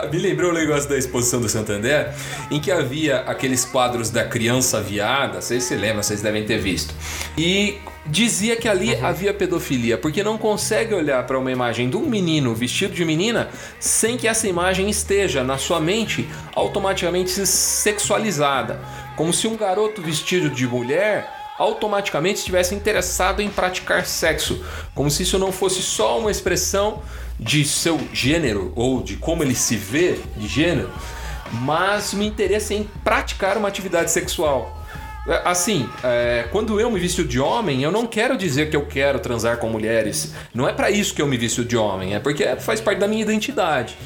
a- 0.05 0.09
me 0.13 0.19
lembrou 0.19 0.51
o 0.51 0.55
negócio 0.55 0.89
da 0.89 0.97
exposição 0.99 1.41
do 1.41 1.49
Santander, 1.49 2.13
em 2.51 2.61
que 2.61 2.71
havia 2.71 3.21
aqueles 3.21 3.65
quadros 3.65 4.11
da 4.11 4.25
criança 4.25 4.81
viada, 4.81 5.41
vocês 5.41 5.65
se 5.65 5.75
lembram, 5.75 6.03
vocês 6.03 6.21
devem 6.21 6.45
ter 6.45 6.59
visto. 6.59 6.95
e 7.39 7.79
dizia 8.09 8.57
que 8.57 8.69
ali 8.69 8.95
havia 8.97 9.35
pedofilia, 9.35 9.99
porque 9.99 10.23
não 10.23 10.39
consegue 10.39 10.95
olhar 10.95 11.27
para 11.27 11.39
uma 11.39 11.51
imagem 11.51 11.91
de 11.91 11.97
um 11.97 12.07
menino 12.07 12.55
vestido 12.55 12.95
de 12.95 13.05
menina 13.05 13.49
sem 13.81 14.17
que 14.17 14.29
essa 14.29 14.47
imagem 14.47 14.89
esteja 14.89 15.43
na 15.43 15.59
sua 15.59 15.81
mente 15.81 16.29
automaticamente 16.55 17.47
sexualizada, 17.47 18.81
como 19.17 19.33
se 19.33 19.47
um 19.47 19.57
garoto 19.57 20.01
vestido 20.03 20.49
de 20.51 20.67
mulher 20.67 21.33
automaticamente 21.59 22.39
estivesse 22.39 22.75
interessado 22.75 23.41
em 23.41 23.49
praticar 23.49 24.05
sexo, 24.05 24.63
como 24.95 25.11
se 25.11 25.23
isso 25.23 25.39
não 25.39 25.51
fosse 25.51 25.83
só 25.83 26.19
uma 26.19 26.31
expressão 26.31 27.03
de 27.39 27.65
seu 27.65 27.99
gênero 28.13 28.73
ou 28.77 29.03
de 29.03 29.17
como 29.17 29.43
ele 29.43 29.55
se 29.55 29.77
vê 29.77 30.19
de 30.37 30.47
gênero, 30.47 30.91
mas 31.53 32.13
um 32.13 32.23
interesse 32.23 32.75
em 32.75 32.85
praticar 33.03 33.57
uma 33.57 33.69
atividade 33.69 34.11
sexual. 34.11 34.76
Assim, 35.45 35.89
é, 36.05 36.47
quando 36.53 36.81
eu 36.81 36.91
me 36.91 37.01
visto 37.01 37.25
de 37.25 37.41
homem, 37.41 37.83
eu 37.83 37.91
não 37.91 38.07
quero 38.07 38.37
dizer 38.37 38.71
que 38.71 38.77
eu 38.77 38.87
quero 38.87 39.19
transar 39.19 39.57
com 39.59 39.69
mulheres. 39.69 40.33
Não 40.55 40.69
é 40.69 40.73
pra 40.73 40.91
isso 40.91 41.15
que 41.15 41.21
eu 41.23 41.27
me 41.27 41.37
visto 41.37 41.65
de 41.65 41.77
homem, 41.77 42.15
é 42.15 42.21
porque 42.21 42.45
faz 42.57 42.81
parte 42.81 42.99
da 42.99 43.09
minha 43.09 43.23
identidade. 43.23 43.97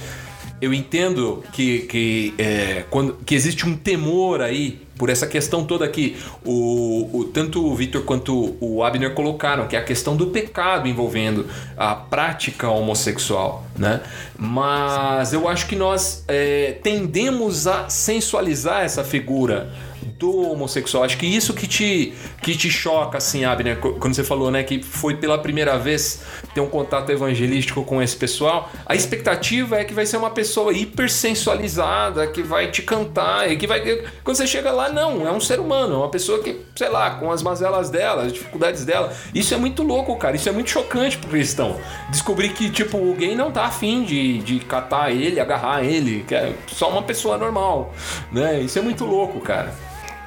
Eu 0.62 0.74
entendo 0.74 1.42
que, 1.52 1.80
que, 1.80 2.34
é, 2.38 2.84
quando, 2.90 3.14
que 3.24 3.34
existe 3.34 3.66
um 3.66 3.74
temor 3.74 4.42
aí 4.42 4.78
por 4.98 5.08
essa 5.08 5.26
questão 5.26 5.64
toda 5.64 5.88
que 5.88 6.18
o, 6.44 7.08
o- 7.20 7.24
tanto 7.24 7.64
o 7.66 7.74
Victor 7.74 8.02
quanto 8.04 8.54
o 8.60 8.82
Abner 8.84 9.14
colocaram, 9.14 9.66
que 9.66 9.74
é 9.74 9.78
a 9.78 9.82
questão 9.82 10.14
do 10.14 10.26
pecado 10.26 10.86
envolvendo 10.86 11.46
a 11.78 11.94
prática 11.94 12.68
homossexual, 12.68 13.64
né? 13.78 14.02
Mas 14.38 15.32
eu 15.32 15.48
acho 15.48 15.66
que 15.66 15.76
nós 15.76 16.24
é, 16.28 16.76
tendemos 16.82 17.66
a 17.66 17.88
sensualizar 17.88 18.82
essa 18.84 19.02
figura 19.02 19.72
do 20.18 20.52
homossexual. 20.52 21.04
Acho 21.04 21.16
que 21.16 21.26
isso 21.26 21.54
que 21.54 21.66
te, 21.66 22.12
que 22.42 22.56
te 22.56 22.70
choca, 22.70 23.18
assim, 23.18 23.44
Abner, 23.44 23.78
quando 23.78 24.14
você 24.14 24.24
falou, 24.24 24.50
né, 24.50 24.62
que 24.62 24.82
foi 24.82 25.16
pela 25.16 25.38
primeira 25.38 25.78
vez 25.78 26.22
ter 26.54 26.60
um 26.60 26.68
contato 26.68 27.10
evangelístico 27.10 27.84
com 27.84 28.02
esse 28.02 28.16
pessoal. 28.16 28.70
A 28.86 28.94
expectativa 28.94 29.76
é 29.78 29.84
que 29.84 29.94
vai 29.94 30.06
ser 30.06 30.16
uma 30.16 30.30
pessoa 30.30 30.72
hipersensualizada, 30.72 32.26
que 32.26 32.42
vai 32.42 32.70
te 32.70 32.82
cantar, 32.82 33.50
e 33.50 33.56
que 33.56 33.66
vai. 33.66 33.80
Quando 34.24 34.36
você 34.36 34.46
chega 34.46 34.70
lá, 34.70 34.90
não, 34.90 35.26
é 35.26 35.32
um 35.32 35.40
ser 35.40 35.60
humano, 35.60 35.94
é 35.94 35.96
uma 35.98 36.10
pessoa 36.10 36.42
que, 36.42 36.60
sei 36.76 36.88
lá, 36.88 37.10
com 37.12 37.30
as 37.30 37.42
mazelas 37.42 37.90
dela, 37.90 38.22
as 38.24 38.32
dificuldades 38.32 38.84
dela. 38.84 39.12
Isso 39.34 39.54
é 39.54 39.56
muito 39.56 39.82
louco, 39.82 40.16
cara. 40.16 40.36
Isso 40.36 40.48
é 40.48 40.52
muito 40.52 40.70
chocante 40.70 41.18
pro 41.18 41.30
cristão. 41.30 41.80
Descobrir 42.10 42.50
que, 42.50 42.70
tipo, 42.70 42.98
o 42.98 43.14
gay 43.14 43.34
não 43.34 43.50
tá 43.50 43.64
afim 43.64 44.04
de, 44.04 44.38
de 44.38 44.60
catar 44.60 45.10
ele, 45.10 45.40
agarrar 45.40 45.84
ele, 45.84 46.24
que 46.26 46.34
é 46.34 46.54
só 46.66 46.90
uma 46.90 47.02
pessoa 47.02 47.36
normal, 47.36 47.94
né? 48.32 48.60
Isso 48.60 48.78
é 48.78 48.82
muito 48.82 49.04
louco, 49.04 49.40
cara. 49.40 49.74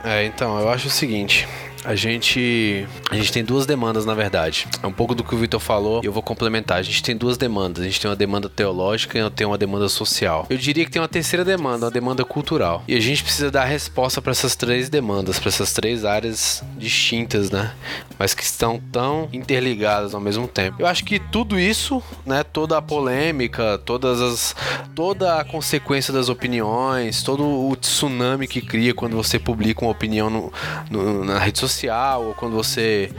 É, 0.04 0.26
então, 0.26 0.60
eu 0.60 0.70
acho 0.70 0.88
o 0.88 0.92
seguinte. 0.92 1.48
A 1.86 1.96
gente. 1.96 2.88
A 3.10 3.16
gente 3.16 3.32
tem 3.32 3.44
duas 3.44 3.66
demandas, 3.66 4.06
na 4.06 4.14
verdade. 4.14 4.68
É 4.82 4.88
um 4.88 4.92
pouco 4.92 5.14
do 5.14 5.24
que 5.24 5.36
o 5.36 5.38
Vitor 5.38 5.60
falou 5.60 6.02
e 6.04 6.06
eu 6.06 6.12
vou 6.14 6.24
complementar. 6.24 6.78
A 6.78 6.82
gente 6.82 7.04
tem 7.04 7.16
duas 7.16 7.38
demandas. 7.38 7.84
A 7.84 7.86
gente 7.86 8.00
tem 8.00 8.10
uma 8.10 8.16
demanda 8.16 8.48
teológica 8.50 9.18
e 9.20 9.30
tenho 9.32 9.50
uma 9.50 9.58
demanda 9.58 9.90
social. 9.90 10.46
Eu 10.50 10.58
diria 10.58 10.86
que 10.86 10.92
tem 10.92 11.02
uma 11.02 11.08
terceira 11.08 11.44
demanda, 11.44 11.86
uma 11.86 11.92
demanda 11.92 12.24
cultural. 12.24 12.84
E 12.88 12.96
a 12.96 13.00
gente 13.00 13.24
precisa 13.24 13.52
dar 13.52 13.66
resposta 13.66 14.22
para 14.22 14.32
essas 14.32 14.56
três 14.56 14.90
demandas, 14.90 15.40
para 15.40 15.50
essas 15.50 15.74
três 15.74 16.06
áreas 16.06 16.64
distintas, 16.78 17.52
né? 17.52 17.74
Mas 18.18 18.34
que 18.34 18.44
estão 18.44 18.80
tão 18.92 19.28
interligadas 19.34 20.14
ao 20.16 20.22
mesmo 20.22 20.48
tempo. 20.48 20.78
Eu 20.80 20.88
acho 20.88 21.04
que 21.04 21.20
tudo 21.20 21.60
isso, 21.60 22.02
né? 22.26 22.44
Toda 22.44 22.78
a 22.78 22.82
polêmica, 22.82 23.78
todas 23.86 24.22
as. 24.22 24.56
toda 24.96 25.40
a 25.40 25.44
consequência 25.44 26.14
das 26.14 26.30
opiniões, 26.30 27.24
todo 27.24 27.44
o 27.44 27.76
tsunami 27.76 28.48
que 28.48 28.62
cria 28.62 28.94
quando 28.94 29.16
você 29.16 29.38
publica 29.40 29.84
uma 29.84 29.92
opinião 29.92 30.30
no- 30.30 30.54
no- 30.90 31.26
na 31.26 31.40
rede 31.40 31.60
social, 31.60 31.73
ou 32.18 32.34
quando 32.34 32.54
você 32.54 33.12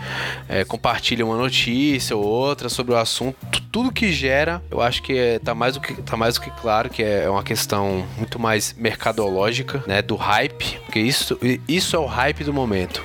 é, 0.49 0.65
compartilha 0.65 1.25
uma 1.25 1.37
notícia 1.37 2.17
ou 2.17 2.25
outra 2.25 2.69
sobre 2.69 2.93
o 2.93 2.97
assunto, 2.97 3.37
tu- 3.51 3.63
tudo 3.75 3.91
que 3.93 4.13
gera, 4.13 4.63
eu 4.71 4.81
acho 4.81 5.03
que 5.03 5.17
é, 5.19 5.39
tá, 5.41 5.55
mais 5.55 5.75
do 5.75 5.81
que 5.81 5.95
tá 6.03 6.17
mais 6.17 6.35
do 6.37 6.41
que 6.41 6.51
claro 6.51 6.89
que 6.89 7.03
é 7.03 7.29
uma 7.29 7.43
questão 7.43 8.07
muito 8.17 8.39
mais 8.39 8.73
mercadológica, 8.79 9.83
né? 9.87 10.01
Do 10.01 10.15
hype, 10.17 10.79
porque 10.85 11.01
isso, 11.01 11.39
isso 11.67 11.97
é 11.97 11.99
o 11.99 12.07
hype 12.07 12.45
do 12.45 12.53
momento, 12.53 13.03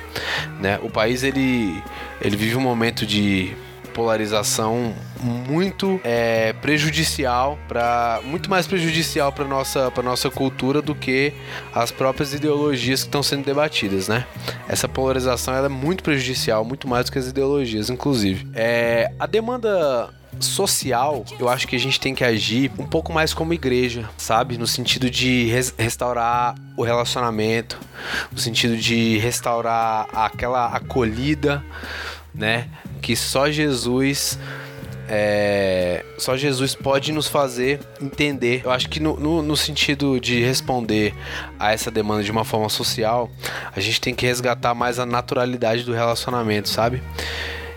né? 0.60 0.78
O 0.82 0.88
país 0.90 1.22
ele, 1.24 1.82
ele 2.20 2.36
vive 2.36 2.56
um 2.56 2.60
momento 2.60 3.04
de 3.04 3.52
polarização 4.00 4.94
muito 5.22 6.00
é, 6.02 6.54
prejudicial 6.54 7.58
para 7.68 8.18
muito 8.24 8.48
mais 8.48 8.66
prejudicial 8.66 9.30
para 9.30 9.44
nossa 9.44 9.90
para 9.90 10.02
nossa 10.02 10.30
cultura 10.30 10.80
do 10.80 10.94
que 10.94 11.34
as 11.74 11.90
próprias 11.90 12.32
ideologias 12.32 13.02
que 13.02 13.08
estão 13.08 13.22
sendo 13.22 13.44
debatidas, 13.44 14.08
né? 14.08 14.24
Essa 14.66 14.88
polarização 14.88 15.54
é 15.54 15.68
muito 15.68 16.02
prejudicial, 16.02 16.64
muito 16.64 16.88
mais 16.88 17.04
do 17.06 17.12
que 17.12 17.18
as 17.18 17.26
ideologias, 17.26 17.90
inclusive. 17.90 18.48
É, 18.54 19.12
a 19.18 19.26
demanda 19.26 20.08
social, 20.38 21.26
eu 21.38 21.50
acho 21.50 21.68
que 21.68 21.76
a 21.76 21.78
gente 21.78 22.00
tem 22.00 22.14
que 22.14 22.24
agir 22.24 22.72
um 22.78 22.86
pouco 22.86 23.12
mais 23.12 23.34
como 23.34 23.52
igreja, 23.52 24.08
sabe? 24.16 24.56
No 24.56 24.66
sentido 24.66 25.10
de 25.10 25.44
res- 25.48 25.74
restaurar 25.76 26.54
o 26.74 26.82
relacionamento, 26.82 27.78
no 28.32 28.38
sentido 28.38 28.78
de 28.78 29.18
restaurar 29.18 30.06
aquela 30.14 30.68
acolhida, 30.68 31.62
né? 32.34 32.68
Que 33.00 33.16
só 33.16 33.50
Jesus 33.50 34.38
é, 35.12 36.04
só 36.16 36.36
Jesus 36.36 36.76
pode 36.76 37.10
nos 37.10 37.26
fazer 37.26 37.80
entender. 38.00 38.62
Eu 38.64 38.70
acho 38.70 38.88
que 38.88 39.00
no, 39.00 39.18
no, 39.18 39.42
no 39.42 39.56
sentido 39.56 40.20
de 40.20 40.40
responder 40.40 41.12
a 41.58 41.72
essa 41.72 41.90
demanda 41.90 42.22
de 42.22 42.30
uma 42.30 42.44
forma 42.44 42.68
social, 42.68 43.28
a 43.74 43.80
gente 43.80 44.00
tem 44.00 44.14
que 44.14 44.24
resgatar 44.24 44.72
mais 44.72 45.00
a 45.00 45.04
naturalidade 45.04 45.82
do 45.82 45.92
relacionamento, 45.92 46.68
sabe? 46.68 47.02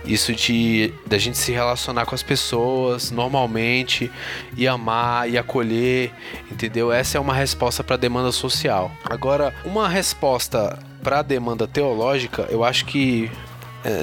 Isso 0.05 0.31
de 0.35 0.93
da 1.07 1.17
gente 1.17 1.37
se 1.37 1.51
relacionar 1.51 2.05
com 2.05 2.13
as 2.13 2.21
pessoas 2.21 3.09
normalmente 3.09 4.11
e 4.55 4.67
amar 4.67 5.27
e 5.27 5.35
acolher, 5.35 6.11
entendeu? 6.51 6.91
Essa 6.91 7.17
é 7.17 7.21
uma 7.21 7.33
resposta 7.33 7.83
para 7.83 7.95
a 7.95 7.97
demanda 7.97 8.31
social. 8.31 8.91
Agora, 9.03 9.55
uma 9.65 9.89
resposta 9.89 10.77
para 11.01 11.19
a 11.19 11.21
demanda 11.23 11.67
teológica, 11.67 12.45
eu 12.51 12.63
acho 12.63 12.85
que 12.85 13.31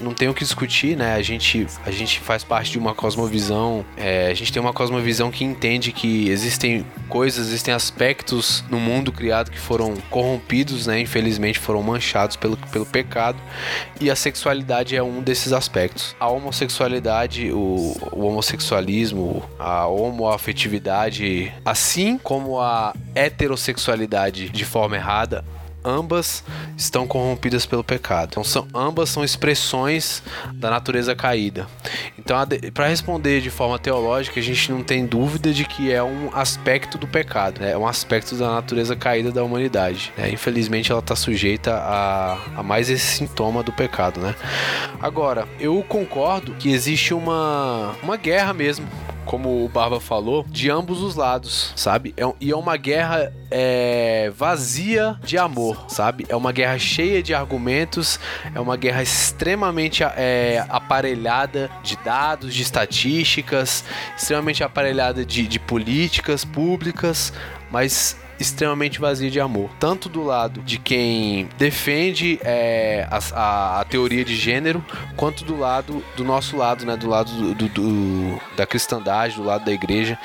não 0.02 0.12
tem 0.12 0.28
o 0.28 0.34
que 0.34 0.44
discutir, 0.44 0.96
né? 0.96 1.14
A 1.14 1.22
gente, 1.22 1.66
a 1.84 1.90
gente 1.90 2.20
faz 2.20 2.44
parte 2.44 2.72
de 2.72 2.78
uma 2.78 2.94
cosmovisão, 2.94 3.84
é, 3.96 4.28
a 4.28 4.34
gente 4.34 4.52
tem 4.52 4.60
uma 4.60 4.72
cosmovisão 4.72 5.30
que 5.30 5.44
entende 5.44 5.92
que 5.92 6.28
existem 6.28 6.84
coisas, 7.08 7.48
existem 7.48 7.72
aspectos 7.72 8.62
no 8.70 8.78
mundo 8.78 9.10
criado 9.12 9.50
que 9.50 9.58
foram 9.58 9.94
corrompidos, 10.10 10.86
né? 10.86 11.00
Infelizmente 11.00 11.58
foram 11.58 11.82
manchados 11.82 12.36
pelo, 12.36 12.56
pelo 12.56 12.86
pecado 12.86 13.38
e 14.00 14.10
a 14.10 14.16
sexualidade 14.16 14.96
é 14.96 15.02
um 15.02 15.22
desses 15.22 15.52
aspectos. 15.52 16.14
A 16.18 16.28
homossexualidade, 16.28 17.50
o, 17.52 17.96
o 18.12 18.26
homossexualismo, 18.26 19.42
a 19.58 19.86
homoafetividade, 19.86 21.52
assim 21.64 22.18
como 22.18 22.60
a 22.60 22.94
heterossexualidade 23.14 24.48
de 24.48 24.64
forma 24.64 24.96
errada, 24.96 25.44
ambas 25.84 26.44
estão 26.76 27.06
corrompidas 27.06 27.66
pelo 27.66 27.84
pecado. 27.84 28.28
Então 28.30 28.44
são 28.44 28.66
ambas 28.74 29.10
são 29.10 29.24
expressões 29.24 30.22
da 30.54 30.70
natureza 30.70 31.14
caída. 31.14 31.66
Então 32.18 32.36
para 32.72 32.86
responder 32.86 33.40
de 33.40 33.50
forma 33.50 33.78
teológica, 33.78 34.40
a 34.40 34.42
gente 34.42 34.70
não 34.70 34.82
tem 34.82 35.06
dúvida 35.06 35.52
de 35.52 35.64
que 35.64 35.92
é 35.92 36.02
um 36.02 36.30
aspecto 36.34 36.98
do 36.98 37.06
pecado, 37.06 37.60
né? 37.60 37.72
é 37.72 37.78
um 37.78 37.86
aspecto 37.86 38.34
da 38.34 38.50
natureza 38.52 38.94
caída 38.96 39.30
da 39.30 39.42
humanidade. 39.42 40.12
né? 40.16 40.30
Infelizmente 40.30 40.90
ela 40.90 41.00
está 41.00 41.16
sujeita 41.16 41.74
a, 41.74 42.38
a 42.56 42.62
mais 42.62 42.88
esse 42.90 43.18
sintoma 43.18 43.62
do 43.62 43.72
pecado, 43.72 44.20
né? 44.20 44.34
Agora 45.00 45.46
eu 45.58 45.82
concordo 45.88 46.52
que 46.54 46.70
existe 46.70 47.14
uma 47.14 47.94
uma 48.02 48.16
guerra 48.16 48.52
mesmo 48.52 48.86
como 49.30 49.64
o 49.64 49.68
Barba 49.68 50.00
falou, 50.00 50.44
de 50.48 50.68
ambos 50.68 51.00
os 51.00 51.14
lados, 51.14 51.72
sabe? 51.76 52.12
É 52.16 52.24
e 52.40 52.50
é 52.50 52.56
uma 52.56 52.76
guerra 52.76 53.32
é, 53.48 54.28
vazia 54.36 55.16
de 55.22 55.38
amor, 55.38 55.84
sabe? 55.86 56.26
É 56.28 56.34
uma 56.34 56.50
guerra 56.50 56.76
cheia 56.80 57.22
de 57.22 57.32
argumentos, 57.32 58.18
é 58.52 58.58
uma 58.58 58.76
guerra 58.76 59.04
extremamente 59.04 60.02
é, 60.02 60.66
aparelhada 60.68 61.70
de 61.80 61.96
dados, 61.98 62.52
de 62.52 62.60
estatísticas, 62.60 63.84
extremamente 64.16 64.64
aparelhada 64.64 65.24
de, 65.24 65.46
de 65.46 65.60
políticas 65.60 66.44
públicas, 66.44 67.32
mas 67.70 68.16
extremamente 68.40 68.98
vazia 68.98 69.30
de 69.30 69.38
amor. 69.38 69.70
Tanto 69.78 70.08
do 70.08 70.22
lado 70.24 70.62
de 70.62 70.78
quem 70.78 71.48
defende 71.58 72.40
é, 72.42 73.06
a, 73.10 73.18
a- 73.34 73.80
a 73.80 73.84
teoria 73.84 74.24
de 74.24 74.34
gênero, 74.34 74.84
quanto 75.16 75.44
do 75.44 75.56
lado 75.58 76.02
do 76.16 76.24
nosso 76.24 76.56
lado, 76.56 76.84
né? 76.86 76.96
Do 76.96 77.08
lado 77.08 77.30
do, 77.30 77.54
do- 77.54 77.68
do- 77.68 78.40
da 78.56 78.66
cristandade, 78.66 79.36
do 79.36 79.42
lado 79.44 79.64
da 79.64 79.72
igreja. 79.72 80.18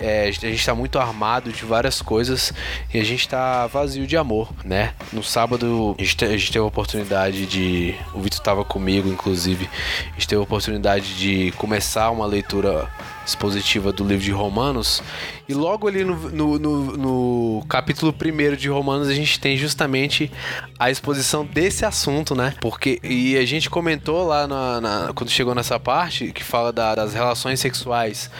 É, 0.00 0.28
a 0.28 0.30
gente 0.30 0.54
está 0.54 0.74
muito 0.74 0.98
armado 0.98 1.52
de 1.52 1.64
várias 1.64 2.00
coisas 2.00 2.52
e 2.94 2.98
a 3.00 3.04
gente 3.04 3.20
está 3.20 3.66
vazio 3.66 4.06
de 4.06 4.16
amor, 4.16 4.50
né? 4.64 4.94
No 5.12 5.22
sábado 5.22 5.94
a 5.98 6.02
gente, 6.02 6.16
te- 6.16 6.24
a 6.24 6.36
gente 6.36 6.52
teve 6.52 6.64
a 6.64 6.68
oportunidade 6.68 7.44
de. 7.46 7.94
O 8.14 8.20
Vitor 8.20 8.38
estava 8.38 8.64
comigo, 8.64 9.08
inclusive. 9.08 9.68
A 10.10 10.14
gente 10.14 10.28
teve 10.28 10.40
a 10.40 10.44
oportunidade 10.44 11.16
de 11.16 11.50
começar 11.52 12.10
uma 12.10 12.26
leitura 12.26 12.88
expositiva 13.26 13.92
do 13.92 14.04
livro 14.04 14.24
de 14.24 14.30
Romanos 14.32 15.02
E 15.48 15.54
logo 15.54 15.88
ali 15.88 16.04
no, 16.04 16.14
no, 16.28 16.58
no- 16.58 16.96
no 16.98 17.64
capítulo 17.70 18.14
1 18.14 18.54
de 18.54 18.68
Romanos 18.68 19.08
a 19.08 19.14
gente 19.14 19.40
tem 19.40 19.56
justamente 19.56 20.30
a 20.78 20.90
exposição 20.90 21.42
desse 21.42 21.86
assunto, 21.86 22.34
né? 22.34 22.54
Porque, 22.60 23.00
e 23.02 23.34
a 23.34 23.46
gente 23.46 23.70
comentou 23.70 24.26
lá 24.26 24.46
na, 24.46 24.78
na- 24.78 25.12
quando 25.14 25.30
chegou 25.30 25.54
nessa 25.54 25.80
parte 25.80 26.32
que 26.32 26.44
fala 26.44 26.70
da- 26.70 26.94
das 26.94 27.14
relações 27.14 27.60
sexuais 27.60 28.30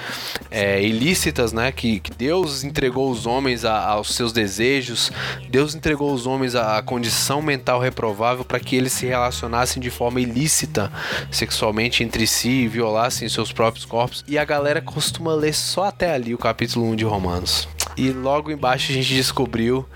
é, 0.51 0.83
ilícitas, 0.83 1.51
né? 1.51 1.73
Que, 1.73 1.99
que 1.99 2.11
Deus 2.13 2.63
entregou 2.63 3.11
os 3.11 3.25
homens 3.25 3.65
a- 3.65 3.87
aos 3.87 4.15
seus 4.15 4.31
desejos, 4.31 5.11
Deus 5.49 5.75
entregou 5.75 6.13
os 6.13 6.27
homens 6.27 6.55
à, 6.55 6.83
condição 6.83 7.41
mental 7.41 7.81
reprovável 7.81 8.45
para 8.45 8.61
que 8.61 8.77
eles 8.77 8.93
se 8.93 9.07
relacionassem 9.07 9.81
de 9.81 9.89
forma 9.89 10.21
ilícita 10.21 10.93
sexualmente 11.31 12.05
entre 12.05 12.27
si 12.27 12.51
e 12.65 12.69
violassem 12.69 13.27
seus 13.31 13.51
próprios 13.51 13.87
corpos. 13.87 14.23
E 14.29 14.37
a 14.37 14.45
galera 14.45 14.83
costuma 14.83 15.33
ler 15.33 15.55
só 15.55 15.85
até 15.85 16.13
ali 16.13 16.35
o 16.35 16.39
capítulo 16.39 16.85
1 16.85 16.97
de 16.99 17.05
Romanos. 17.05 17.68
E 17.96 18.11
logo 18.11 18.51
embaixo 18.51 18.90
a 18.92 18.94
gente 18.94 19.14
descobriu. 19.14 19.86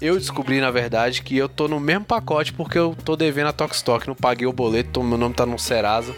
Eu 0.00 0.16
descobri, 0.16 0.60
na 0.60 0.70
verdade, 0.70 1.22
que 1.22 1.36
eu 1.36 1.48
tô 1.48 1.66
no 1.66 1.80
mesmo 1.80 2.04
pacote 2.04 2.52
porque 2.52 2.78
eu 2.78 2.96
tô 3.04 3.16
devendo 3.16 3.48
a 3.48 3.52
Tokstok, 3.52 4.06
não 4.06 4.14
paguei 4.14 4.46
o 4.46 4.52
boleto, 4.52 4.90
tô- 4.92 5.02
meu 5.02 5.18
nome 5.18 5.34
tá 5.34 5.44
no 5.44 5.58
Serasa, 5.58 6.14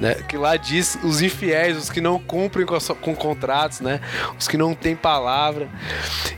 né? 0.00 0.14
Que 0.28 0.36
lá 0.36 0.56
diz 0.56 0.98
os 1.04 1.22
infiéis, 1.22 1.76
os 1.76 1.88
que 1.90 2.00
não 2.00 2.18
cumprem 2.18 2.66
com, 2.66 2.76
com 3.00 3.14
contratos, 3.14 3.80
né? 3.80 4.00
Os 4.36 4.48
que 4.48 4.56
não 4.56 4.74
têm 4.74 4.96
palavra. 4.96 5.68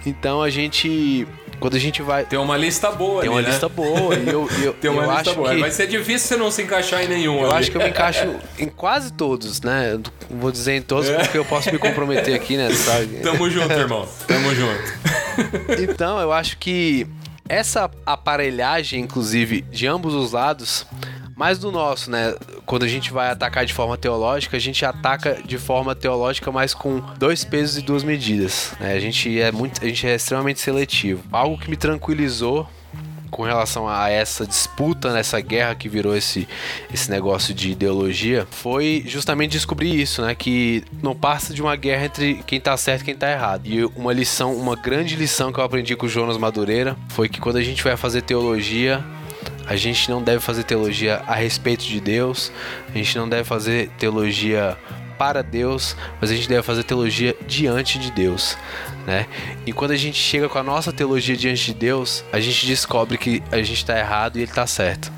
Então 0.04 0.42
a 0.42 0.50
gente. 0.50 1.26
Quando 1.60 1.76
a 1.76 1.78
gente 1.80 2.02
vai. 2.02 2.24
Tem 2.24 2.38
uma 2.38 2.56
lista 2.56 2.90
boa 2.90 3.20
Tem 3.20 3.28
ali, 3.30 3.38
uma 3.38 3.42
né? 3.42 3.48
lista 3.50 3.68
boa. 3.68 4.14
E 4.14 4.28
eu, 4.28 4.48
eu, 4.62 4.72
Tem 4.80 4.90
uma 4.90 5.02
eu 5.04 5.10
lista 5.12 5.30
acho 5.30 5.38
boa. 5.38 5.54
que. 5.54 5.60
Vai 5.60 5.70
ser 5.70 5.86
difícil 5.86 6.28
você 6.28 6.36
não 6.36 6.50
se 6.50 6.62
encaixar 6.62 7.02
em 7.04 7.08
nenhum. 7.08 7.40
Eu 7.40 7.50
ali. 7.50 7.60
acho 7.60 7.70
que 7.70 7.76
eu 7.76 7.82
me 7.82 7.88
encaixo 7.88 8.34
em 8.58 8.68
quase 8.68 9.12
todos, 9.12 9.60
né? 9.62 9.92
Eu 9.92 9.98
Não 10.30 10.38
vou 10.40 10.52
dizer 10.52 10.74
em 10.76 10.82
todos 10.82 11.08
porque 11.10 11.38
eu 11.38 11.44
posso 11.44 11.70
me 11.72 11.78
comprometer 11.78 12.34
aqui, 12.34 12.56
né? 12.56 12.70
Sabe? 12.74 13.06
Tamo 13.20 13.48
junto, 13.50 13.72
irmão. 13.72 14.06
Tamo 14.26 14.54
junto. 14.54 15.82
Então, 15.82 16.18
eu 16.20 16.32
acho 16.32 16.56
que 16.58 17.06
essa 17.48 17.90
aparelhagem, 18.04 19.00
inclusive, 19.00 19.62
de 19.62 19.86
ambos 19.86 20.14
os 20.14 20.32
lados, 20.32 20.86
mais 21.36 21.58
do 21.58 21.70
nosso, 21.70 22.10
né? 22.10 22.34
Quando 22.64 22.84
a 22.84 22.88
gente 22.88 23.12
vai 23.12 23.30
atacar 23.30 23.66
de 23.66 23.74
forma 23.74 23.98
teológica, 23.98 24.56
a 24.56 24.60
gente 24.60 24.84
ataca 24.86 25.38
de 25.44 25.58
forma 25.58 25.94
teológica, 25.94 26.50
mas 26.50 26.72
com 26.72 27.02
dois 27.18 27.44
pesos 27.44 27.76
e 27.76 27.82
duas 27.82 28.02
medidas. 28.02 28.72
né? 28.80 28.94
A 28.94 28.98
gente 28.98 29.38
é 29.38 29.52
muito, 29.52 29.84
a 29.84 29.86
gente 29.86 30.06
é 30.06 30.14
extremamente 30.14 30.60
seletivo. 30.60 31.22
Algo 31.30 31.58
que 31.58 31.68
me 31.68 31.76
tranquilizou 31.76 32.66
com 33.30 33.42
relação 33.42 33.86
a 33.86 34.08
essa 34.08 34.46
disputa, 34.46 35.12
nessa 35.12 35.38
guerra 35.40 35.74
que 35.74 35.90
virou 35.90 36.16
esse, 36.16 36.48
esse 36.90 37.10
negócio 37.10 37.52
de 37.52 37.72
ideologia, 37.72 38.46
foi 38.50 39.04
justamente 39.06 39.50
descobrir 39.50 40.00
isso, 40.00 40.22
né? 40.22 40.34
Que 40.34 40.82
não 41.02 41.14
passa 41.14 41.52
de 41.52 41.60
uma 41.60 41.76
guerra 41.76 42.06
entre 42.06 42.42
quem 42.46 42.58
tá 42.58 42.74
certo 42.78 43.02
e 43.02 43.04
quem 43.04 43.14
tá 43.14 43.30
errado. 43.30 43.66
E 43.66 43.84
uma 43.84 44.12
lição, 44.12 44.54
uma 44.54 44.74
grande 44.74 45.16
lição 45.16 45.52
que 45.52 45.60
eu 45.60 45.64
aprendi 45.64 45.94
com 45.96 46.06
o 46.06 46.08
Jonas 46.08 46.38
Madureira 46.38 46.96
foi 47.10 47.28
que 47.28 47.38
quando 47.38 47.56
a 47.56 47.62
gente 47.62 47.84
vai 47.84 47.94
fazer 47.94 48.22
teologia, 48.22 49.04
a 49.66 49.76
gente 49.76 50.08
não 50.10 50.22
deve 50.22 50.40
fazer 50.40 50.62
teologia 50.64 51.22
a 51.26 51.34
respeito 51.34 51.84
de 51.84 52.00
Deus, 52.00 52.52
a 52.88 52.96
gente 52.96 53.16
não 53.18 53.28
deve 53.28 53.44
fazer 53.44 53.90
teologia 53.98 54.76
para 55.18 55.42
Deus, 55.42 55.96
mas 56.20 56.30
a 56.30 56.34
gente 56.34 56.48
deve 56.48 56.62
fazer 56.62 56.82
teologia 56.84 57.34
diante 57.46 57.98
de 57.98 58.10
Deus, 58.10 58.56
né? 59.06 59.26
E 59.64 59.72
quando 59.72 59.92
a 59.92 59.96
gente 59.96 60.18
chega 60.18 60.48
com 60.48 60.58
a 60.58 60.62
nossa 60.62 60.92
teologia 60.92 61.36
diante 61.36 61.66
de 61.66 61.74
Deus, 61.74 62.22
a 62.32 62.38
gente 62.38 62.66
descobre 62.66 63.16
que 63.16 63.42
a 63.50 63.56
gente 63.58 63.72
está 63.74 63.98
errado 63.98 64.36
e 64.36 64.40
ele 64.42 64.50
está 64.50 64.66
certo. 64.66 65.10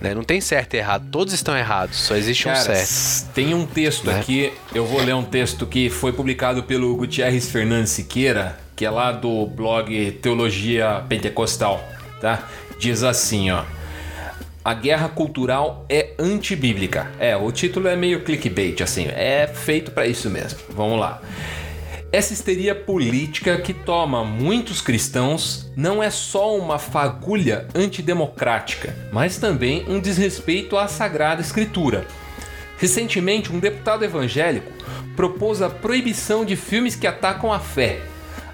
Né? 0.00 0.14
Não 0.14 0.24
tem 0.24 0.40
certo 0.40 0.72
e 0.72 0.78
errado, 0.78 1.04
todos 1.12 1.34
estão 1.34 1.54
errados, 1.54 1.98
só 1.98 2.16
existe 2.16 2.48
um 2.48 2.52
Cara, 2.52 2.64
certo. 2.64 2.80
s- 2.80 3.26
tem 3.34 3.52
um 3.52 3.66
texto 3.66 4.06
Né? 4.06 4.18
aqui, 4.18 4.50
eu 4.74 4.86
vou 4.86 5.02
ler 5.02 5.14
um 5.14 5.22
texto 5.22 5.66
que 5.66 5.90
foi 5.90 6.10
publicado 6.14 6.62
pelo 6.62 6.96
Gutierrez 6.96 7.50
Fernandes 7.50 7.90
Siqueira, 7.92 8.58
que 8.74 8.86
é 8.86 8.90
lá 8.90 9.12
do 9.12 9.44
blog 9.44 10.12
Teologia 10.22 11.04
Pentecostal, 11.06 11.86
tá? 12.18 12.48
Diz 12.80 13.02
assim, 13.02 13.50
ó. 13.50 13.64
A 14.64 14.72
guerra 14.72 15.10
cultural 15.10 15.84
é 15.86 16.14
antibíblica. 16.18 17.10
É, 17.18 17.36
o 17.36 17.52
título 17.52 17.86
é 17.88 17.94
meio 17.94 18.24
clickbait, 18.24 18.80
assim, 18.80 19.06
é 19.06 19.46
feito 19.46 19.90
pra 19.90 20.06
isso 20.06 20.30
mesmo. 20.30 20.58
Vamos 20.70 20.98
lá. 20.98 21.20
Essa 22.10 22.32
histeria 22.32 22.74
política 22.74 23.58
que 23.58 23.74
toma 23.74 24.24
muitos 24.24 24.80
cristãos 24.80 25.70
não 25.76 26.02
é 26.02 26.08
só 26.08 26.56
uma 26.56 26.78
fagulha 26.78 27.68
antidemocrática, 27.74 28.96
mas 29.12 29.36
também 29.36 29.84
um 29.86 30.00
desrespeito 30.00 30.78
à 30.78 30.88
Sagrada 30.88 31.42
Escritura. 31.42 32.06
Recentemente, 32.78 33.52
um 33.52 33.58
deputado 33.58 34.06
evangélico 34.06 34.72
propôs 35.14 35.60
a 35.60 35.68
proibição 35.68 36.46
de 36.46 36.56
filmes 36.56 36.96
que 36.96 37.06
atacam 37.06 37.52
a 37.52 37.60
fé. 37.60 38.00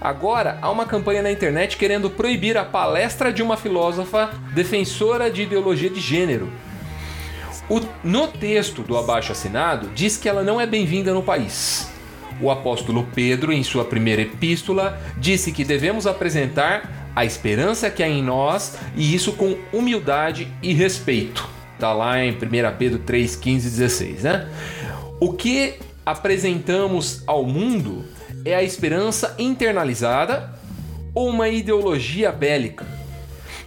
Agora, 0.07 0.57
há 0.63 0.71
uma 0.71 0.87
campanha 0.87 1.21
na 1.21 1.33
internet 1.33 1.77
querendo 1.77 2.09
proibir 2.09 2.57
a 2.57 2.65
palestra 2.65 3.33
de 3.33 3.43
uma 3.43 3.57
filósofa 3.57 4.31
defensora 4.55 5.29
de 5.29 5.43
ideologia 5.43 5.91
de 5.91 5.99
gênero. 6.01 6.49
O- 7.69 7.81
no 8.05 8.29
texto 8.29 8.83
do 8.83 8.97
abaixo 8.97 9.33
assinado, 9.33 9.91
diz 9.97 10.17
que 10.17 10.29
ela 10.29 10.45
não 10.45 10.61
é 10.61 10.65
bem-vinda 10.67 11.13
no 11.13 11.25
país. 11.25 11.91
O 12.41 12.53
apóstolo 12.53 13.05
Pedro, 13.17 13.53
em 13.53 13.65
sua 13.65 13.85
primeira 13.85 14.23
epístola, 14.23 14.97
disse 15.19 15.51
que 15.51 15.65
devemos 15.65 16.07
apresentar 16.07 17.11
a 17.17 17.25
esperança 17.25 17.91
que 17.91 18.01
há 18.01 18.09
em 18.09 18.23
nós 18.23 18.79
e 18.95 19.13
isso 19.13 19.33
com 19.33 19.57
humildade 19.73 20.47
e 20.63 20.73
respeito. 20.73 21.49
Tá 21.81 21.93
lá 21.93 22.25
em 22.25 22.31
1 22.31 22.77
Pedro 22.79 23.01
3, 23.01 23.35
15 23.35 23.67
e 23.67 23.71
16, 23.73 24.23
né? 24.23 24.47
O 25.19 25.33
que 25.33 25.81
apresentamos 26.05 27.25
ao 27.27 27.45
mundo 27.45 28.05
é 28.47 28.55
a 28.55 28.63
esperança 28.63 29.35
internalizada 29.41 30.55
ou 31.13 31.29
uma 31.29 31.49
ideologia 31.49 32.31
bélica? 32.31 32.87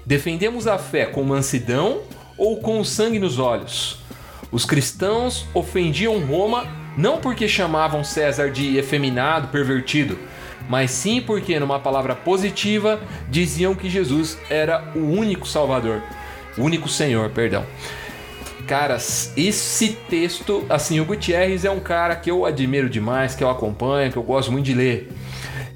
Defendemos 0.06 0.68
a 0.68 0.78
fé 0.78 1.06
com 1.06 1.22
mansidão 1.22 2.02
ou 2.38 2.62
com 2.62 2.82
sangue 2.86 3.20
nos 3.20 3.38
olhos? 3.38 4.00
Os 4.50 4.64
cristãos 4.64 5.46
ofendiam 5.54 6.18
Roma 6.26 6.66
não 6.98 7.18
porque 7.18 7.46
chamavam 7.48 8.06
César 8.06 8.50
de 8.50 8.78
efeminado, 8.78 9.50
pervertido, 9.50 10.18
mas 10.70 10.92
sim 10.92 11.22
porque, 11.22 11.60
numa 11.60 11.80
palavra 11.80 12.16
positiva, 12.16 13.02
diziam 13.30 13.76
que 13.76 13.90
Jesus 13.90 14.38
era 14.50 14.92
o 14.96 15.00
único 15.00 15.46
Salvador, 15.46 16.02
o 16.58 16.64
único 16.64 16.88
Senhor, 16.88 17.30
perdão. 17.32 17.66
Caras, 18.70 19.34
esse 19.36 19.98
texto, 20.08 20.64
assim, 20.70 21.00
o 21.00 21.06
Gutierrez 21.06 21.66
é 21.66 21.72
um 21.72 21.80
cara 21.80 22.16
que 22.16 22.30
eu 22.30 22.46
admiro 22.46 22.88
demais, 22.88 23.34
que 23.34 23.44
eu 23.44 23.50
acompanho, 23.50 24.12
que 24.12 24.18
eu 24.18 24.22
gosto 24.22 24.52
muito 24.52 24.66
de 24.66 24.76
ler. 24.76 25.12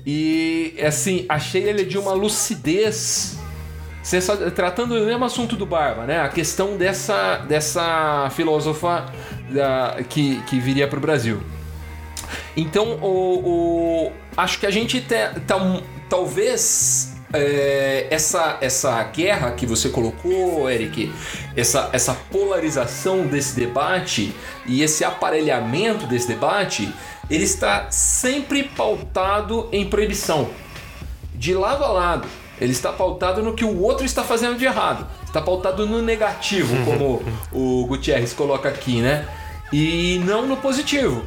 E, 0.06 0.76
assim, 0.86 1.26
achei 1.28 1.64
ele 1.64 1.86
de 1.86 1.98
uma 1.98 2.14
lucidez 2.14 3.36
tratando 4.56 5.00
do 5.00 5.06
mesmo 5.08 5.26
assunto 5.26 5.56
do 5.56 5.66
Barba, 5.66 6.06
né? 6.06 6.20
A 6.22 6.30
questão 6.30 6.78
dessa, 6.78 7.38
dessa 7.38 8.30
filósofa 8.36 9.08
da- 9.50 9.98
que, 10.08 10.40
que 10.44 10.60
viria 10.60 10.88
para 10.88 11.00
o 11.00 11.02
Brasil. 11.02 11.42
Então, 12.56 13.00
o, 13.02 14.08
o- 14.08 14.12
acho 14.38 14.60
que 14.60 14.68
a 14.68 14.72
gente 14.72 15.02
te- 15.02 15.42
talvez 16.10 17.13
é, 17.34 18.08
essa, 18.10 18.58
essa 18.62 19.04
guerra 19.06 19.52
que 19.52 19.66
você 19.66 19.90
colocou, 19.90 20.70
Eric, 20.70 21.12
essa, 21.58 21.90
essa 21.92 22.14
polarização 22.14 23.26
desse 23.26 23.56
debate 23.56 24.34
e 24.66 24.84
esse 24.84 25.04
aparelhamento 25.04 26.06
desse 26.06 26.28
debate, 26.28 26.94
ele 27.30 27.44
está 27.44 27.90
sempre 27.90 28.64
pautado 28.64 29.68
em 29.72 29.90
proibição 29.90 30.50
de 31.34 31.54
lado 31.54 31.84
a 31.84 31.88
lado. 31.88 32.28
Ele 32.62 32.72
está 32.72 32.94
pautado 32.94 33.42
no 33.42 33.56
que 33.56 33.66
o 33.66 33.82
outro 33.82 34.06
está 34.06 34.24
fazendo 34.24 34.58
de 34.58 34.66
errado. 34.66 35.08
Está 35.26 35.42
pautado 35.42 35.88
no 35.88 36.02
negativo, 36.02 36.86
como 36.86 37.24
o 37.52 37.86
Gutierrez 37.88 38.32
coloca 38.32 38.70
aqui, 38.70 39.02
né? 39.02 39.28
E 39.72 40.22
não 40.24 40.46
no 40.46 40.56
positivo, 40.58 41.24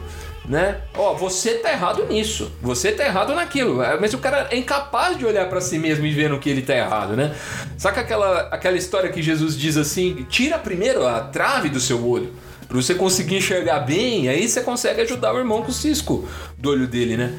né? 0.49 0.78
Ó, 0.97 1.14
você 1.14 1.55
tá 1.55 1.72
errado 1.72 2.07
nisso. 2.07 2.53
Você 2.62 2.92
tá 2.92 3.05
errado 3.05 3.34
naquilo. 3.34 3.82
É, 3.82 3.99
Mas 3.99 4.14
o 4.14 4.18
cara 4.18 4.49
é 4.51 4.57
incapaz 4.57 5.18
de 5.18 5.26
olhar 5.26 5.49
para 5.49 5.61
si 5.61 5.78
mesmo 5.78 6.07
e 6.07 6.12
ver 6.12 6.30
no 6.30 6.38
que 6.38 6.49
ele 6.49 6.62
tá 6.62 6.74
errado, 6.74 7.16
né? 7.16 7.34
Saca 7.76 8.01
aquela, 8.01 8.40
aquela 8.51 8.76
história 8.76 9.11
que 9.11 9.22
Jesus 9.22 9.59
diz 9.59 9.76
assim: 9.76 10.26
tira 10.28 10.59
primeiro 10.59 11.07
a 11.07 11.20
trave 11.20 11.68
do 11.68 11.80
seu 11.80 12.07
olho. 12.07 12.32
Pra 12.68 12.76
você 12.76 12.94
conseguir 12.94 13.36
enxergar 13.36 13.80
bem, 13.80 14.28
aí 14.28 14.49
você 14.49 14.61
consegue 14.61 15.01
ajudar 15.03 15.32
o 15.32 15.38
irmão 15.38 15.62
com 15.62 15.70
o 15.70 15.74
cisco 15.74 16.28
do 16.59 16.70
olho 16.70 16.86
dele, 16.86 17.16
né? 17.16 17.32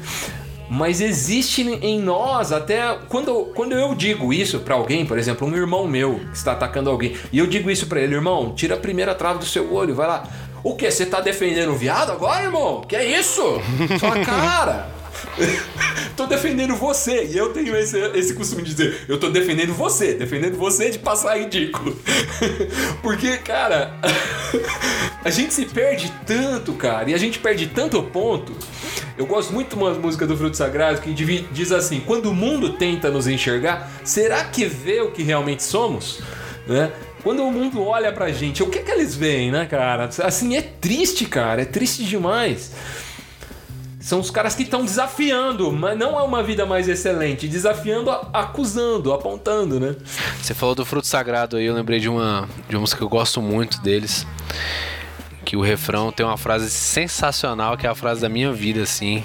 Mas 0.70 1.00
existe 1.00 1.62
em 1.62 1.98
nós, 1.98 2.52
até 2.52 2.98
quando, 3.08 3.46
quando 3.54 3.72
eu 3.72 3.94
digo 3.94 4.34
isso 4.34 4.60
pra 4.60 4.74
alguém, 4.74 5.06
por 5.06 5.18
exemplo, 5.18 5.48
um 5.48 5.56
irmão 5.56 5.88
meu 5.88 6.20
que 6.30 6.36
está 6.36 6.52
atacando 6.52 6.90
alguém, 6.90 7.16
e 7.32 7.38
eu 7.38 7.46
digo 7.46 7.70
isso 7.70 7.86
pra 7.86 8.00
ele, 8.00 8.14
irmão, 8.14 8.52
tira 8.54 8.74
a 8.74 8.78
primeira 8.78 9.14
trave 9.14 9.38
do 9.38 9.46
seu 9.46 9.72
olho, 9.72 9.94
vai 9.94 10.06
lá. 10.06 10.28
O 10.62 10.74
que? 10.74 10.90
Você 10.90 11.06
tá 11.06 11.20
defendendo 11.20 11.70
o 11.70 11.76
viado 11.76 12.10
agora, 12.10 12.44
irmão? 12.44 12.82
Que 12.82 12.96
é 12.96 13.18
isso? 13.18 13.60
Fala, 14.00 14.20
cara, 14.24 14.98
tô 16.16 16.26
defendendo 16.26 16.74
você. 16.74 17.24
E 17.26 17.36
eu 17.36 17.52
tenho 17.52 17.76
esse, 17.76 17.98
esse 18.14 18.34
costume 18.34 18.62
de 18.62 18.74
dizer, 18.74 19.04
eu 19.08 19.18
tô 19.18 19.28
defendendo 19.30 19.72
você, 19.72 20.14
defendendo 20.14 20.56
você 20.56 20.90
de 20.90 20.98
passar 20.98 21.38
ridículo. 21.38 21.96
Porque, 23.02 23.36
cara, 23.38 23.94
a 25.24 25.30
gente 25.30 25.54
se 25.54 25.66
perde 25.66 26.12
tanto, 26.26 26.72
cara, 26.72 27.10
e 27.10 27.14
a 27.14 27.18
gente 27.18 27.38
perde 27.38 27.66
tanto 27.66 28.02
ponto 28.02 28.52
Eu 29.16 29.26
gosto 29.26 29.52
muito 29.52 29.70
de 29.70 29.82
uma 29.82 29.94
música 29.94 30.26
do 30.26 30.36
Fruto 30.36 30.56
Sagrado 30.56 31.00
que 31.00 31.12
diz 31.12 31.72
assim: 31.72 32.00
quando 32.00 32.30
o 32.30 32.34
mundo 32.34 32.74
tenta 32.74 33.10
nos 33.10 33.26
enxergar, 33.26 33.90
será 34.04 34.44
que 34.44 34.64
vê 34.64 35.00
o 35.00 35.10
que 35.10 35.22
realmente 35.22 35.62
somos? 35.62 36.20
Né? 36.66 36.92
Quando 37.28 37.44
o 37.44 37.52
mundo 37.52 37.82
olha 37.82 38.10
pra 38.10 38.32
gente, 38.32 38.62
o 38.62 38.70
que 38.70 38.78
que 38.78 38.90
eles 38.90 39.14
veem, 39.14 39.50
né, 39.50 39.66
cara? 39.66 40.08
Assim, 40.24 40.56
é 40.56 40.62
triste, 40.62 41.26
cara, 41.26 41.60
é 41.60 41.66
triste 41.66 42.02
demais. 42.02 42.72
São 44.00 44.18
os 44.18 44.30
caras 44.30 44.54
que 44.54 44.62
estão 44.62 44.82
desafiando, 44.82 45.70
mas 45.70 45.98
não 45.98 46.18
é 46.18 46.22
uma 46.22 46.42
vida 46.42 46.64
mais 46.64 46.88
excelente, 46.88 47.46
desafiando, 47.46 48.10
acusando, 48.32 49.12
apontando, 49.12 49.78
né? 49.78 49.94
Você 50.40 50.54
falou 50.54 50.74
do 50.74 50.86
fruto 50.86 51.06
sagrado 51.06 51.58
aí, 51.58 51.66
eu 51.66 51.74
lembrei 51.74 52.00
de 52.00 52.08
uma, 52.08 52.48
de 52.66 52.74
uma 52.74 52.80
música 52.80 52.96
que 52.96 53.04
eu 53.04 53.10
gosto 53.10 53.42
muito 53.42 53.78
deles. 53.82 54.26
Que 55.44 55.54
o 55.54 55.60
refrão 55.60 56.10
tem 56.10 56.24
uma 56.24 56.38
frase 56.38 56.70
sensacional, 56.70 57.76
que 57.76 57.86
é 57.86 57.90
a 57.90 57.94
frase 57.94 58.22
da 58.22 58.30
minha 58.30 58.54
vida, 58.54 58.80
assim. 58.80 59.22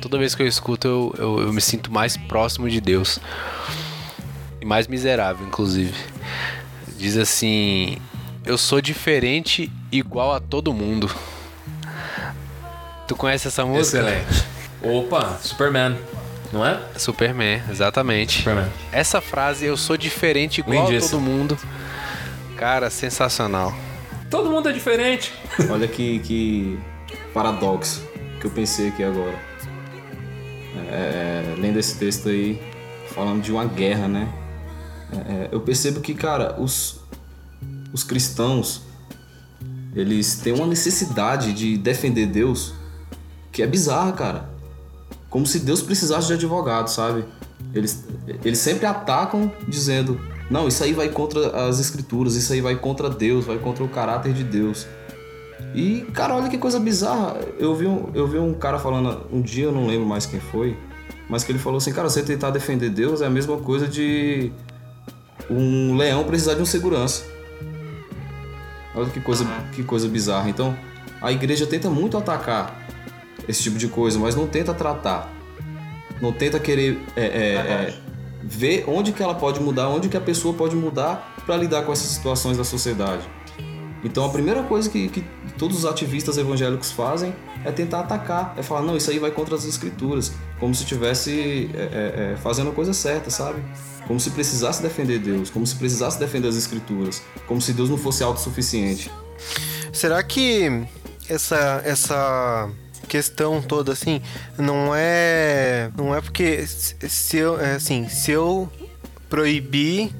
Toda 0.00 0.16
vez 0.16 0.32
que 0.36 0.44
eu 0.44 0.46
escuto, 0.46 0.86
eu, 0.86 1.14
eu, 1.18 1.40
eu 1.46 1.52
me 1.52 1.60
sinto 1.60 1.92
mais 1.92 2.16
próximo 2.16 2.70
de 2.70 2.80
Deus. 2.80 3.18
E 4.60 4.64
mais 4.64 4.86
miserável, 4.86 5.44
inclusive. 5.44 5.92
Diz 6.96 7.16
assim: 7.16 7.98
Eu 8.44 8.56
sou 8.56 8.80
diferente 8.80 9.70
igual 9.92 10.32
a 10.32 10.40
todo 10.40 10.72
mundo. 10.72 11.10
Tu 13.06 13.14
conhece 13.14 13.48
essa 13.48 13.64
música? 13.64 13.98
Excelente. 13.98 14.44
Opa, 14.82 15.38
Superman, 15.40 15.96
não 16.52 16.66
é? 16.66 16.80
Superman, 16.96 17.62
exatamente. 17.70 18.38
Superman. 18.38 18.70
Essa 18.92 19.20
frase, 19.20 19.64
eu 19.64 19.76
sou 19.76 19.96
diferente 19.96 20.58
igual 20.58 20.88
a 20.88 21.00
todo 21.00 21.20
mundo. 21.20 21.58
Cara, 22.56 22.90
sensacional. 22.90 23.74
Todo 24.30 24.50
mundo 24.50 24.68
é 24.68 24.72
diferente. 24.72 25.32
Olha 25.70 25.86
que, 25.86 26.18
que 26.20 26.78
paradoxo 27.32 28.02
que 28.40 28.46
eu 28.46 28.50
pensei 28.50 28.88
aqui 28.88 29.04
agora. 29.04 29.38
É, 30.90 31.54
lendo 31.58 31.78
esse 31.78 31.98
texto 31.98 32.28
aí, 32.28 32.60
falando 33.14 33.42
de 33.42 33.52
uma 33.52 33.64
guerra, 33.64 34.08
né? 34.08 34.28
É, 35.28 35.48
eu 35.52 35.60
percebo 35.60 36.00
que, 36.00 36.14
cara, 36.14 36.60
os, 36.60 37.00
os 37.92 38.02
cristãos, 38.02 38.82
eles 39.94 40.36
têm 40.36 40.52
uma 40.52 40.66
necessidade 40.66 41.52
de 41.52 41.76
defender 41.78 42.26
Deus 42.26 42.74
que 43.50 43.62
é 43.62 43.66
bizarra, 43.66 44.12
cara. 44.12 44.50
Como 45.30 45.46
se 45.46 45.60
Deus 45.60 45.80
precisasse 45.82 46.26
de 46.26 46.34
advogado, 46.34 46.88
sabe? 46.88 47.24
Eles, 47.74 48.04
eles 48.44 48.58
sempre 48.58 48.86
atacam 48.86 49.50
dizendo: 49.66 50.20
não, 50.50 50.68
isso 50.68 50.84
aí 50.84 50.92
vai 50.92 51.08
contra 51.08 51.66
as 51.66 51.80
escrituras, 51.80 52.36
isso 52.36 52.52
aí 52.52 52.60
vai 52.60 52.76
contra 52.76 53.08
Deus, 53.08 53.46
vai 53.46 53.58
contra 53.58 53.82
o 53.82 53.88
caráter 53.88 54.32
de 54.32 54.44
Deus. 54.44 54.86
E, 55.74 56.02
cara, 56.12 56.34
olha 56.34 56.48
que 56.48 56.58
coisa 56.58 56.78
bizarra. 56.78 57.38
Eu 57.58 57.74
vi 57.74 57.86
um, 57.86 58.10
eu 58.14 58.26
vi 58.26 58.38
um 58.38 58.54
cara 58.54 58.78
falando, 58.78 59.26
um 59.32 59.40
dia 59.40 59.64
eu 59.64 59.72
não 59.72 59.86
lembro 59.86 60.06
mais 60.06 60.24
quem 60.24 60.40
foi, 60.40 60.76
mas 61.28 61.42
que 61.42 61.52
ele 61.52 61.58
falou 61.58 61.78
assim: 61.78 61.92
cara, 61.92 62.08
você 62.08 62.22
tentar 62.22 62.50
defender 62.50 62.90
Deus 62.90 63.20
é 63.20 63.26
a 63.26 63.30
mesma 63.30 63.56
coisa 63.58 63.88
de 63.88 64.52
um 65.50 65.96
leão 65.96 66.24
precisar 66.24 66.54
de 66.54 66.62
um 66.62 66.66
segurança. 66.66 67.24
Olha 68.94 69.10
que 69.10 69.20
coisa, 69.20 69.44
que 69.72 69.82
coisa 69.82 70.08
bizarra. 70.08 70.48
Então, 70.48 70.76
a 71.20 71.30
igreja 71.32 71.66
tenta 71.66 71.90
muito 71.90 72.16
atacar 72.16 72.86
esse 73.46 73.62
tipo 73.62 73.78
de 73.78 73.88
coisa, 73.88 74.18
mas 74.18 74.34
não 74.34 74.46
tenta 74.46 74.72
tratar. 74.72 75.32
Não 76.20 76.32
tenta 76.32 76.58
querer 76.58 76.98
é, 77.14 77.24
é, 77.24 77.54
é, 77.54 77.94
ver 78.42 78.84
onde 78.88 79.12
que 79.12 79.22
ela 79.22 79.34
pode 79.34 79.60
mudar, 79.60 79.88
onde 79.88 80.08
que 80.08 80.16
a 80.16 80.20
pessoa 80.20 80.54
pode 80.54 80.74
mudar 80.74 81.36
para 81.44 81.56
lidar 81.56 81.82
com 81.82 81.92
essas 81.92 82.08
situações 82.08 82.56
da 82.56 82.64
sociedade. 82.64 83.22
Então 84.04 84.24
a 84.24 84.28
primeira 84.28 84.62
coisa 84.62 84.88
que, 84.88 85.08
que 85.08 85.24
todos 85.58 85.78
os 85.78 85.84
ativistas 85.84 86.36
evangélicos 86.38 86.92
fazem 86.92 87.34
é 87.64 87.72
tentar 87.72 88.00
atacar, 88.00 88.54
é 88.56 88.62
falar, 88.62 88.82
não, 88.82 88.96
isso 88.96 89.10
aí 89.10 89.18
vai 89.18 89.30
contra 89.30 89.54
as 89.54 89.64
escrituras, 89.64 90.32
como 90.60 90.74
se 90.74 90.82
estivesse 90.82 91.70
é, 91.74 91.78
é, 91.78 92.32
é, 92.32 92.36
fazendo 92.36 92.70
a 92.70 92.72
coisa 92.72 92.92
certa, 92.92 93.30
sabe? 93.30 93.60
Como 94.06 94.20
se 94.20 94.30
precisasse 94.30 94.80
defender 94.80 95.18
Deus, 95.18 95.50
como 95.50 95.66
se 95.66 95.74
precisasse 95.74 96.18
defender 96.18 96.48
as 96.48 96.56
escrituras, 96.56 97.22
como 97.46 97.60
se 97.60 97.72
Deus 97.72 97.90
não 97.90 97.98
fosse 97.98 98.22
autossuficiente. 98.22 99.10
Será 99.92 100.22
que 100.22 100.86
essa 101.28 101.82
essa 101.84 102.70
questão 103.08 103.60
toda 103.62 103.92
assim 103.92 104.20
não 104.58 104.92
é 104.94 105.90
não 105.96 106.14
é 106.14 106.20
porque 106.20 106.64
se 106.66 107.36
eu 107.36 107.60
é, 107.60 107.74
assim 107.74 108.08
se 108.08 108.30
eu 108.30 108.70
proibir 109.28 110.14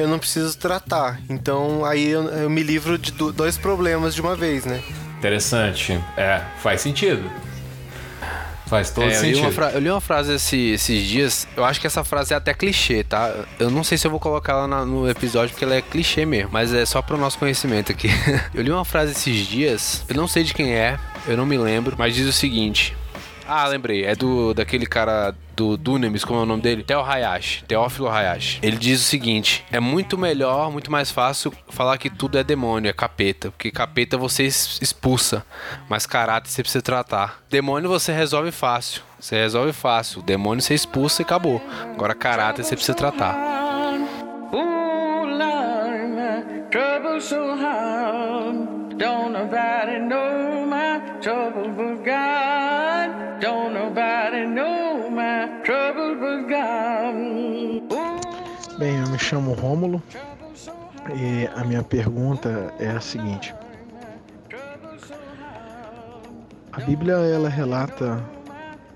eu 0.00 0.08
não 0.08 0.18
preciso 0.18 0.56
tratar 0.58 1.20
então 1.28 1.84
aí 1.84 2.08
eu, 2.08 2.22
eu 2.24 2.50
me 2.50 2.62
livro 2.62 2.96
de 2.98 3.12
do- 3.12 3.32
dois 3.32 3.56
problemas 3.58 4.14
de 4.14 4.20
uma 4.20 4.34
vez 4.36 4.64
né 4.64 4.80
Interessante. 5.18 6.00
É, 6.16 6.40
faz 6.62 6.80
sentido. 6.80 7.30
Faz 8.66 8.88
todo 8.90 9.02
É, 9.04 9.06
eu, 9.08 9.10
li 9.10 9.16
sentido. 9.18 9.40
uma 9.40 9.50
fra- 9.52 9.70
eu 9.72 9.80
li 9.80 9.90
uma 9.90 10.00
frase 10.00 10.32
esses, 10.34 10.74
esses 10.80 11.02
dias, 11.06 11.48
eu 11.56 11.64
acho 11.64 11.80
que 11.80 11.86
essa 11.86 12.04
frase 12.04 12.32
é 12.32 12.36
até 12.36 12.54
clichê, 12.54 13.02
tá? 13.02 13.34
Eu 13.58 13.68
não 13.68 13.82
sei 13.82 13.98
se 13.98 14.06
eu 14.06 14.10
vou 14.12 14.20
colocar 14.20 14.52
ela 14.52 14.68
na- 14.68 14.84
no 14.86 15.10
episódio 15.10 15.50
porque 15.50 15.64
ela 15.64 15.74
é 15.74 15.82
clichê 15.82 16.24
mesmo, 16.24 16.50
mas 16.52 16.72
é 16.72 16.86
só 16.86 17.02
pro 17.02 17.18
nosso 17.18 17.36
conhecimento 17.36 17.90
aqui. 17.90 18.08
eu 18.54 18.62
li 18.62 18.70
uma 18.70 18.84
frase 18.84 19.12
esses 19.12 19.46
dias, 19.46 20.04
eu 20.08 20.14
não 20.14 20.28
sei 20.28 20.44
de 20.44 20.54
quem 20.54 20.72
é, 20.72 20.96
eu 21.26 21.36
não 21.36 21.44
me 21.44 21.58
lembro, 21.58 21.96
mas 21.98 22.14
diz 22.14 22.26
o 22.28 22.32
seguinte. 22.32 22.96
Ah, 23.46 23.66
lembrei, 23.66 24.04
é 24.04 24.14
do 24.14 24.54
daquele 24.54 24.86
cara 24.86 25.34
do 25.60 25.76
Dunamis, 25.76 26.24
como 26.24 26.40
é 26.40 26.42
o 26.42 26.46
nome 26.46 26.62
dele? 26.62 26.82
Theo 26.82 27.02
Hayashi, 27.02 27.64
Teófilo 27.64 28.08
Hayashi. 28.08 28.58
Ele 28.62 28.78
diz 28.78 29.00
o 29.00 29.04
seguinte: 29.04 29.62
é 29.70 29.78
muito 29.78 30.16
melhor, 30.16 30.72
muito 30.72 30.90
mais 30.90 31.10
fácil 31.10 31.52
falar 31.68 31.98
que 31.98 32.08
tudo 32.08 32.38
é 32.38 32.42
demônio, 32.42 32.88
é 32.88 32.92
capeta, 32.94 33.50
porque 33.50 33.70
capeta 33.70 34.16
você 34.16 34.44
expulsa, 34.44 35.44
mas 35.86 36.06
caráter 36.06 36.48
você 36.48 36.62
precisa 36.62 36.80
tratar. 36.80 37.42
Demônio 37.50 37.90
você 37.90 38.10
resolve 38.10 38.50
fácil, 38.50 39.02
você 39.18 39.36
resolve 39.36 39.74
fácil. 39.74 40.22
Demônio 40.22 40.62
você 40.62 40.72
expulsa 40.72 41.20
e 41.20 41.24
acabou. 41.24 41.62
Agora 41.92 42.14
caráter 42.14 42.64
você 42.64 42.74
precisa 42.74 42.96
tratar. 42.96 43.36
Ooh, 44.54 45.26
Lord, 45.26 46.06
my 46.14 46.62
trouble 46.70 47.20
so 47.20 47.54
hard. 47.54 48.96
Don't 48.96 49.32
nobody 49.32 49.98
know 49.98 50.66
my 50.66 51.00
trouble 51.20 51.68
but 51.68 52.02
God. 52.02 53.40
Don't 53.40 53.74
nobody 53.74 54.46
know 54.46 54.79
Bem, 58.78 58.98
eu 58.98 59.08
me 59.08 59.18
chamo 59.18 59.52
Rômulo 59.52 60.02
e 61.14 61.48
a 61.54 61.64
minha 61.64 61.82
pergunta 61.82 62.72
é 62.78 62.88
a 62.90 63.00
seguinte. 63.00 63.54
A 66.72 66.80
Bíblia 66.80 67.14
ela 67.14 67.48
relata 67.48 68.22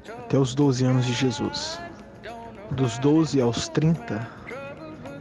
até 0.08 0.38
os 0.38 0.54
12 0.54 0.84
anos 0.84 1.04
de 1.04 1.12
Jesus. 1.12 1.80
Dos 2.70 2.98
12 2.98 3.40
aos 3.40 3.68
30 3.68 4.26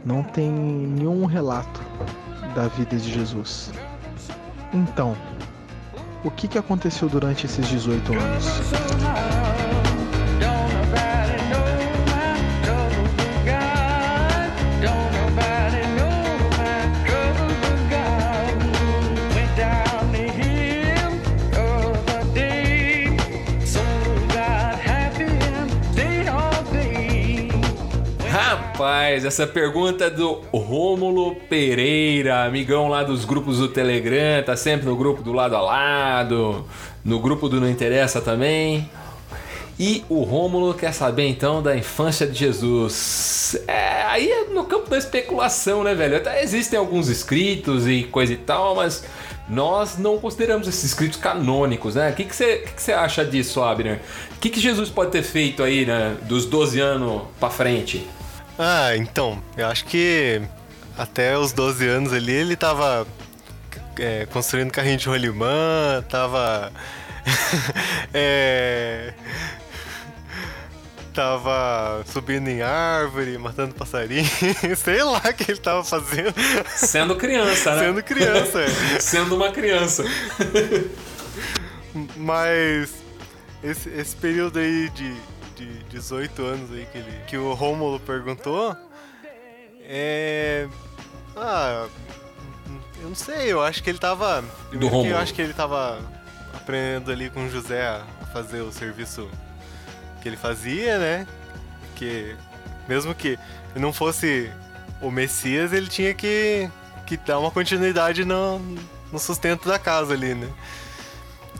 não 0.04 0.22
tem 0.22 0.50
nenhum 0.50 1.24
relato 1.24 1.82
da 2.54 2.68
vida 2.68 2.96
de 2.96 3.12
Jesus. 3.12 3.72
Então, 4.72 5.16
o 6.24 6.30
que, 6.30 6.48
que 6.48 6.58
aconteceu 6.58 7.08
durante 7.08 7.46
esses 7.46 7.66
18 7.68 8.12
anos? 8.12 9.53
Rapaz, 29.14 29.24
essa 29.24 29.46
pergunta 29.46 30.06
é 30.06 30.10
do 30.10 30.40
Rômulo 30.52 31.36
Pereira, 31.48 32.44
amigão 32.44 32.88
lá 32.88 33.04
dos 33.04 33.24
grupos 33.24 33.58
do 33.58 33.68
Telegram, 33.68 34.42
tá 34.44 34.56
sempre 34.56 34.86
no 34.86 34.96
grupo 34.96 35.22
do 35.22 35.32
lado 35.32 35.54
a 35.54 35.60
lado, 35.60 36.66
no 37.04 37.20
grupo 37.20 37.48
do 37.48 37.60
Não 37.60 37.70
Interessa 37.70 38.20
também. 38.20 38.90
E 39.78 40.04
o 40.08 40.24
Rômulo 40.24 40.74
quer 40.74 40.92
saber 40.92 41.28
então 41.28 41.62
da 41.62 41.76
infância 41.76 42.26
de 42.26 42.36
Jesus. 42.36 43.56
É, 43.68 44.02
aí 44.02 44.28
é 44.28 44.44
no 44.46 44.64
campo 44.64 44.90
da 44.90 44.98
especulação, 44.98 45.84
né, 45.84 45.94
velho? 45.94 46.16
Até 46.16 46.42
existem 46.42 46.76
alguns 46.76 47.08
escritos 47.08 47.86
e 47.86 48.02
coisa 48.02 48.32
e 48.32 48.36
tal, 48.36 48.74
mas 48.74 49.04
nós 49.48 49.96
não 49.96 50.18
consideramos 50.18 50.66
esses 50.66 50.82
escritos 50.82 51.20
canônicos, 51.20 51.94
né? 51.94 52.10
O 52.10 52.14
que 52.14 52.24
que 52.24 52.34
você 52.34 52.56
que 52.56 52.72
que 52.72 52.82
você 52.82 52.92
acha 52.92 53.24
disso, 53.24 53.62
Abner? 53.62 54.00
O 54.36 54.40
que, 54.40 54.50
que 54.50 54.58
Jesus 54.58 54.90
pode 54.90 55.12
ter 55.12 55.22
feito 55.22 55.62
aí, 55.62 55.86
né, 55.86 56.16
dos 56.22 56.46
12 56.46 56.80
anos 56.80 57.22
pra 57.38 57.48
frente? 57.48 58.04
Ah 58.58 58.96
então 58.96 59.42
eu 59.56 59.66
acho 59.66 59.84
que 59.84 60.40
até 60.96 61.36
os 61.36 61.52
12 61.52 61.86
anos 61.86 62.12
ali 62.12 62.32
ele 62.32 62.56
tava 62.56 63.06
é, 63.98 64.26
construindo 64.26 64.70
carrinho 64.70 64.98
de 64.98 65.08
rolimã 65.08 66.04
tava 66.08 66.72
é, 68.12 69.12
tava 71.14 72.04
subindo 72.06 72.48
em 72.48 72.60
árvore, 72.60 73.38
matando 73.38 73.74
passarinho, 73.74 74.28
sei 74.76 75.02
lá 75.02 75.18
o 75.18 75.32
que 75.32 75.52
ele 75.52 75.60
tava 75.60 75.84
fazendo. 75.84 76.34
Sendo 76.74 77.16
criança, 77.16 77.76
né? 77.76 77.86
Sendo 77.86 78.02
criança, 78.02 78.60
é. 78.60 78.68
Sendo 79.00 79.36
uma 79.36 79.52
criança. 79.52 80.04
Mas 82.16 82.92
esse, 83.62 83.88
esse 83.90 84.16
período 84.16 84.58
aí 84.58 84.90
de, 84.90 85.14
de 85.56 85.84
18 85.84 86.42
anos 86.42 86.72
aí 86.72 86.86
que, 86.90 86.98
ele, 86.98 87.20
que 87.26 87.36
o 87.36 87.52
Rômulo 87.54 88.00
perguntou, 88.00 88.76
é. 89.82 90.68
Ah. 91.36 91.88
Eu 93.00 93.08
não 93.08 93.14
sei, 93.14 93.52
eu 93.52 93.62
acho 93.62 93.82
que 93.82 93.90
ele 93.90 93.98
tava. 93.98 94.42
que 94.70 94.76
Rômulo. 94.76 95.06
Eu 95.06 95.18
acho 95.18 95.34
que 95.34 95.42
ele 95.42 95.52
tava 95.52 96.00
aprendendo 96.54 97.10
ali 97.10 97.28
com 97.28 97.44
o 97.44 97.50
José 97.50 97.86
a 97.86 98.02
fazer 98.32 98.62
o 98.62 98.72
serviço 98.72 99.28
que 100.22 100.28
ele 100.28 100.36
fazia, 100.36 100.98
né? 100.98 101.26
Porque 101.88 102.34
mesmo 102.88 103.14
que 103.14 103.38
não 103.76 103.92
fosse 103.92 104.50
o 105.02 105.10
Messias, 105.10 105.72
ele 105.72 105.86
tinha 105.86 106.14
que, 106.14 106.70
que 107.06 107.16
dar 107.18 107.38
uma 107.38 107.50
continuidade 107.50 108.24
no, 108.24 108.58
no 109.12 109.18
sustento 109.18 109.68
da 109.68 109.78
casa 109.78 110.14
ali, 110.14 110.34
né? 110.34 110.48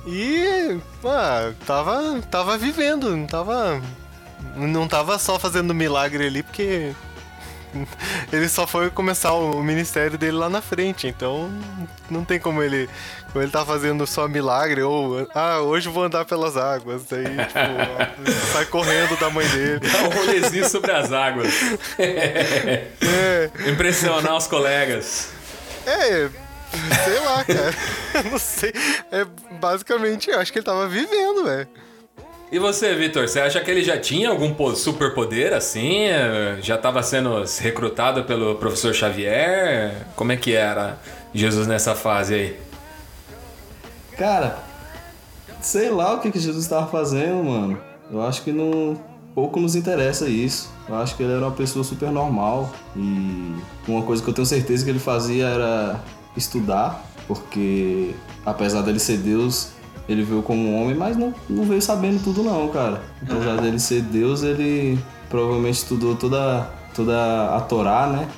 E, 0.07 0.79
ah, 1.05 1.53
tava, 1.67 2.21
tava 2.31 2.59
vivendo, 2.59 3.17
não 3.17 3.27
tava. 3.27 3.81
Não 4.57 4.87
tava 4.87 5.19
só 5.19 5.39
fazendo 5.39 5.75
milagre 5.75 6.27
ali, 6.27 6.43
porque 6.43 6.93
ele 8.33 8.49
só 8.49 8.67
foi 8.67 8.91
começar 8.91 9.33
o 9.33 9.63
ministério 9.63 10.19
dele 10.19 10.37
lá 10.37 10.49
na 10.49 10.61
frente, 10.61 11.07
então 11.07 11.51
não 12.11 12.25
tem 12.25 12.39
como 12.39 12.63
ele. 12.63 12.89
Como 13.33 13.43
ele 13.43 13.51
tá 13.51 13.65
fazendo 13.65 14.07
só 14.07 14.29
milagre, 14.29 14.83
ou 14.83 15.27
ah, 15.35 15.59
hoje 15.61 15.89
vou 15.89 16.05
andar 16.05 16.25
pelas 16.25 16.57
águas. 16.57 17.05
Daí, 17.11 17.25
tipo, 17.25 18.31
sai 18.53 18.65
correndo 18.67 19.19
da 19.19 19.29
mãe 19.29 19.47
dele. 19.49 19.81
Dá 19.81 20.03
um 20.03 20.11
rolezinho 20.11 20.69
sobre 20.69 20.93
as 20.93 21.13
águas. 21.13 21.53
Impressionar 23.69 24.37
os 24.37 24.47
colegas. 24.47 25.31
É, 25.87 26.29
sei 27.05 27.21
lá, 27.21 27.45
cara. 27.45 27.75
não 28.31 28.39
sei. 28.39 28.73
É 29.13 29.25
basicamente, 29.61 30.31
eu 30.31 30.39
acho 30.41 30.53
que 30.53 30.59
ele 30.59 30.67
tava 30.67 30.87
vivendo, 30.89 31.45
velho. 31.45 31.69
E 32.53 32.59
você, 32.59 32.95
Vitor, 32.95 33.27
você 33.29 33.41
acha 33.41 33.59
que 33.61 33.71
ele 33.71 33.83
já 33.83 33.99
tinha 33.99 34.29
algum 34.29 34.55
po- 34.55 34.77
superpoder 34.77 35.53
assim? 35.53 36.05
Eh, 36.05 36.59
Já 36.63 36.77
estava 36.77 37.03
sendo 37.03 37.43
recrutado 37.61 38.23
pelo 38.25 38.55
professor 38.57 38.95
Xavier? 38.95 40.07
Como 40.15 40.31
é 40.31 40.37
que 40.37 40.55
era 40.55 40.99
Jesus 41.35 41.67
nessa 41.67 41.95
fase 41.97 42.35
aí? 42.35 42.61
Cara, 44.17 44.59
sei 45.61 45.91
lá 45.91 46.15
o 46.15 46.21
que, 46.21 46.31
que 46.31 46.39
Jesus 46.39 46.65
estava 46.65 46.87
fazendo, 46.87 47.43
mano. 47.43 47.79
Eu 48.11 48.23
acho 48.23 48.43
que 48.43 48.53
não. 48.53 49.01
Pouco 49.35 49.59
nos 49.59 49.75
interessa 49.75 50.29
isso. 50.29 50.71
Eu 50.89 50.95
acho 50.95 51.17
que 51.17 51.23
ele 51.25 51.33
era 51.33 51.41
uma 51.41 51.51
pessoa 51.51 51.83
super 51.85 52.11
normal. 52.13 52.73
E 52.95 53.53
uma 53.89 54.03
coisa 54.03 54.23
que 54.23 54.31
eu 54.31 54.35
tenho 54.35 54.47
certeza 54.47 54.85
que 54.85 54.91
ele 54.91 55.01
fazia 55.01 55.47
era 55.49 56.01
estudar, 56.37 57.05
porque 57.27 58.15
apesar 58.45 58.83
dele 58.83 58.99
ser 58.99 59.19
Deus, 59.19 59.71
ele 60.09 60.23
veio 60.23 60.43
como 60.43 60.75
homem, 60.81 60.95
mas 60.95 61.17
não, 61.17 61.33
não 61.49 61.65
veio 61.65 61.81
sabendo 61.81 62.23
tudo 62.23 62.43
não, 62.43 62.69
cara. 62.69 63.03
Apesar 63.23 63.57
dele 63.61 63.79
ser 63.79 64.03
Deus, 64.03 64.43
ele 64.43 64.99
provavelmente 65.31 65.77
estudou 65.79 66.15
toda, 66.15 66.69
toda 66.95 67.57
a 67.57 67.61
Torá, 67.61 68.07
né? 68.07 68.29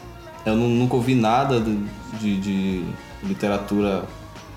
Eu 0.44 0.55
nu- 0.55 0.68
nunca 0.68 0.94
ouvi 0.94 1.14
nada 1.14 1.61
de, 1.61 1.76
de- 2.20 2.40
de 2.40 2.84
literatura 3.24 4.05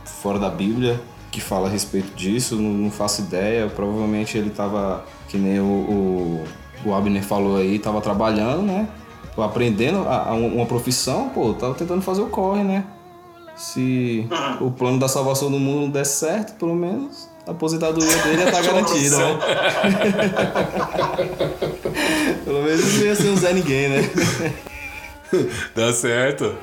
fora 0.06 0.38
da 0.38 0.50
Bíblia 0.50 1.02
que 1.32 1.40
fala 1.42 1.68
a 1.68 1.72
respeito 1.72 2.16
disso, 2.16 2.56
não, 2.56 2.70
não 2.72 2.92
faço 2.92 3.22
ideia. 3.22 3.68
Provavelmente 3.68 4.38
ele 4.38 4.50
tava, 4.52 5.04
que 5.28 5.38
nem 5.38 5.60
o, 5.60 5.64
o, 5.64 6.44
o 6.86 6.94
Abner 6.94 7.24
falou 7.24 7.58
aí, 7.58 7.80
tava 7.80 8.02
trabalhando, 8.02 8.62
né? 8.64 8.88
Aprendendo 9.38 10.00
a, 10.08 10.30
a 10.30 10.34
uma 10.34 10.66
profissão, 10.66 11.30
pô, 11.30 11.54
tava 11.54 11.74
tentando 11.74 12.02
fazer 12.02 12.22
o 12.22 12.28
corre, 12.28 12.64
né? 12.64 12.84
Se 13.60 14.26
o 14.62 14.72
plano 14.72 14.98
da 15.00 15.10
salvação 15.10 15.52
do 15.52 15.60
mundo 15.60 15.82
não 15.82 15.90
der 15.90 16.06
certo, 16.06 16.54
pelo 16.54 16.74
menos 16.74 17.28
a 17.46 17.52
aposentadoria 17.52 18.16
dele 18.24 18.44
ia 18.44 18.48
estar 18.48 18.62
garantida, 18.64 19.18
né? 19.18 19.40
pelo 22.46 22.64
menos 22.64 22.94
não 22.98 23.06
ia 23.06 23.16
ser 23.16 23.30
um 23.30 23.36
Zé 23.36 23.54
Ninguém, 23.54 23.90
né? 23.90 24.10
Tá 25.76 25.94
certo. 25.94 26.56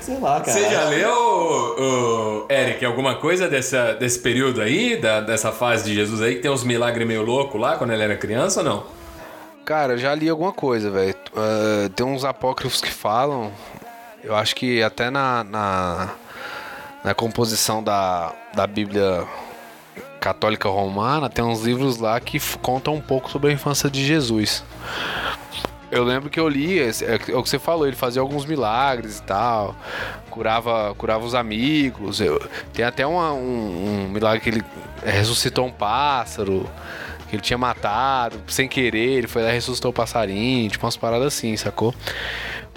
Sei 0.00 0.18
lá, 0.18 0.40
cara. 0.40 0.52
Você 0.58 0.68
já 0.68 0.88
leu, 0.88 1.12
ô, 1.12 2.46
Eric, 2.50 2.84
alguma 2.84 3.14
coisa 3.16 3.48
dessa, 3.48 3.92
desse 3.94 4.18
período 4.18 4.60
aí, 4.60 4.96
da- 5.00 5.20
dessa 5.20 5.52
fase 5.52 5.84
de 5.84 5.94
Jesus 5.94 6.20
aí, 6.22 6.36
que 6.36 6.40
tem 6.40 6.50
uns 6.50 6.64
milagres 6.64 7.06
meio 7.06 7.22
louco 7.22 7.56
lá 7.58 7.76
quando 7.76 7.92
ele 7.92 8.02
era 8.02 8.16
criança 8.16 8.60
ou 8.60 8.66
não? 8.66 8.84
Cara, 9.64 9.92
eu 9.92 9.98
já 9.98 10.12
li 10.12 10.28
alguma 10.28 10.52
coisa, 10.52 10.90
velho. 10.90 11.14
Ah, 11.36 11.88
tem 11.94 12.04
uns 12.04 12.24
apócrifos 12.24 12.80
que 12.80 12.90
falam. 12.90 13.52
Eu 14.22 14.36
acho 14.36 14.54
que 14.54 14.82
até 14.82 15.10
na, 15.10 15.42
na, 15.44 16.08
na 17.04 17.14
composição 17.14 17.82
da, 17.82 18.32
da 18.54 18.66
Bíblia 18.66 19.26
Católica 20.20 20.68
Romana 20.68 21.28
tem 21.28 21.44
uns 21.44 21.62
livros 21.62 21.98
lá 21.98 22.18
que 22.20 22.38
contam 22.58 22.94
um 22.94 23.00
pouco 23.00 23.30
sobre 23.30 23.50
a 23.50 23.52
infância 23.52 23.90
de 23.90 24.04
Jesus. 24.06 24.64
Eu 25.90 26.04
lembro 26.04 26.30
que 26.30 26.40
eu 26.40 26.48
li, 26.48 26.78
é 26.80 26.84
é 26.86 27.36
o 27.36 27.42
que 27.42 27.48
você 27.50 27.58
falou, 27.58 27.86
ele 27.86 27.96
fazia 27.96 28.22
alguns 28.22 28.46
milagres 28.46 29.18
e 29.18 29.22
tal, 29.24 29.74
curava, 30.30 30.94
curava 30.96 31.24
os 31.24 31.34
amigos. 31.34 32.20
eu- 32.20 32.40
tem 32.72 32.84
até 32.84 33.06
uma- 33.06 33.32
um, 33.34 34.04
um 34.06 34.08
milagre 34.08 34.40
que 34.40 34.48
ele 34.48 34.64
ressuscitou 35.04 35.66
um 35.66 35.72
pássaro, 35.72 36.66
que 37.28 37.34
ele 37.36 37.42
tinha 37.42 37.58
matado 37.58 38.40
sem 38.46 38.68
querer, 38.68 39.18
ele 39.18 39.26
foi 39.26 39.42
lá 39.42 39.50
e 39.50 39.52
ressuscitou 39.52 39.90
o 39.90 39.94
passarinho, 39.94 40.70
tipo 40.70 40.86
umas 40.86 40.96
paradas 40.96 41.26
assim, 41.26 41.54
sacou? 41.58 41.94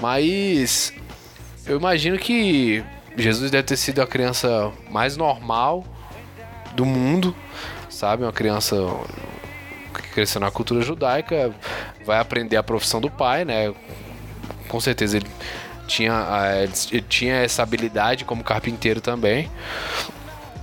Mas 0.02 0.92
eu 1.68 1.78
imagino 1.78 2.18
que 2.18 2.84
Jesus 3.18 3.50
deve 3.50 3.64
ter 3.64 3.78
sido 3.78 4.02
a 4.02 4.08
criança 4.08 4.72
mais 4.90 5.18
normal 5.18 5.86
do 6.76 6.86
mundo, 6.86 7.36
sabe? 7.90 8.24
Uma 8.24 8.34
criança 8.34 8.76
que 9.94 10.10
cresceu 10.10 10.42
na 10.42 10.52
cultura 10.52 10.82
judaica, 10.82 11.54
vai 12.06 12.20
aprender 12.20 12.58
a 12.58 12.64
profissão 12.64 13.00
do 13.02 13.10
pai, 13.10 13.46
né? 13.46 13.74
Com 14.68 14.80
certeza 14.80 15.18
ele 15.18 15.28
tinha, 15.88 16.14
ah, 16.14 16.64
ele 16.92 17.06
tinha 17.08 17.36
essa 17.36 17.64
habilidade 17.64 18.26
como 18.26 18.44
carpinteiro 18.44 19.02
também. 19.02 19.50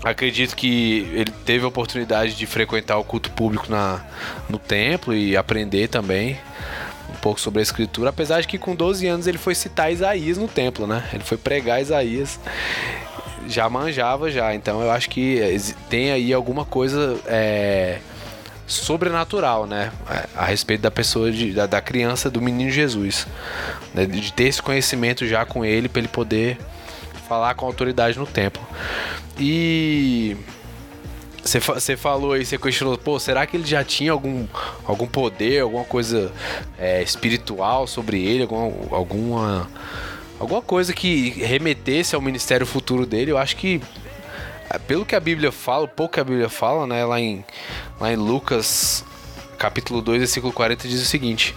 Acredito 0.05 0.57
que 0.57 1.09
ele 1.13 1.31
teve 1.45 1.65
a 1.65 1.69
oportunidade 1.69 2.35
de 2.35 2.45
frequentar 2.45 2.99
o 2.99 3.05
culto 3.05 3.31
público 3.31 3.67
na, 3.71 4.05
no 4.49 4.59
templo 4.59 5.15
e 5.15 5.37
aprender 5.37 5.89
também 5.89 6.39
pouco 7.23 7.41
sobre 7.41 7.61
a 7.61 7.63
escritura, 7.63 8.11
apesar 8.11 8.41
de 8.43 8.47
que 8.49 8.59
com 8.59 8.75
12 8.75 9.07
anos 9.07 9.27
ele 9.27 9.39
foi 9.39 9.55
citar 9.55 9.91
Isaías 9.93 10.37
no 10.37 10.49
templo, 10.49 10.87
né? 10.87 11.09
Ele 11.13 11.23
foi 11.25 11.39
pregar 11.39 11.81
Isaías 11.81 12.39
já 13.49 13.69
manjava 13.69 14.31
já. 14.31 14.55
Então 14.55 14.83
eu 14.83 14.91
acho 14.91 15.09
que 15.09 15.41
tem 15.89 16.11
aí 16.13 16.33
alguma 16.33 16.65
coisa 16.65 17.19
é, 17.27 17.99
sobrenatural, 18.67 19.67
né? 19.67 19.93
A, 20.37 20.43
a 20.43 20.45
respeito 20.47 20.81
da 20.81 20.91
pessoa, 20.91 21.31
de- 21.31 21.53
da, 21.53 21.67
da 21.67 21.81
criança, 21.81 22.31
do 22.31 22.41
menino 22.41 22.71
Jesus. 22.71 23.27
né? 23.95 24.07
De 24.07 24.33
ter 24.33 24.45
esse 24.45 24.63
conhecimento 24.63 25.27
já 25.27 25.45
com 25.45 25.65
ele 25.65 25.89
para 25.89 26.01
ele 26.01 26.09
poder 26.09 26.59
falar 27.29 27.55
com 27.55 27.67
autoridade 27.67 28.19
no 28.19 28.27
templo. 28.27 28.63
E 29.39 30.37
você 31.43 31.61
fa- 31.61 31.75
você 31.75 31.97
falou 31.97 32.33
aí, 32.33 32.45
você 32.45 32.57
questionou, 32.57 32.97
pô, 32.97 33.19
será 33.19 33.47
que 33.47 33.57
ele 33.57 33.67
já 33.67 33.83
tinha 33.83 34.13
algum, 34.13 34.47
algum 34.85 35.07
poder, 35.07 35.61
alguma 35.63 35.85
coisa 35.85 36.33
é, 36.79 37.03
espiritual 37.03 37.87
sobre 37.87 38.23
ele, 38.25 38.43
alguma, 38.43 38.97
alguma, 38.97 39.71
alguma 40.39 40.63
coisa 40.63 40.93
que 40.93 41.31
remetesse 41.31 42.15
ao 42.15 42.21
ministério 42.21 42.67
futuro 42.67 43.05
dele? 43.05 43.33
Eu 43.33 43.39
acho 43.39 43.57
que, 43.57 43.81
é, 44.71 44.79
pelo 44.79 45.05
que 45.05 45.17
a 45.17 45.21
Bíblia 45.21 45.51
fala, 45.51 45.89
pouco 45.89 46.15
que 46.15 46.21
a 46.21 46.25
Bíblia 46.25 46.49
fala, 46.49 46.87
né, 46.87 47.05
lá 47.05 47.19
em, 47.21 47.45
lá 48.01 48.13
em 48.13 48.17
Lucas 48.17 49.05
capítulo 49.59 50.01
2, 50.01 50.19
versículo 50.19 50.53
40, 50.53 50.87
diz 50.89 51.03
o 51.03 51.07
seguinte: 51.07 51.55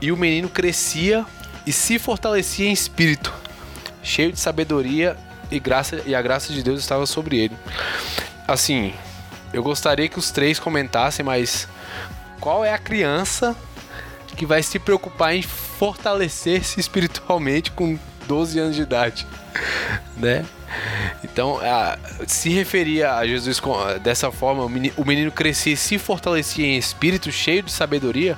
E 0.00 0.10
o 0.12 0.16
menino 0.16 0.48
crescia 0.48 1.24
e 1.66 1.72
se 1.72 1.98
fortalecia 1.98 2.68
em 2.68 2.72
espírito, 2.72 3.32
cheio 4.02 4.32
de 4.32 4.38
sabedoria 4.40 5.16
e 5.50 5.58
graça 5.58 6.02
e 6.04 6.14
a 6.14 6.22
graça 6.22 6.52
de 6.52 6.62
Deus 6.62 6.80
estava 6.80 7.06
sobre 7.06 7.38
ele. 7.38 7.56
Assim, 8.46 8.92
eu 9.54 9.62
gostaria 9.62 10.08
que 10.08 10.18
os 10.18 10.30
três 10.30 10.58
comentassem, 10.58 11.24
mas 11.24 11.66
qual 12.40 12.64
é 12.64 12.72
a 12.72 12.78
criança 12.78 13.56
que 14.36 14.44
vai 14.44 14.62
se 14.62 14.78
preocupar 14.78 15.34
em 15.34 15.42
fortalecer-se 15.42 16.80
espiritualmente 16.80 17.70
com 17.70 17.98
12 18.26 18.58
anos 18.58 18.76
de 18.76 18.82
idade, 18.82 19.26
né? 20.16 20.44
Então, 21.22 21.60
se 22.26 22.48
referia 22.48 23.14
a 23.14 23.26
Jesus 23.26 23.60
dessa 24.02 24.32
forma, 24.32 24.64
o 24.64 24.68
meni- 24.68 24.92
o 24.96 25.04
menino 25.04 25.30
crescia 25.30 25.72
e 25.72 25.76
se 25.76 25.98
fortalecia 25.98 26.66
em 26.66 26.76
espírito, 26.76 27.30
cheio 27.30 27.62
de 27.62 27.70
sabedoria, 27.70 28.36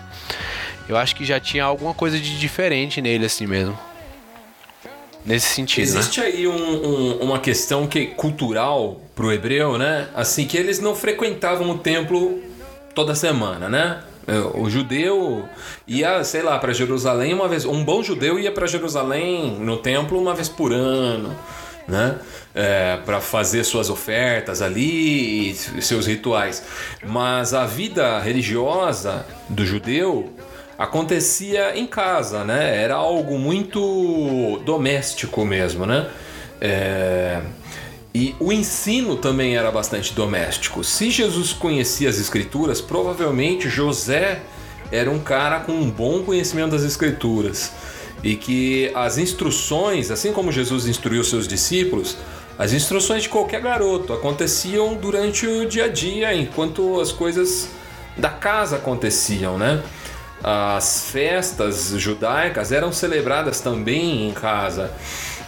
eu 0.86 0.96
acho 0.98 1.16
que 1.16 1.24
já 1.24 1.40
tinha 1.40 1.64
alguma 1.64 1.94
coisa 1.94 2.18
de 2.18 2.38
diferente 2.38 3.00
nele 3.00 3.24
assim 3.24 3.46
mesmo. 3.46 3.78
Nesse 5.26 5.48
sentido, 5.54 5.92
né? 5.92 5.98
Existe 5.98 6.20
aí 6.20 6.46
um- 6.46 6.54
um- 6.54 7.18
uma 7.22 7.38
questão 7.40 7.86
que 7.86 8.06
cultural 8.06 9.00
pro 9.14 9.32
hebreu, 9.32 9.76
né? 9.76 10.08
Assim 10.14 10.46
que 10.46 10.56
eles 10.56 10.78
não 10.80 10.94
frequentavam 10.94 11.68
o 11.70 11.78
templo 11.78 12.40
toda 12.94 13.14
semana, 13.14 13.68
né? 13.68 13.98
É, 14.28 14.38
O 14.54 14.68
judeu 14.70 15.48
ia, 15.86 16.22
sei 16.24 16.42
lá, 16.42 16.58
para 16.58 16.72
Jerusalém 16.72 17.32
uma 17.34 17.46
vez. 17.48 17.64
Um 17.64 17.84
bom 17.84 18.02
judeu 18.02 18.38
ia 18.38 18.50
para 18.52 18.66
Jerusalém 18.66 19.56
no 19.60 19.76
templo 19.76 20.18
uma 20.20 20.34
vez 20.34 20.48
por 20.48 20.72
ano. 20.72 21.36
né? 21.88 22.16
para 23.04 23.20
fazer 23.20 23.62
suas 23.62 23.88
ofertas 23.90 24.60
ali 24.62 25.54
seus 25.54 26.06
rituais. 26.06 26.62
Mas 27.04 27.52
a 27.54 27.64
vida 27.66 28.18
religiosa 28.18 29.24
do 29.48 29.64
judeu 29.64 30.32
acontecia 30.78 31.76
em 31.76 31.86
casa, 31.86 32.44
né? 32.44 32.82
Era 32.82 32.94
algo 32.94 33.38
muito 33.38 34.60
doméstico 34.64 35.44
mesmo, 35.44 35.86
né? 35.86 36.08
É, 36.60 37.40
E 38.18 38.34
o 38.40 38.50
ensino 38.50 39.16
também 39.16 39.58
era 39.58 39.70
bastante 39.70 40.14
doméstico. 40.14 40.82
Se 40.82 41.10
Jesus 41.10 41.52
conhecia 41.52 42.08
as 42.08 42.18
escrituras, 42.18 42.80
provavelmente 42.80 43.68
José 43.68 44.40
era 44.90 45.10
um 45.10 45.18
cara 45.18 45.60
com 45.60 45.72
um 45.72 45.90
bom 45.90 46.22
conhecimento 46.22 46.70
das 46.70 46.82
escrituras. 46.82 47.72
E 48.22 48.34
que 48.34 48.90
as 48.94 49.18
instruções, 49.18 50.10
assim 50.10 50.32
como 50.32 50.50
Jesus 50.50 50.86
instruiu 50.86 51.22
seus 51.24 51.46
discípulos, 51.46 52.16
as 52.58 52.72
instruções 52.72 53.24
de 53.24 53.28
qualquer 53.28 53.60
garoto 53.60 54.14
aconteciam 54.14 54.94
durante 54.94 55.46
o 55.46 55.68
dia 55.68 55.84
a 55.84 55.88
dia, 55.88 56.34
enquanto 56.34 56.98
as 56.98 57.12
coisas 57.12 57.68
da 58.16 58.30
casa 58.30 58.76
aconteciam, 58.76 59.58
né? 59.58 59.82
As 60.42 61.10
festas 61.10 61.88
judaicas 61.96 62.70
eram 62.70 62.92
celebradas 62.92 63.60
também 63.60 64.28
em 64.28 64.32
casa 64.32 64.92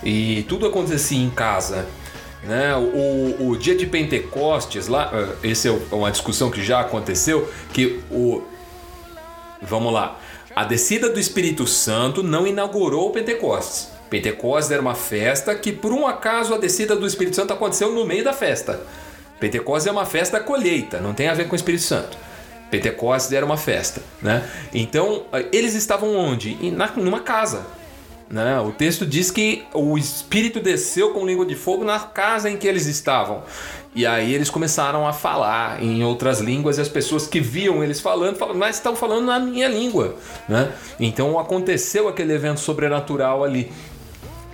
e 0.03 0.45
tudo 0.49 0.67
acontecia 0.67 1.19
em 1.19 1.31
casa. 1.31 1.87
Né? 2.43 2.75
O, 2.75 3.49
o 3.49 3.57
dia 3.57 3.77
de 3.77 3.87
Pentecostes, 3.87 4.89
lá, 4.89 5.11
eh, 5.13 5.51
essa 5.51 5.69
é 5.69 5.73
uma 5.91 6.11
discussão 6.11 6.51
que 6.51 6.63
já 6.63 6.81
aconteceu, 6.81 7.51
que 7.73 8.01
o. 8.11 8.43
Vamos 9.61 9.93
lá. 9.93 10.19
A 10.55 10.65
descida 10.65 11.09
do 11.09 11.21
Espírito 11.21 11.67
Santo 11.67 12.23
não 12.23 12.47
inaugurou 12.47 13.09
o 13.09 13.11
Pentecostes. 13.11 13.91
Pentecostes 14.09 14.71
era 14.71 14.81
uma 14.81 14.95
festa 14.95 15.55
que, 15.55 15.73
por 15.73 15.93
um 15.93 16.07
acaso, 16.07 16.55
a 16.55 16.59
descida 16.59 16.97
do 16.97 17.07
Espírito 17.07 17.37
Santo 17.37 17.53
aconteceu 17.53 17.93
no 17.93 18.05
meio 18.05 18.25
da 18.25 18.33
festa. 18.33 18.81
Pentecostes 19.39 19.87
é 19.87 19.93
uma 19.93 20.07
festa 20.07 20.41
colheita, 20.41 21.01
não 21.01 21.15
tem 21.15 21.29
a 21.29 21.35
ver 21.35 21.47
com 21.47 21.53
o 21.53 21.57
Espírito 21.57 21.85
Santo. 21.85 22.17
Pentecostes 22.71 23.33
era 23.33 23.45
uma 23.45 23.57
festa, 23.57 24.03
né? 24.21 24.49
Então, 24.73 25.25
eles 25.53 25.75
estavam 25.75 26.15
onde? 26.15 26.55
Na, 26.71 26.89
numa 26.97 27.21
casa, 27.21 27.67
né? 28.31 28.61
O 28.61 28.73
texto 28.73 29.07
diz 29.07 29.31
que 29.31 29.65
o 29.73 29.97
Espírito 29.97 30.61
desceu 30.61 31.11
com 31.13 31.27
língua 31.27 31.47
de 31.47 31.55
fogo 31.55 31.85
na 31.85 31.99
casa 31.99 32.51
em 32.51 32.57
que 32.57 32.67
eles 32.67 32.87
estavam. 32.87 33.43
E 33.95 34.07
aí 34.07 34.35
eles 34.35 34.51
começaram 34.51 35.07
a 35.09 35.13
falar 35.13 35.83
em 35.83 36.05
outras 36.05 36.41
línguas 36.41 36.79
e 36.79 36.81
as 36.81 36.89
pessoas 36.89 37.27
que 37.27 37.41
viam 37.41 37.83
eles 37.83 38.01
falando, 38.01 38.37
falavam, 38.37 38.61
mas 38.61 38.77
estão 38.77 38.95
falando 38.95 39.27
na 39.27 39.39
minha 39.39 39.67
língua, 39.67 40.15
né? 40.49 40.71
Então 41.01 41.39
aconteceu 41.39 42.07
aquele 42.07 42.33
evento 42.35 42.61
sobrenatural 42.61 43.43
ali. 43.43 43.73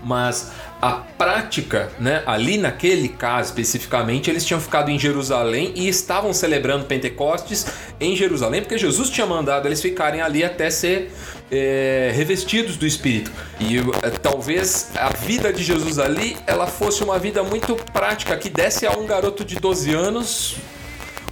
Mas 0.05 0.53
a 0.83 0.93
prática, 0.93 1.91
né, 1.99 2.23
ali 2.27 2.59
naquele 2.59 3.09
caso 3.09 3.49
especificamente, 3.49 4.29
eles 4.29 4.45
tinham 4.45 4.61
ficado 4.61 4.91
em 4.91 4.99
Jerusalém 4.99 5.73
e 5.75 5.89
estavam 5.89 6.33
celebrando 6.35 6.85
Pentecostes 6.85 7.67
em 7.99 8.15
Jerusalém, 8.15 8.61
porque 8.61 8.77
Jesus 8.77 9.09
tinha 9.09 9.27
mandado 9.27 9.67
eles 9.67 9.81
ficarem 9.81 10.21
ali 10.21 10.45
até 10.45 10.69
ser 10.69 11.11
é, 11.51 12.13
revestidos 12.15 12.77
do 12.77 12.87
Espírito. 12.87 13.31
E 13.61 13.79
é, 14.03 14.11
talvez 14.11 14.91
a 14.97 15.09
vida 15.11 15.53
de 15.53 15.63
Jesus 15.63 15.99
ali, 15.99 16.37
ela 16.47 16.67
fosse 16.67 17.03
uma 17.03 17.19
vida 17.19 17.43
muito 17.43 17.77
prática, 17.93 18.37
que 18.37 18.51
desse 18.51 18.87
a 18.87 18.93
um 18.93 19.07
garoto 19.07 19.45
de 19.45 19.57
12 19.57 19.95
anos 19.95 20.57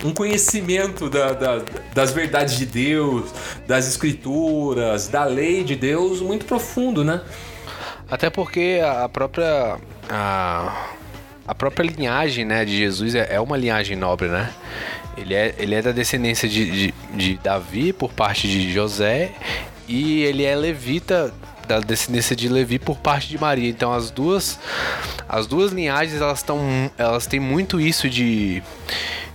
um 0.05 0.13
conhecimento 0.13 1.09
da- 1.09 1.33
da- 1.33 1.63
das 1.95 2.11
verdades 2.11 2.57
de 2.59 2.67
Deus, 2.67 3.31
das 3.69 3.87
escrituras, 3.87 5.07
da 5.09 5.25
lei 5.25 5.63
de 5.63 5.77
Deus 5.77 6.21
muito 6.21 6.45
profundo, 6.45 7.05
né? 7.05 7.21
Até 8.13 8.29
porque 8.29 8.79
a 8.85 9.09
própria. 9.09 9.79
A, 10.11 10.91
a 11.49 11.55
própria 11.55 11.83
linhagem 11.83 12.45
né, 12.45 12.63
de 12.63 12.77
Jesus 12.77 13.15
é, 13.15 13.37
é 13.37 13.41
uma 13.41 13.57
linhagem 13.57 13.97
nobre, 13.97 14.29
né? 14.29 14.53
Ele 15.17 15.33
é, 15.33 15.55
ele 15.57 15.75
é 15.75 15.81
da 15.81 15.93
descendência 15.93 16.47
de, 16.47 16.71
de, 16.71 16.95
de 17.15 17.39
Davi 17.39 17.91
por 17.91 18.13
parte 18.13 18.47
de 18.47 18.71
José 18.71 19.33
e 19.89 20.25
ele 20.25 20.45
é 20.45 20.55
levita 20.55 21.33
da 21.67 21.81
descendência 21.81 22.37
de 22.37 22.51
Levi 22.51 22.79
por 22.79 22.99
parte 22.99 23.31
de 23.31 23.39
Maria. 23.39 23.71
Então 23.71 23.95
as 23.95 24.11
duas 24.11 24.59
as 25.27 25.47
duas 25.47 25.73
linhagens 25.73 26.21
elas 26.21 26.41
estão 26.41 26.61
elas 26.99 27.27
têm 27.27 27.41
muito 27.41 27.81
isso 27.81 28.11
de 28.11 28.63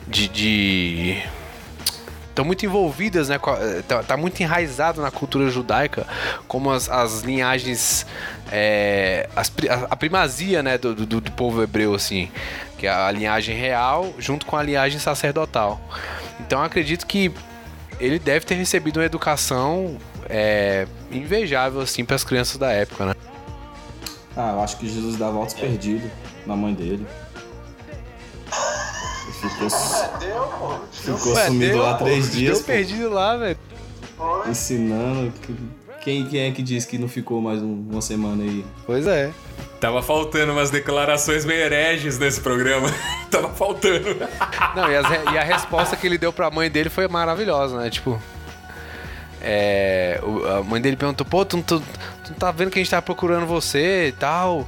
de, 0.07 0.27
de 0.27 1.23
estão 2.37 2.45
muito 2.45 2.63
envolvidas, 2.65 3.29
né? 3.29 3.35
a- 3.41 3.81
Tá, 3.87 4.03
tá 4.03 4.15
muito 4.17 4.39
enraizado 4.41 5.01
na 5.01 5.09
cultura 5.09 5.49
judaica, 5.49 6.05
como 6.47 6.71
as, 6.71 6.87
as 6.87 7.21
linhagens, 7.21 8.05
é, 8.51 9.27
as 9.35 9.51
a, 9.67 9.87
a 9.89 9.95
primazia, 9.95 10.61
né, 10.61 10.77
do, 10.77 10.93
do, 10.93 11.19
do 11.19 11.31
povo 11.31 11.63
hebreu, 11.63 11.95
assim, 11.95 12.29
que 12.77 12.85
é 12.85 12.91
a 12.91 13.09
linhagem 13.11 13.57
real 13.57 14.13
junto 14.19 14.45
com 14.45 14.55
a 14.55 14.61
linhagem 14.61 14.99
sacerdotal. 14.99 15.81
Então 16.39 16.59
eu 16.59 16.65
acredito 16.65 17.07
que 17.07 17.31
ele 17.99 18.19
deve 18.19 18.45
ter 18.45 18.53
recebido 18.53 18.97
uma 18.97 19.05
educação 19.05 19.97
é, 20.29 20.85
invejável, 21.11 21.81
assim, 21.81 22.05
para 22.05 22.15
as 22.15 22.23
crianças 22.23 22.57
da 22.57 22.71
época, 22.71 23.05
né? 23.05 23.15
Ah, 24.35 24.51
eu 24.51 24.61
acho 24.61 24.77
que 24.77 24.87
Jesus 24.87 25.15
dava 25.17 25.31
votos 25.31 25.55
perdidos 25.55 26.11
na 26.45 26.55
mãe 26.55 26.71
dele. 26.75 27.07
Ficou, 29.39 29.69
ficou 30.91 31.33
Ué, 31.33 31.45
sumido 31.45 31.73
deu, 31.73 31.81
lá 31.83 31.93
pô, 31.95 32.05
três 32.05 32.31
dias. 32.31 32.57
Deu 32.57 32.65
pô, 32.65 32.71
perdido 32.71 33.09
lá, 33.09 33.37
velho. 33.37 33.57
ensinando. 34.49 35.31
Quem, 36.01 36.25
quem 36.27 36.39
é 36.47 36.51
que 36.51 36.63
disse 36.63 36.87
que 36.87 36.97
não 36.97 37.07
ficou 37.07 37.41
mais 37.41 37.61
um- 37.61 37.85
uma 37.91 38.01
semana 38.01 38.43
aí? 38.43 38.65
Pois 38.85 39.05
é. 39.05 39.31
Tava 39.79 40.01
faltando 40.01 40.53
umas 40.53 40.71
declarações 40.71 41.45
meio 41.45 41.59
hereges 41.61 42.17
nesse 42.17 42.41
programa. 42.41 42.87
Tava 43.29 43.49
faltando. 43.49 44.15
Não, 44.75 44.89
e, 44.89 44.95
as 44.95 45.05
e 45.33 45.37
a 45.37 45.43
resposta 45.43 45.95
que 45.95 46.07
ele 46.07 46.17
deu 46.17 46.31
pra 46.33 46.49
mãe 46.49 46.69
dele 46.69 46.89
foi 46.89 47.07
maravilhosa, 47.07 47.77
né? 47.77 47.89
Tipo. 47.89 48.19
É, 49.41 50.19
a 50.57 50.63
mãe 50.63 50.81
dele 50.81 50.95
perguntou, 50.97 51.25
pô, 51.25 51.45
tu, 51.45 51.57
não- 51.57 51.63
tu, 51.63 51.79
tu 51.79 52.29
não 52.31 52.35
tá 52.37 52.51
vendo 52.51 52.71
que 52.71 52.79
a 52.79 52.81
gente 52.81 52.89
tá 52.89 53.01
procurando 53.01 53.45
você 53.45 54.07
e 54.07 54.11
tal? 54.13 54.67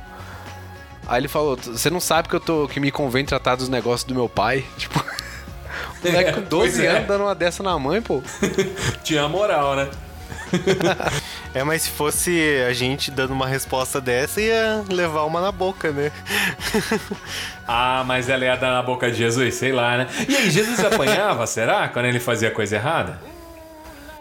Aí 1.09 1.19
ele 1.21 1.27
falou, 1.27 1.57
"Tu- 1.57 1.71
você 1.77 1.89
não 1.89 1.99
sabe 1.99 2.29
que 2.29 2.35
eu 2.35 2.39
tô. 2.39 2.67
que 2.67 2.79
me 2.79 2.91
convém 2.91 3.25
tratar 3.25 3.55
dos 3.55 3.67
negócios 3.67 4.03
do 4.03 4.13
meu 4.15 4.29
pai? 4.29 4.63
Tipo. 4.77 5.03
O 6.03 6.07
moleque 6.07 6.33
com 6.33 6.41
12 6.47 6.49
Pois 6.73 6.79
é. 6.79 6.87
anos 6.87 7.07
dando 7.07 7.23
uma 7.23 7.35
dessa 7.35 7.63
na 7.63 7.77
mãe, 7.79 8.01
pô. 8.01 8.21
Tinha 9.03 9.27
moral, 9.27 9.75
né? 9.75 9.89
É, 11.53 11.63
mas 11.63 11.83
se 11.83 11.89
fosse 11.91 12.63
a 12.67 12.73
gente 12.73 13.11
dando 13.11 13.31
uma 13.33 13.45
resposta 13.47 13.99
dessa, 14.01 14.41
ia 14.41 14.83
levar 14.89 15.23
uma 15.23 15.39
na 15.41 15.51
boca, 15.51 15.91
né? 15.91 16.11
Ah, 17.67 18.03
mas 18.05 18.29
ela 18.29 18.45
ia 18.45 18.55
dar 18.55 18.71
na 18.71 18.81
boca 18.81 19.11
de 19.11 19.17
Jesus, 19.17 19.55
sei 19.55 19.71
lá, 19.71 19.97
né? 19.97 20.07
E 20.27 20.35
aí, 20.35 20.49
Jesus 20.49 20.79
apanhava, 20.79 21.45
será? 21.45 21.87
Quando 21.87 22.05
ele 22.05 22.19
fazia 22.19 22.49
coisa 22.51 22.75
errada? 22.77 23.19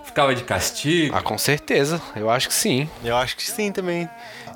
Ficava 0.05 0.35
de 0.35 0.43
castigo? 0.45 1.17
Ah, 1.17 1.23
com 1.23 1.39
certeza. 1.39 2.01
Eu 2.17 2.29
acho 2.29 2.49
que 2.49 2.55
sim. 2.55 2.89
Eu 3.05 3.17
acho 3.17 3.37
que 3.37 3.43
sim 3.51 3.73
também. 3.73 4.09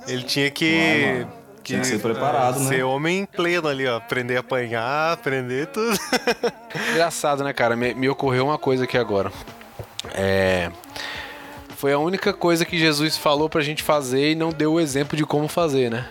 Ele 0.06 0.22
tinha 0.24 0.50
que. 0.50 0.74
Ué, 0.74 1.12
mano. 1.20 1.32
Tinha 1.62 1.80
que 1.80 1.86
ser 1.86 1.98
preparado, 2.00 2.60
né? 2.60 2.68
Ser 2.68 2.82
homem 2.84 3.24
pleno 3.26 3.68
ali, 3.68 3.86
ó. 3.86 3.96
Aprender 3.96 4.36
a 4.36 4.40
apanhar, 4.40 5.12
aprender 5.12 5.66
tudo. 5.68 5.96
Engraçado, 6.92 7.44
né, 7.44 7.52
cara? 7.52 7.76
Me, 7.76 7.94
me 7.94 8.08
ocorreu 8.08 8.44
uma 8.46 8.58
coisa 8.58 8.84
aqui 8.84 8.96
agora. 8.98 9.32
É. 10.14 10.70
Foi 11.76 11.92
a 11.92 11.98
única 11.98 12.32
coisa 12.32 12.64
que 12.64 12.78
Jesus 12.78 13.16
falou 13.16 13.48
pra 13.48 13.60
gente 13.60 13.82
fazer 13.82 14.32
e 14.32 14.34
não 14.34 14.50
deu 14.50 14.74
o 14.74 14.80
exemplo 14.80 15.16
de 15.16 15.24
como 15.24 15.48
fazer, 15.48 15.90
né? 15.90 16.06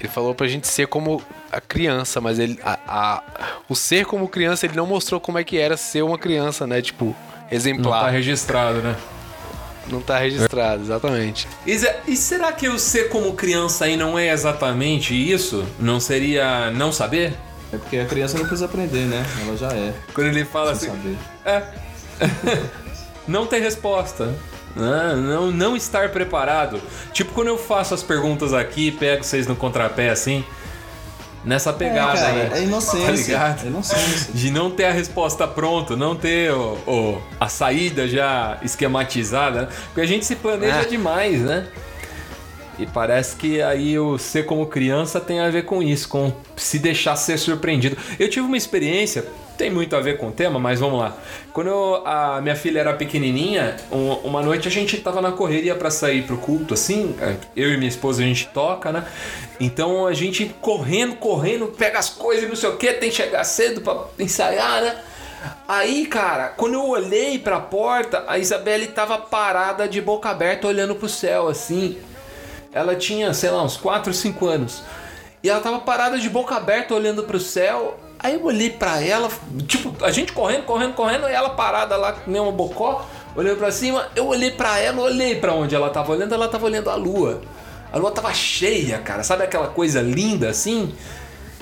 Ele 0.00 0.08
falou 0.08 0.34
pra 0.34 0.46
gente 0.46 0.66
ser 0.66 0.86
como 0.86 1.22
a 1.52 1.60
criança, 1.60 2.20
mas 2.20 2.38
ele. 2.38 2.58
A, 2.62 2.78
a- 2.86 3.22
o 3.68 3.74
ser 3.74 4.04
como 4.06 4.28
criança, 4.28 4.66
ele 4.66 4.74
não 4.76 4.86
mostrou 4.86 5.20
como 5.20 5.38
é 5.38 5.44
que 5.44 5.58
era 5.58 5.76
ser 5.76 6.02
uma 6.02 6.18
criança, 6.18 6.66
né? 6.66 6.82
Tipo, 6.82 7.06
Não 7.06 7.14
exemplar. 7.50 8.04
tá 8.04 8.10
registrado, 8.10 8.78
né? 8.82 8.96
Não 9.88 10.00
tá 10.00 10.18
registrado, 10.18 10.82
exatamente. 10.82 11.46
E, 11.66 11.78
e 12.08 12.16
será 12.16 12.52
que 12.52 12.68
o 12.68 12.78
ser 12.78 13.08
como 13.08 13.34
criança 13.34 13.84
aí 13.84 13.96
não 13.96 14.18
é 14.18 14.30
exatamente 14.32 15.14
isso? 15.14 15.64
Não 15.78 16.00
seria 16.00 16.70
não 16.70 16.90
saber? 16.90 17.34
É 17.72 17.76
porque 17.76 17.98
a 17.98 18.06
criança 18.06 18.38
não 18.38 18.44
precisa 18.44 18.66
aprender, 18.66 19.06
né? 19.06 19.24
Ela 19.42 19.56
já 19.56 19.68
é. 19.72 19.92
Quando 20.14 20.28
ele 20.28 20.44
fala 20.44 20.74
Sem 20.74 20.90
assim, 20.90 20.98
saber. 20.98 21.18
É. 21.44 22.68
não 23.26 23.46
ter 23.46 23.58
resposta. 23.58 24.34
Não, 24.76 25.16
não, 25.16 25.50
não 25.50 25.76
estar 25.76 26.10
preparado. 26.10 26.80
Tipo 27.12 27.32
quando 27.32 27.48
eu 27.48 27.58
faço 27.58 27.94
as 27.94 28.02
perguntas 28.02 28.52
aqui, 28.52 28.90
pego 28.90 29.22
vocês 29.22 29.46
no 29.46 29.56
contrapé 29.56 30.10
assim. 30.10 30.44
Nessa 31.44 31.72
pegada, 31.72 32.18
é, 32.18 32.22
cara, 32.22 32.32
né? 32.32 32.50
é 32.54 32.62
inocência. 32.62 33.38
Tá? 33.38 33.56
É 33.62 33.66
inocência. 33.66 34.32
De 34.32 34.50
não 34.50 34.70
ter 34.70 34.86
a 34.86 34.92
resposta 34.92 35.46
pronta, 35.46 35.94
não 35.94 36.16
ter 36.16 36.50
o, 36.52 36.78
o- 36.86 37.22
a 37.38 37.48
saída 37.48 38.08
já 38.08 38.56
esquematizada. 38.62 39.68
Porque 39.86 40.00
a 40.00 40.06
gente 40.06 40.24
se 40.24 40.36
planeja 40.36 40.80
É. 40.80 40.84
demais, 40.86 41.40
né? 41.40 41.66
E 42.78 42.86
parece 42.86 43.36
que 43.36 43.62
aí 43.62 43.98
o 43.98 44.18
ser 44.18 44.46
como 44.46 44.66
criança 44.66 45.20
tem 45.20 45.38
a 45.40 45.48
ver 45.48 45.64
com 45.64 45.82
isso, 45.82 46.08
com 46.08 46.32
se 46.56 46.78
deixar 46.78 47.14
ser 47.16 47.38
surpreendido. 47.38 47.96
Eu 48.18 48.28
tive 48.28 48.44
uma 48.46 48.56
experiência, 48.56 49.24
tem 49.56 49.70
muito 49.70 49.94
a 49.94 50.00
ver 50.00 50.18
com 50.18 50.26
o 50.28 50.32
tema, 50.32 50.58
mas 50.58 50.80
vamos 50.80 50.98
lá. 50.98 51.16
Quando 51.52 51.68
eu- 51.68 52.02
a 52.04 52.40
minha 52.42 52.56
filha 52.56 52.80
era 52.80 52.92
pequenininha, 52.92 53.76
um- 53.92 54.14
uma 54.28 54.42
noite 54.42 54.66
a 54.66 54.70
gente 54.72 54.96
tava 54.98 55.22
na 55.22 55.30
correria 55.30 55.76
pra 55.76 55.88
sair 55.88 56.22
pro 56.22 56.36
culto, 56.36 56.74
assim, 56.74 57.14
eu 57.54 57.72
e 57.72 57.76
minha 57.76 57.88
esposa 57.88 58.22
a 58.22 58.26
gente 58.26 58.48
toca, 58.48 58.90
né? 58.90 59.04
Então 59.60 60.04
a 60.08 60.12
gente 60.12 60.52
correndo, 60.60 61.14
correndo, 61.14 61.66
pega 61.68 62.00
as 62.00 62.10
coisas, 62.10 62.48
não 62.48 62.56
sei 62.56 62.70
o 62.70 62.76
que, 62.76 62.92
tem 62.94 63.08
que 63.08 63.14
chegar 63.14 63.44
cedo 63.44 63.80
pra 63.82 64.06
ensaiar, 64.18 64.82
né? 64.82 64.96
Aí, 65.68 66.06
cara, 66.06 66.48
quando 66.56 66.74
eu 66.74 66.88
olhei 66.88 67.38
pra 67.38 67.60
porta, 67.60 68.24
a 68.26 68.36
Isabelle 68.38 68.88
tava 68.88 69.16
parada 69.18 69.86
de 69.86 70.00
boca 70.00 70.28
aberta 70.30 70.66
olhando 70.66 70.96
pro 70.96 71.08
céu, 71.08 71.46
assim. 71.46 71.98
Ela 72.74 72.96
tinha, 72.96 73.32
sei 73.32 73.50
lá, 73.50 73.62
uns 73.62 73.76
4, 73.76 74.12
5 74.12 74.46
anos. 74.46 74.82
E 75.42 75.48
ela 75.48 75.60
tava 75.60 75.78
parada 75.78 76.18
de 76.18 76.28
boca 76.28 76.56
aberta 76.56 76.94
olhando 76.94 77.22
pro 77.22 77.38
céu. 77.38 77.98
Aí 78.18 78.34
eu 78.34 78.44
olhei 78.44 78.70
pra 78.70 79.00
ela, 79.00 79.28
tipo, 79.66 79.94
a 80.04 80.10
gente 80.10 80.32
correndo, 80.32 80.64
correndo, 80.64 80.94
correndo, 80.94 81.28
e 81.28 81.32
ela 81.32 81.50
parada 81.50 81.96
lá 81.96 82.12
com 82.12 82.30
uma 82.30 82.50
bocó, 82.50 83.06
olhando 83.36 83.58
pra 83.58 83.70
cima. 83.70 84.08
Eu 84.16 84.26
olhei 84.26 84.50
pra 84.50 84.78
ela, 84.78 85.02
olhei 85.02 85.36
pra 85.36 85.52
onde 85.52 85.74
ela 85.74 85.90
tava 85.90 86.12
olhando, 86.12 86.32
ela 86.34 86.48
tava 86.48 86.66
olhando 86.66 86.90
a 86.90 86.94
lua. 86.94 87.42
A 87.92 87.98
lua 87.98 88.10
tava 88.10 88.32
cheia, 88.34 88.98
cara. 88.98 89.22
Sabe 89.22 89.44
aquela 89.44 89.68
coisa 89.68 90.00
linda 90.00 90.48
assim? 90.48 90.94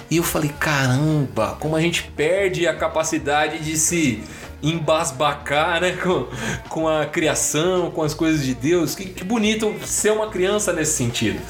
E 0.08 0.18
eu 0.18 0.22
falei, 0.22 0.50
caramba, 0.60 1.56
como 1.58 1.74
a 1.74 1.80
gente 1.80 2.04
perde 2.04 2.66
a 2.66 2.74
capacidade 2.74 3.58
de 3.58 3.76
se 3.76 4.22
embasbacar, 4.62 5.80
né? 5.80 5.92
Com, 5.92 6.26
com 6.68 6.88
a 6.88 7.06
criação, 7.06 7.90
com 7.90 8.02
as 8.02 8.14
coisas 8.14 8.44
de 8.44 8.54
Deus. 8.54 8.94
Que, 8.94 9.06
que 9.06 9.24
bonito 9.24 9.74
ser 9.84 10.12
uma 10.12 10.28
criança 10.28 10.72
nesse 10.72 10.92
sentido, 10.92 11.40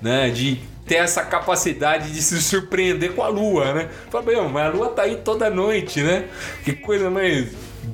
né? 0.00 0.30
De 0.30 0.60
ter 0.86 0.96
essa 0.96 1.22
capacidade 1.22 2.10
de 2.12 2.22
se 2.22 2.40
surpreender 2.42 3.12
com 3.12 3.22
a 3.22 3.28
lua, 3.28 3.72
né? 3.72 3.88
Falei, 4.10 4.36
meu, 4.36 4.48
mas 4.48 4.66
a 4.66 4.68
lua 4.68 4.88
tá 4.88 5.02
aí 5.02 5.16
toda 5.16 5.48
noite, 5.48 6.00
né? 6.00 6.26
Que 6.64 6.72
coisa 6.72 7.08
mais 7.08 7.48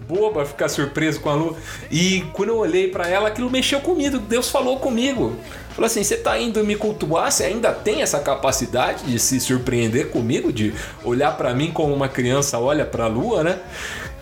boba 0.09 0.45
ficar 0.45 0.69
surpreso 0.69 1.21
com 1.21 1.31
a 1.31 1.35
lua. 1.35 1.57
E 1.91 2.25
quando 2.33 2.51
eu 2.51 2.57
olhei 2.57 2.89
pra 2.89 3.09
ela, 3.09 3.29
aquilo 3.29 3.51
mexeu 3.51 3.81
comigo. 3.81 4.19
Deus 4.19 4.51
falou 4.51 4.79
comigo. 4.79 5.37
Falou 5.71 5.87
assim: 5.87 6.03
você 6.03 6.17
tá 6.17 6.39
indo 6.39 6.65
me 6.65 6.77
cultuar? 6.77 7.31
Você 7.31 7.45
ainda 7.45 7.73
tem 7.73 8.03
essa 8.03 8.19
capacidade 8.19 9.05
de 9.05 9.19
se 9.19 9.39
surpreender 9.39 10.09
comigo? 10.09 10.53
De 10.53 10.75
olhar 11.05 11.37
pra 11.37 11.55
mim 11.55 11.71
como 11.71 11.95
uma 11.95 12.09
criança 12.09 12.59
olha 12.59 12.85
pra 12.85 13.07
lua, 13.07 13.45
né? 13.45 13.61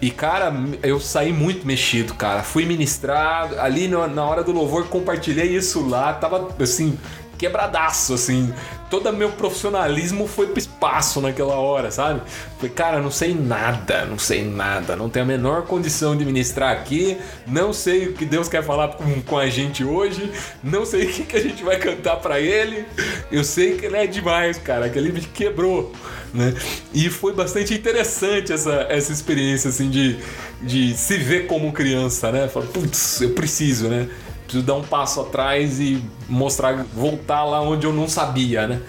E 0.01 0.11
cara, 0.11 0.53
eu 0.83 1.01
saí 1.01 1.33
muito 1.33 1.67
mexido, 1.67 2.15
cara. 2.15 2.43
Fui 2.43 2.67
ministrar 2.67 3.59
ali 3.59 3.89
na 3.89 4.25
hora 4.25 4.43
do 4.43 4.53
louvor, 4.53 4.89
compartilhei 4.89 5.57
isso 5.57 5.89
lá. 5.89 6.13
Tava 6.13 6.55
assim, 6.61 6.99
quebradaço, 7.37 8.15
assim. 8.15 8.53
Todo 8.89 9.13
meu 9.13 9.31
profissionalismo 9.33 10.29
foi 10.29 10.47
pro 10.47 10.59
espaço 10.59 11.21
naquela 11.21 11.57
hora, 11.57 11.91
sabe? 11.91 12.21
Falei, 12.57 12.71
cara, 12.71 13.01
não 13.01 13.11
sei 13.11 13.35
nada, 13.35 14.05
não 14.05 14.19
sei 14.19 14.45
nada, 14.45 14.95
não 14.95 15.09
tenho 15.11 15.25
a 15.25 15.29
menor 15.29 15.63
condição 15.63 16.17
de 16.17 16.25
ministrar 16.25 16.71
aqui, 16.71 17.19
não 17.47 17.73
sei 17.73 18.09
o 18.09 18.13
que 18.13 18.25
Deus 18.25 18.49
quer 18.49 18.63
falar 18.63 18.89
com, 18.89 19.23
com 19.23 19.39
a 19.39 19.49
gente 19.49 19.83
hoje, 19.83 20.31
não 20.63 20.87
sei 20.87 21.07
o 21.07 21.09
que, 21.09 21.25
que 21.25 21.37
a 21.37 21.41
gente 21.41 21.65
vai 21.65 21.79
cantar 21.79 22.17
pra 22.17 22.39
ele. 22.39 22.87
Eu 23.31 23.43
sei 23.43 23.77
que 23.77 23.87
ele 23.87 23.97
é 23.97 24.07
demais, 24.07 24.57
cara, 24.59 24.89
que 24.89 24.97
ele 24.97 25.11
me 25.11 25.21
quebrou, 25.21 25.93
né? 26.33 26.55
E 26.95 27.11
foi 27.11 27.33
bastante 27.33 27.75
interessante 27.75 28.53
essa, 28.53 28.87
essa 28.89 29.13
experiência, 29.13 29.69
assim, 29.69 29.91
de, 29.91 30.17
de 30.63 30.97
se 30.97 31.17
ver 31.17 31.47
como 31.49 31.73
criança, 31.73 32.31
né? 32.31 32.47
Falar, 32.47 32.67
putz, 32.67 33.21
eu 33.21 33.31
preciso, 33.31 33.89
né? 33.89 34.09
Preciso 34.47 34.65
dar 34.65 34.75
um 34.75 34.83
passo 34.83 35.21
atrás 35.21 35.81
e 35.81 36.03
mostrar, 36.29 36.85
voltar 36.95 37.45
lá 37.45 37.61
onde 37.61 37.87
eu 37.87 37.93
não 37.93 38.09
sabia, 38.09 38.67
né? 38.67 38.81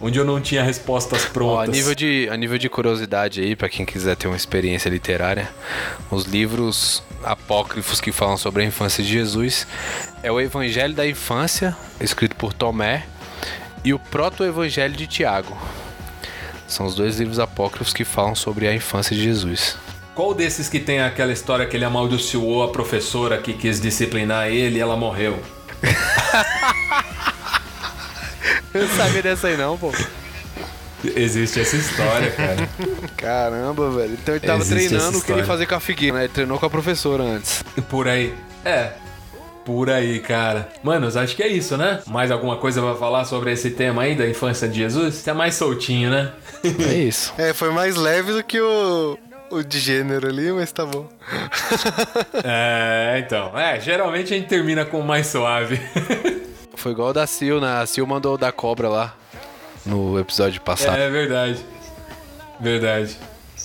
Onde 0.00 0.18
eu 0.18 0.24
não 0.24 0.40
tinha 0.40 0.62
respostas 0.62 1.24
Ó, 1.24 1.28
prontas. 1.30 1.68
a, 1.68 1.72
nível 1.72 1.94
de, 1.94 2.28
a 2.30 2.36
nível 2.36 2.58
de 2.58 2.68
curiosidade 2.68 3.40
aí, 3.40 3.56
pra 3.56 3.68
quem 3.68 3.86
quiser 3.86 4.14
ter 4.16 4.26
uma 4.26 4.36
experiência 4.36 4.90
literária, 4.90 5.48
os 6.10 6.24
livros 6.24 7.02
apócrifos 7.24 8.00
que 8.00 8.12
falam 8.12 8.36
sobre 8.36 8.62
a 8.62 8.66
infância 8.66 9.02
de 9.02 9.10
Jesus 9.10 9.66
é 10.22 10.30
o 10.30 10.40
Evangelho 10.40 10.92
da 10.92 11.06
Infância, 11.06 11.74
escrito 12.00 12.36
por 12.36 12.52
Tomé, 12.52 13.06
e 13.84 13.94
o 13.94 13.98
Proto-Evangelho 13.98 14.94
de 14.94 15.06
Tiago. 15.06 15.56
São 16.66 16.84
os 16.84 16.94
dois 16.96 17.18
livros 17.18 17.38
apócrifos 17.38 17.94
que 17.94 18.04
falam 18.04 18.34
sobre 18.34 18.66
a 18.66 18.74
infância 18.74 19.14
de 19.14 19.22
Jesus. 19.22 19.78
Qual 20.16 20.32
desses 20.32 20.70
que 20.70 20.80
tem 20.80 21.02
aquela 21.02 21.30
história 21.30 21.66
que 21.66 21.76
ele 21.76 21.84
amaldiçoou 21.84 22.62
a 22.62 22.68
professora 22.68 23.36
que 23.36 23.52
quis 23.52 23.78
disciplinar 23.78 24.48
ele 24.48 24.78
e 24.78 24.80
ela 24.80 24.96
morreu? 24.96 25.38
Eu 28.72 28.88
não 28.88 28.96
sabia 28.96 29.22
dessa 29.22 29.48
aí 29.48 29.58
não, 29.58 29.76
pô. 29.76 29.92
Existe 31.04 31.60
essa 31.60 31.76
história, 31.76 32.30
cara. 32.30 32.66
Caramba, 33.14 33.90
velho. 33.90 34.14
Então 34.14 34.34
ele 34.34 34.46
tava 34.46 34.62
Existe 34.62 34.88
treinando 34.88 35.18
o 35.18 35.22
que 35.22 35.32
ele 35.32 35.44
fazer 35.44 35.66
com 35.66 35.74
a 35.74 35.80
Figueira, 35.80 36.16
né? 36.16 36.24
Ele 36.24 36.32
treinou 36.32 36.58
com 36.58 36.64
a 36.64 36.70
professora 36.70 37.22
antes. 37.22 37.62
Por 37.90 38.08
aí. 38.08 38.32
É. 38.64 38.92
Por 39.66 39.90
aí, 39.90 40.20
cara. 40.20 40.68
Manos, 40.82 41.16
acho 41.16 41.36
que 41.36 41.42
é 41.42 41.48
isso, 41.48 41.76
né? 41.76 42.00
Mais 42.06 42.30
alguma 42.30 42.56
coisa 42.56 42.80
pra 42.80 42.94
falar 42.94 43.26
sobre 43.26 43.52
esse 43.52 43.70
tema 43.70 44.02
aí 44.02 44.14
da 44.14 44.26
infância 44.26 44.66
de 44.66 44.76
Jesus? 44.76 45.16
Você 45.16 45.28
é 45.28 45.34
mais 45.34 45.56
soltinho, 45.56 46.08
né? 46.08 46.32
É 46.64 46.94
isso. 46.94 47.34
É, 47.36 47.52
foi 47.52 47.70
mais 47.70 47.96
leve 47.96 48.32
do 48.32 48.42
que 48.42 48.60
o, 48.60 49.18
o 49.50 49.62
de 49.62 49.78
gênero 49.78 50.28
ali, 50.28 50.50
mas 50.52 50.70
tá 50.72 50.84
bom. 50.84 51.08
É, 52.44 53.22
então. 53.24 53.56
É, 53.58 53.80
geralmente 53.80 54.32
a 54.32 54.36
gente 54.36 54.48
termina 54.48 54.84
com 54.84 55.00
o 55.00 55.04
mais 55.04 55.26
suave. 55.26 55.80
Foi 56.76 56.92
igual 56.92 57.08
o 57.08 57.12
da 57.12 57.26
Sil, 57.26 57.58
né? 57.60 57.80
A 57.80 57.86
Sil 57.88 58.04
mandou 58.06 58.34
o 58.34 58.38
da 58.38 58.52
cobra 58.52 58.88
lá 58.88 59.14
no 59.84 60.18
episódio 60.18 60.60
passado. 60.60 60.96
É 60.96 61.08
verdade. 61.10 61.58
Verdade. 62.60 63.16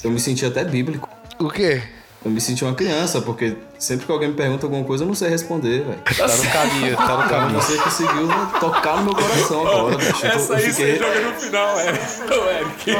Eu 0.03 0.11
me 0.11 0.19
senti 0.19 0.45
até 0.45 0.63
bíblico. 0.63 1.09
O 1.39 1.49
quê? 1.49 1.81
Eu 2.23 2.29
me 2.31 2.39
senti 2.39 2.63
uma 2.63 2.75
criança, 2.75 3.19
porque 3.19 3.57
sempre 3.79 4.05
que 4.05 4.11
alguém 4.11 4.29
me 4.29 4.35
pergunta 4.35 4.65
alguma 4.65 4.83
coisa, 4.83 5.03
eu 5.03 5.07
não 5.07 5.15
sei 5.15 5.29
responder, 5.29 5.83
velho. 5.83 5.99
Tá 6.15 6.27
no 6.37 6.51
caminho, 6.51 6.95
tá 6.95 7.17
no 7.17 7.29
caminho. 7.29 7.61
Você 7.61 7.77
conseguiu 7.79 8.27
tocar 8.59 8.97
no 8.97 9.05
meu 9.05 9.15
coração 9.15 9.67
agora, 9.67 9.97
bicho. 9.99 10.25
Essa 10.25 10.53
eu 10.53 10.57
aí 10.57 10.71
fiquei- 10.71 10.97
você 10.97 11.03
joga 11.03 11.19
no 11.21 11.33
final, 11.39 11.79
é. 11.79 11.89
Ô, 11.89 12.49
Eric. 12.51 12.91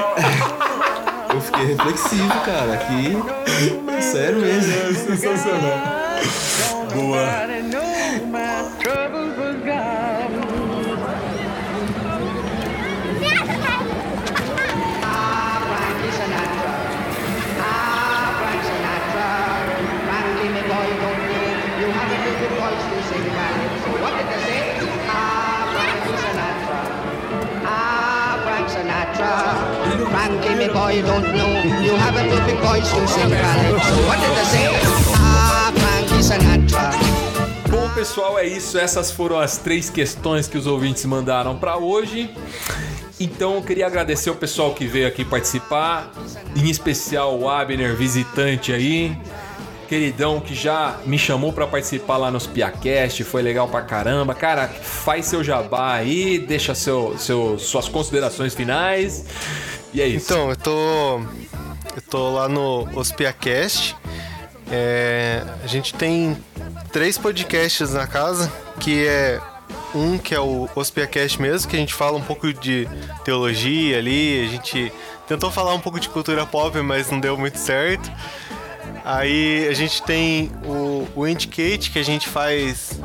Eu 1.34 1.42
fiquei 1.42 1.66
reflexivo, 1.66 2.42
cara. 2.46 2.74
Aqui. 2.74 4.02
Sério 4.02 4.40
mesmo. 4.40 4.74
É 4.74 4.94
sensacional. 4.94 5.80
Boa. 6.94 7.61
Me 30.68 30.74
boy, 30.74 31.01
don't 31.01 31.26
know. 31.34 31.64
You 31.82 31.97
sing. 33.07 33.32
What 34.05 34.20
did 34.20 34.34
they 34.36 34.45
say? 34.45 34.68
Ah, 35.16 35.72
Sinatra. 36.22 36.91
Bom, 37.70 37.89
pessoal, 37.95 38.38
é 38.38 38.45
isso. 38.45 38.78
Essas 38.78 39.12
foram 39.12 39.39
as 39.39 39.57
três 39.57 39.89
questões 39.89 40.47
que 40.47 40.57
os 40.57 40.68
ouvintes 40.68 41.03
mandaram 41.05 41.57
pra 41.57 41.78
hoje. 41.78 42.30
Então, 43.20 43.55
eu 43.55 43.62
queria 43.62 43.88
agradecer 43.88 44.30
o 44.30 44.36
pessoal 44.36 44.74
que 44.74 44.86
veio 44.86 45.07
aqui 45.07 45.24
participar, 45.24 46.12
em 46.55 46.70
especial 46.70 47.38
o 47.39 47.47
Abner, 47.47 47.95
visitante 47.95 48.74
aí, 48.74 49.16
queridão 49.88 50.39
que 50.39 50.55
já 50.55 50.99
me 51.05 51.20
chamou 51.20 51.53
pra 51.53 51.68
participar 51.68 52.18
lá 52.18 52.32
nos 52.32 52.47
Piacast, 52.47 53.24
foi 53.24 53.43
legal 53.43 53.68
pra 53.68 53.82
caramba. 53.82 54.34
Cara, 54.34 54.68
faz 54.68 55.28
seu 55.28 55.43
jabá 55.43 55.93
aí, 55.93 56.39
deixa 56.39 56.74
seu, 56.74 57.16
seu, 57.18 57.59
suas 57.59 57.88
considerações 57.88 58.55
finais. 58.55 59.24
E 59.94 60.02
é 60.02 60.08
isso. 60.08 60.26
Então, 60.26 60.50
eu 60.50 60.56
tô. 60.56 61.20
Eu 61.96 62.02
tô 62.10 62.32
lá 62.32 62.48
no 62.48 62.88
Ospiacast. 62.98 63.96
É, 64.72 65.44
a 65.64 65.68
gente 65.68 65.94
tem 65.94 66.38
três 66.92 67.18
podcasts 67.18 67.92
na 67.92 68.08
casa, 68.08 68.52
que 68.80 69.06
é 69.06 69.42
um 69.94 70.18
que 70.18 70.34
é 70.34 70.39
o 70.39 70.70
Ospiacast 70.76 71.42
mesmo, 71.42 71.70
que 71.70 71.76
a 71.76 71.80
gente 71.80 71.94
fala 71.94 72.18
um 72.18 72.22
pouco 72.22 72.54
de 72.54 72.88
teologia 73.26 73.98
ali, 73.98 74.46
a 74.46 74.50
gente 74.50 74.94
tentou 75.28 75.52
falar 75.52 75.74
um 75.74 75.80
pouco 75.80 76.00
de 76.00 76.08
cultura 76.08 76.46
pop, 76.46 76.80
mas 76.82 77.12
não 77.12 77.20
deu 77.20 77.38
muito 77.38 77.58
certo. 77.58 78.10
Aí 79.04 79.68
a 79.68 79.74
gente 79.74 80.02
tem 80.04 80.52
o, 80.64 81.08
o 81.16 81.28
Indicate, 81.28 81.92
que 81.92 82.00
a 82.00 82.04
gente 82.04 82.30
faz 82.30 83.00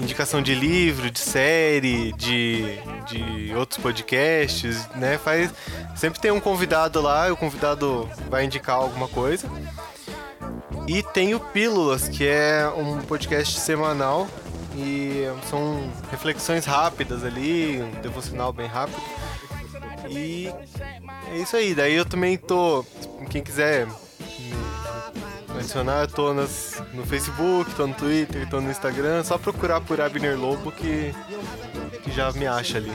indicação 0.00 0.42
de 0.42 0.54
livro, 0.54 1.10
de 1.10 1.20
série, 1.20 2.12
de, 2.12 2.78
de 3.06 3.54
outros 3.54 3.80
podcasts, 3.80 4.88
né? 4.96 5.18
Faz, 5.18 5.52
sempre 5.94 6.20
tem 6.20 6.30
um 6.30 6.40
convidado 6.40 7.00
lá, 7.00 7.28
e 7.28 7.30
o 7.30 7.36
convidado 7.36 8.08
vai 8.28 8.44
indicar 8.44 8.76
alguma 8.76 9.08
coisa. 9.08 9.48
E 10.86 11.02
tem 11.02 11.34
o 11.34 11.40
Pílulas, 11.40 12.08
que 12.08 12.26
é 12.26 12.66
um 12.76 13.00
podcast 13.02 13.60
semanal 13.60 14.28
E 14.74 15.24
são 15.48 15.88
reflexões 16.10 16.64
rápidas 16.64 17.24
ali, 17.24 17.80
um 17.80 18.00
devocional 18.00 18.52
bem 18.52 18.66
rápido. 18.66 19.00
E 20.08 20.48
é 21.30 21.38
isso 21.38 21.56
aí. 21.56 21.74
Daí 21.74 21.94
eu 21.94 22.04
também 22.04 22.36
tô. 22.36 22.84
Quem 23.28 23.42
quiser 23.42 23.86
eu 25.78 26.08
tô 26.08 26.34
nas, 26.34 26.82
no 26.92 27.04
Facebook, 27.06 27.72
tô 27.74 27.86
no 27.86 27.94
Twitter, 27.94 28.48
tô 28.48 28.60
no 28.60 28.70
Instagram. 28.70 29.22
Só 29.22 29.38
procurar 29.38 29.80
por 29.80 30.00
Abner 30.00 30.38
Lobo 30.38 30.72
que, 30.72 31.14
que 32.02 32.10
já 32.10 32.32
me 32.32 32.46
acha 32.46 32.78
ali. 32.78 32.92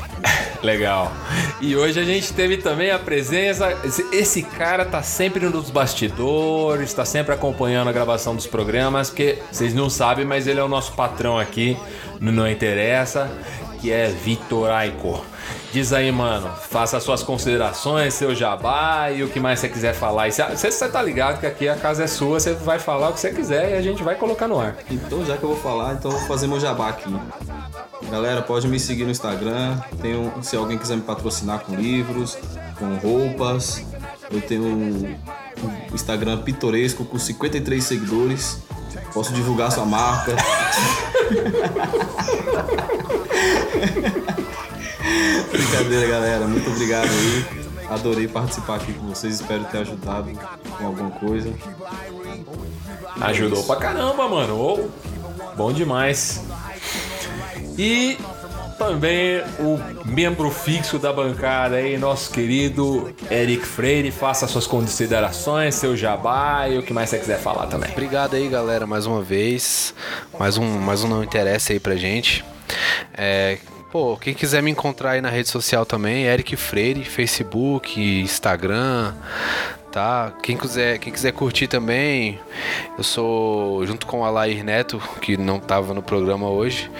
Legal. 0.62 1.12
E 1.60 1.76
hoje 1.76 2.00
a 2.00 2.04
gente 2.04 2.32
teve 2.32 2.56
também 2.56 2.90
a 2.90 2.98
presença. 2.98 3.68
Esse, 4.12 4.42
cara 4.42 4.84
tá 4.84 5.02
sempre 5.02 5.46
nos 5.48 5.70
bastidores, 5.70 6.92
tá 6.92 7.04
sempre 7.04 7.34
acompanhando 7.34 7.88
a 7.88 7.92
gravação 7.92 8.34
dos 8.34 8.46
programas, 8.46 9.10
porque 9.10 9.38
vocês 9.50 9.74
não 9.74 9.90
sabem, 9.90 10.24
mas 10.24 10.46
ele 10.46 10.60
é 10.60 10.64
o 10.64 10.68
nosso 10.68 10.92
patrão 10.92 11.38
aqui 11.38 11.76
Não 12.20 12.48
Interessa, 12.48 13.30
que 13.80 13.92
é 13.92 14.08
Vitor 14.08 14.70
Aico. 14.70 15.24
Diz 15.72 15.92
aí, 15.92 16.10
mano, 16.10 16.48
faça 16.70 16.98
suas 17.00 17.22
considerações, 17.22 18.14
seu 18.14 18.34
jabá 18.34 19.10
e 19.10 19.22
o 19.22 19.28
que 19.28 19.38
mais 19.38 19.60
você 19.60 19.68
quiser 19.68 19.94
falar. 19.94 20.30
Você 20.30 20.88
tá 20.88 21.02
ligado 21.02 21.40
que 21.40 21.46
aqui 21.46 21.68
a 21.68 21.76
casa 21.76 22.04
é 22.04 22.06
sua, 22.06 22.40
você 22.40 22.54
vai 22.54 22.78
falar 22.78 23.10
o 23.10 23.12
que 23.12 23.20
você 23.20 23.30
quiser 23.30 23.72
e 23.72 23.74
a 23.74 23.82
gente 23.82 24.02
vai 24.02 24.14
colocar 24.14 24.48
no 24.48 24.58
ar. 24.58 24.76
Então, 24.90 25.24
já 25.24 25.36
que 25.36 25.42
eu 25.42 25.50
vou 25.50 25.58
falar, 25.58 25.94
então 25.94 26.10
eu 26.10 26.18
vou 26.18 26.26
fazer 26.26 26.46
meu 26.46 26.58
jabá 26.58 26.88
aqui. 26.88 27.14
Galera, 28.10 28.42
pode 28.42 28.68
me 28.68 28.78
seguir 28.78 29.04
no 29.04 29.10
Instagram. 29.10 29.78
Tenho, 30.00 30.32
se 30.42 30.56
alguém 30.56 30.78
quiser 30.78 30.96
me 30.96 31.02
patrocinar 31.02 31.60
com 31.60 31.74
livros, 31.74 32.38
com 32.78 32.94
roupas, 32.96 33.84
eu 34.30 34.40
tenho 34.40 34.62
um 34.62 35.16
Instagram 35.92 36.38
pitoresco 36.38 37.04
com 37.04 37.18
53 37.18 37.82
seguidores. 37.82 38.62
Posso 39.12 39.32
divulgar 39.32 39.72
sua 39.72 39.84
marca. 39.84 40.32
Brincadeira, 45.50 46.06
galera. 46.06 46.46
Muito 46.46 46.70
obrigado 46.70 47.08
aí. 47.08 47.66
Adorei 47.90 48.26
participar 48.26 48.76
aqui 48.76 48.92
com 48.92 49.06
vocês. 49.08 49.40
Espero 49.40 49.64
ter 49.64 49.78
ajudado 49.78 50.30
com 50.78 50.86
alguma 50.86 51.10
coisa. 51.10 51.52
Ajudou 53.20 53.62
pra 53.64 53.76
caramba, 53.76 54.28
mano. 54.28 54.60
Ô, 54.60 54.88
bom 55.56 55.72
demais. 55.72 56.42
E 57.78 58.18
também 58.78 59.42
o 59.58 59.78
membro 60.04 60.50
fixo 60.50 60.98
da 60.98 61.12
bancada 61.12 61.76
aí, 61.76 61.96
nosso 61.96 62.30
querido 62.30 63.14
Eric 63.30 63.64
Freire. 63.64 64.10
Faça 64.10 64.46
suas 64.46 64.66
considerações, 64.66 65.74
seu 65.74 65.96
jabá 65.96 66.68
e 66.68 66.78
o 66.78 66.82
que 66.82 66.92
mais 66.92 67.10
você 67.10 67.18
quiser 67.18 67.38
falar 67.38 67.66
também. 67.66 67.90
Obrigado 67.92 68.34
aí, 68.34 68.48
galera, 68.48 68.86
mais 68.86 69.06
uma 69.06 69.22
vez. 69.22 69.94
Mais 70.38 70.58
um, 70.58 70.78
mais 70.80 71.04
um 71.04 71.08
não 71.08 71.22
interessa 71.24 71.72
aí 71.72 71.80
pra 71.80 71.96
gente. 71.96 72.44
É, 73.16 73.58
pô, 73.96 74.14
quem 74.14 74.34
quiser 74.34 74.62
me 74.62 74.70
encontrar 74.70 75.12
aí 75.12 75.22
na 75.22 75.30
rede 75.30 75.48
social 75.48 75.86
também, 75.86 76.24
Eric 76.24 76.54
Freire, 76.54 77.02
Facebook, 77.02 77.98
Instagram, 77.98 79.14
tá? 79.96 80.30
Quem 80.42 80.58
quiser, 80.58 80.98
quem 80.98 81.10
quiser 81.10 81.32
curtir 81.32 81.68
também, 81.68 82.38
eu 82.98 83.02
sou 83.02 83.86
junto 83.86 84.06
com 84.06 84.20
o 84.20 84.24
Alair 84.26 84.62
Neto, 84.62 85.00
que 85.22 85.38
não 85.38 85.58
tava 85.58 85.94
no 85.94 86.02
programa 86.02 86.50
hoje, 86.50 86.90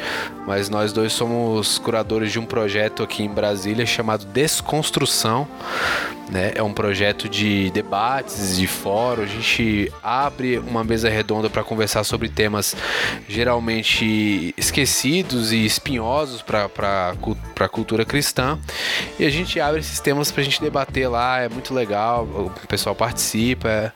mas 0.47 0.71
nós 0.71 0.95
dois 0.95 1.13
somos 1.13 1.79
curadores 1.79 2.33
de 2.33 2.39
um 2.39 2.47
projeto 2.47 3.03
aqui 3.03 3.23
em 3.23 3.29
Brasília 3.29 3.85
chamado 3.85 4.25
Desconstrução, 4.25 5.47
né? 6.31 6.53
É 6.55 6.63
um 6.63 6.73
projeto 6.73 7.29
de 7.29 7.71
debates, 7.71 8.57
de 8.57 8.67
fórum. 8.67 9.23
A 9.23 9.27
gente 9.27 9.93
abre 10.03 10.59
uma 10.59 10.83
mesa 10.83 11.09
redonda 11.09 11.49
para 11.49 11.63
conversar 11.63 12.03
sobre 12.05 12.29
temas 12.29 12.75
geralmente 13.29 14.55
esquecidos 14.57 15.53
e 15.53 15.65
espinhosos 15.65 16.43
para 16.43 17.15
a 17.61 17.69
cultura 17.69 18.05
cristã. 18.05 18.59
E 19.19 19.25
a 19.25 19.31
gente 19.31 19.61
abre 19.61 19.81
esses 19.81 20.01
temas 20.01 20.31
para 20.31 20.41
a 20.41 20.45
gente 20.45 20.61
debater 20.61 21.09
lá. 21.09 21.41
É 21.41 21.49
muito 21.49 21.73
legal. 21.73 22.25
O 22.25 22.67
pessoal 22.67 22.86
participa. 22.95 23.69
É, 23.69 23.93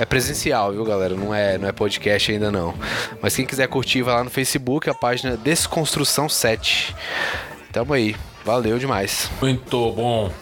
é 0.00 0.04
presencial, 0.04 0.72
viu, 0.72 0.84
galera? 0.84 1.14
Não 1.14 1.34
é, 1.34 1.58
não 1.58 1.68
é 1.68 1.72
podcast 1.72 2.32
ainda 2.32 2.50
não. 2.50 2.74
Mas 3.20 3.36
quem 3.36 3.46
quiser 3.46 3.68
curtir, 3.68 4.02
vai 4.02 4.14
lá 4.14 4.24
no 4.24 4.30
Facebook, 4.30 4.88
a 4.88 4.94
página 4.94 5.36
Desconstrução 5.36 6.28
7. 6.28 6.94
Tamo 7.72 7.92
aí. 7.92 8.16
Valeu 8.44 8.78
demais. 8.78 9.30
Muito 9.40 9.92
bom. 9.92 10.32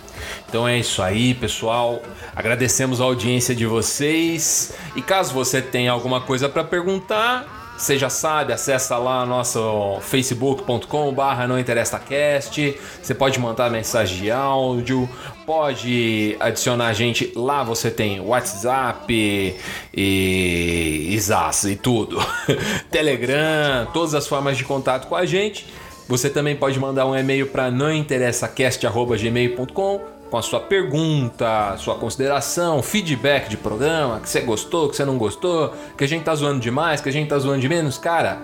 Então 0.49 0.67
é 0.67 0.79
isso 0.79 1.03
aí, 1.03 1.35
pessoal. 1.35 2.03
Agradecemos 2.35 3.01
a 3.01 3.05
audiência 3.05 3.55
de 3.55 3.67
vocês. 3.67 4.73
E 4.97 5.03
caso 5.03 5.33
você 5.33 5.61
tenha 5.61 5.93
alguma 5.93 6.21
coisa 6.21 6.49
para 6.49 6.65
perguntar, 6.65 7.60
você 7.81 7.99
já 7.99 8.09
sabe, 8.11 8.53
acessa 8.53 8.99
lá 8.99 9.25
nosso 9.25 9.99
facebook.com 10.03 11.15
barra 11.15 11.49
não 11.49 11.59
interessa 11.59 11.99
cast. 11.99 12.79
Você 13.03 13.15
pode 13.15 13.41
mandar 13.41 13.71
mensagem 13.71 14.23
de 14.23 14.31
áudio, 14.31 15.09
pode 15.47 16.37
adicionar 16.39 16.89
a 16.89 16.93
gente 16.93 17.33
lá, 17.35 17.65
você 17.65 17.91
tem 17.91 18.21
WhatsApp 18.21 19.57
e 19.95 21.09
Isas 21.11 21.65
e 21.65 21.75
tudo. 21.75 22.19
Telegram, 22.93 23.87
todas 23.95 24.15
as 24.15 24.29
formas 24.29 24.59
de 24.59 24.65
contato 24.65 25.09
com 25.09 25.17
a 25.17 25.25
gente. 25.25 25.67
Você 26.07 26.29
também 26.29 26.57
pode 26.57 26.79
mandar 26.79 27.07
um 27.07 27.17
e-mail 27.17 27.47
para 27.47 27.71
nãointeressacast.gmail.com 27.71 30.20
com 30.31 30.39
a 30.39 30.43
sua 30.43 30.61
pergunta, 30.61 31.77
sua 31.79 31.97
consideração, 31.97 32.83
feedback 32.83 33.49
de 33.49 33.57
programa, 33.57 34.21
que 34.21 34.29
você 34.29 34.41
gostou, 34.41 34.89
que 34.89 34.97
você 34.97 35.05
não 35.05 35.19
gostou, 35.19 35.75
que 35.99 36.05
a 36.05 36.07
gente 36.07 36.23
tá 36.23 36.35
zoando 36.35 36.61
demais, 36.61 37.01
que 37.01 37.09
a 37.09 37.13
gente 37.13 37.29
tá 37.29 37.39
zoando 37.39 37.61
de 37.61 37.69
menos. 37.69 37.99
Cara, 37.99 38.41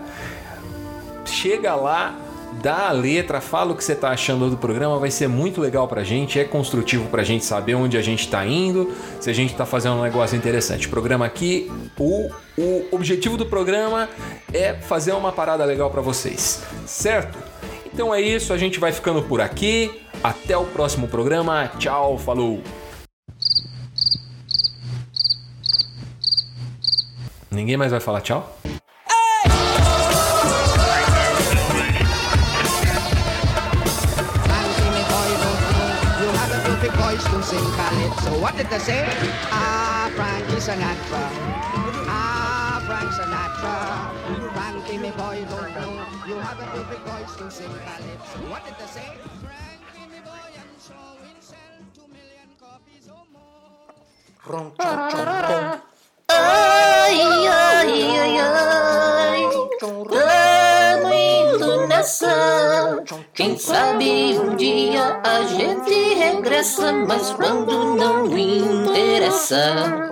chega 1.24 1.76
lá, 1.76 2.18
dá 2.60 2.88
a 2.88 2.92
letra, 2.92 3.40
fala 3.40 3.72
o 3.72 3.76
que 3.76 3.84
você 3.84 3.94
tá 3.94 4.10
achando 4.10 4.50
do 4.50 4.56
programa, 4.56 4.98
vai 4.98 5.12
ser 5.12 5.28
muito 5.28 5.60
legal 5.60 5.86
pra 5.86 6.02
gente, 6.02 6.40
é 6.40 6.44
construtivo 6.44 7.08
pra 7.08 7.22
gente 7.22 7.44
saber 7.44 7.76
onde 7.76 7.96
a 7.96 8.02
gente 8.02 8.28
tá 8.28 8.44
indo, 8.44 8.92
se 9.20 9.30
a 9.30 9.32
gente 9.32 9.54
tá 9.54 9.64
fazendo 9.64 9.94
um 9.94 10.02
negócio 10.02 10.36
interessante. 10.36 10.88
O 10.88 10.90
programa 10.90 11.24
aqui, 11.24 11.70
o, 11.96 12.28
o 12.58 12.88
objetivo 12.90 13.36
do 13.36 13.46
programa 13.46 14.08
é 14.52 14.74
fazer 14.74 15.12
uma 15.12 15.30
parada 15.30 15.64
legal 15.64 15.88
pra 15.90 16.02
vocês, 16.02 16.62
certo? 16.84 17.38
Então 17.94 18.14
é 18.14 18.20
isso, 18.20 18.52
a 18.52 18.58
gente 18.58 18.80
vai 18.80 18.92
ficando 18.92 19.22
por 19.22 19.40
aqui. 19.40 20.05
Até 20.22 20.56
o 20.56 20.64
próximo 20.64 21.08
programa. 21.08 21.68
Tchau, 21.78 22.18
falou. 22.18 22.62
Ninguém 27.50 27.76
mais 27.76 27.90
vai 27.90 28.00
falar 28.00 28.20
tchau? 28.20 28.58
Calypso. 37.76 38.40
What 38.40 38.56
did 38.56 38.68
they 38.68 38.78
say? 38.78 39.04
Ah. 39.50 39.86
Ah, 42.08 42.80
Frank 44.54 45.00
me 45.00 45.10
boy, 45.10 45.44
don't 45.48 45.74
know. 45.74 46.06
You 46.26 46.36
have 46.36 46.58
a 46.60 46.66
perfect 46.66 47.06
voice 47.06 47.36
to 47.36 47.50
sing 47.50 47.70
calypso. 47.84 48.50
What 48.50 48.64
did 48.64 48.74
they 48.78 48.86
say? 48.86 49.65
Ai, 56.28 57.20
ai, 57.48 57.48
ai, 57.48 58.38
ai. 58.38 59.42
Tamo 59.80 61.12
indo 61.12 61.86
nessa. 61.88 63.02
Quem 63.34 63.58
sabe 63.58 64.38
um 64.38 64.54
dia 64.54 65.20
a 65.24 65.42
gente 65.42 66.14
regressa, 66.14 66.92
mas 66.92 67.32
quando 67.32 67.96
não 67.96 68.24
interessa. 68.38 70.10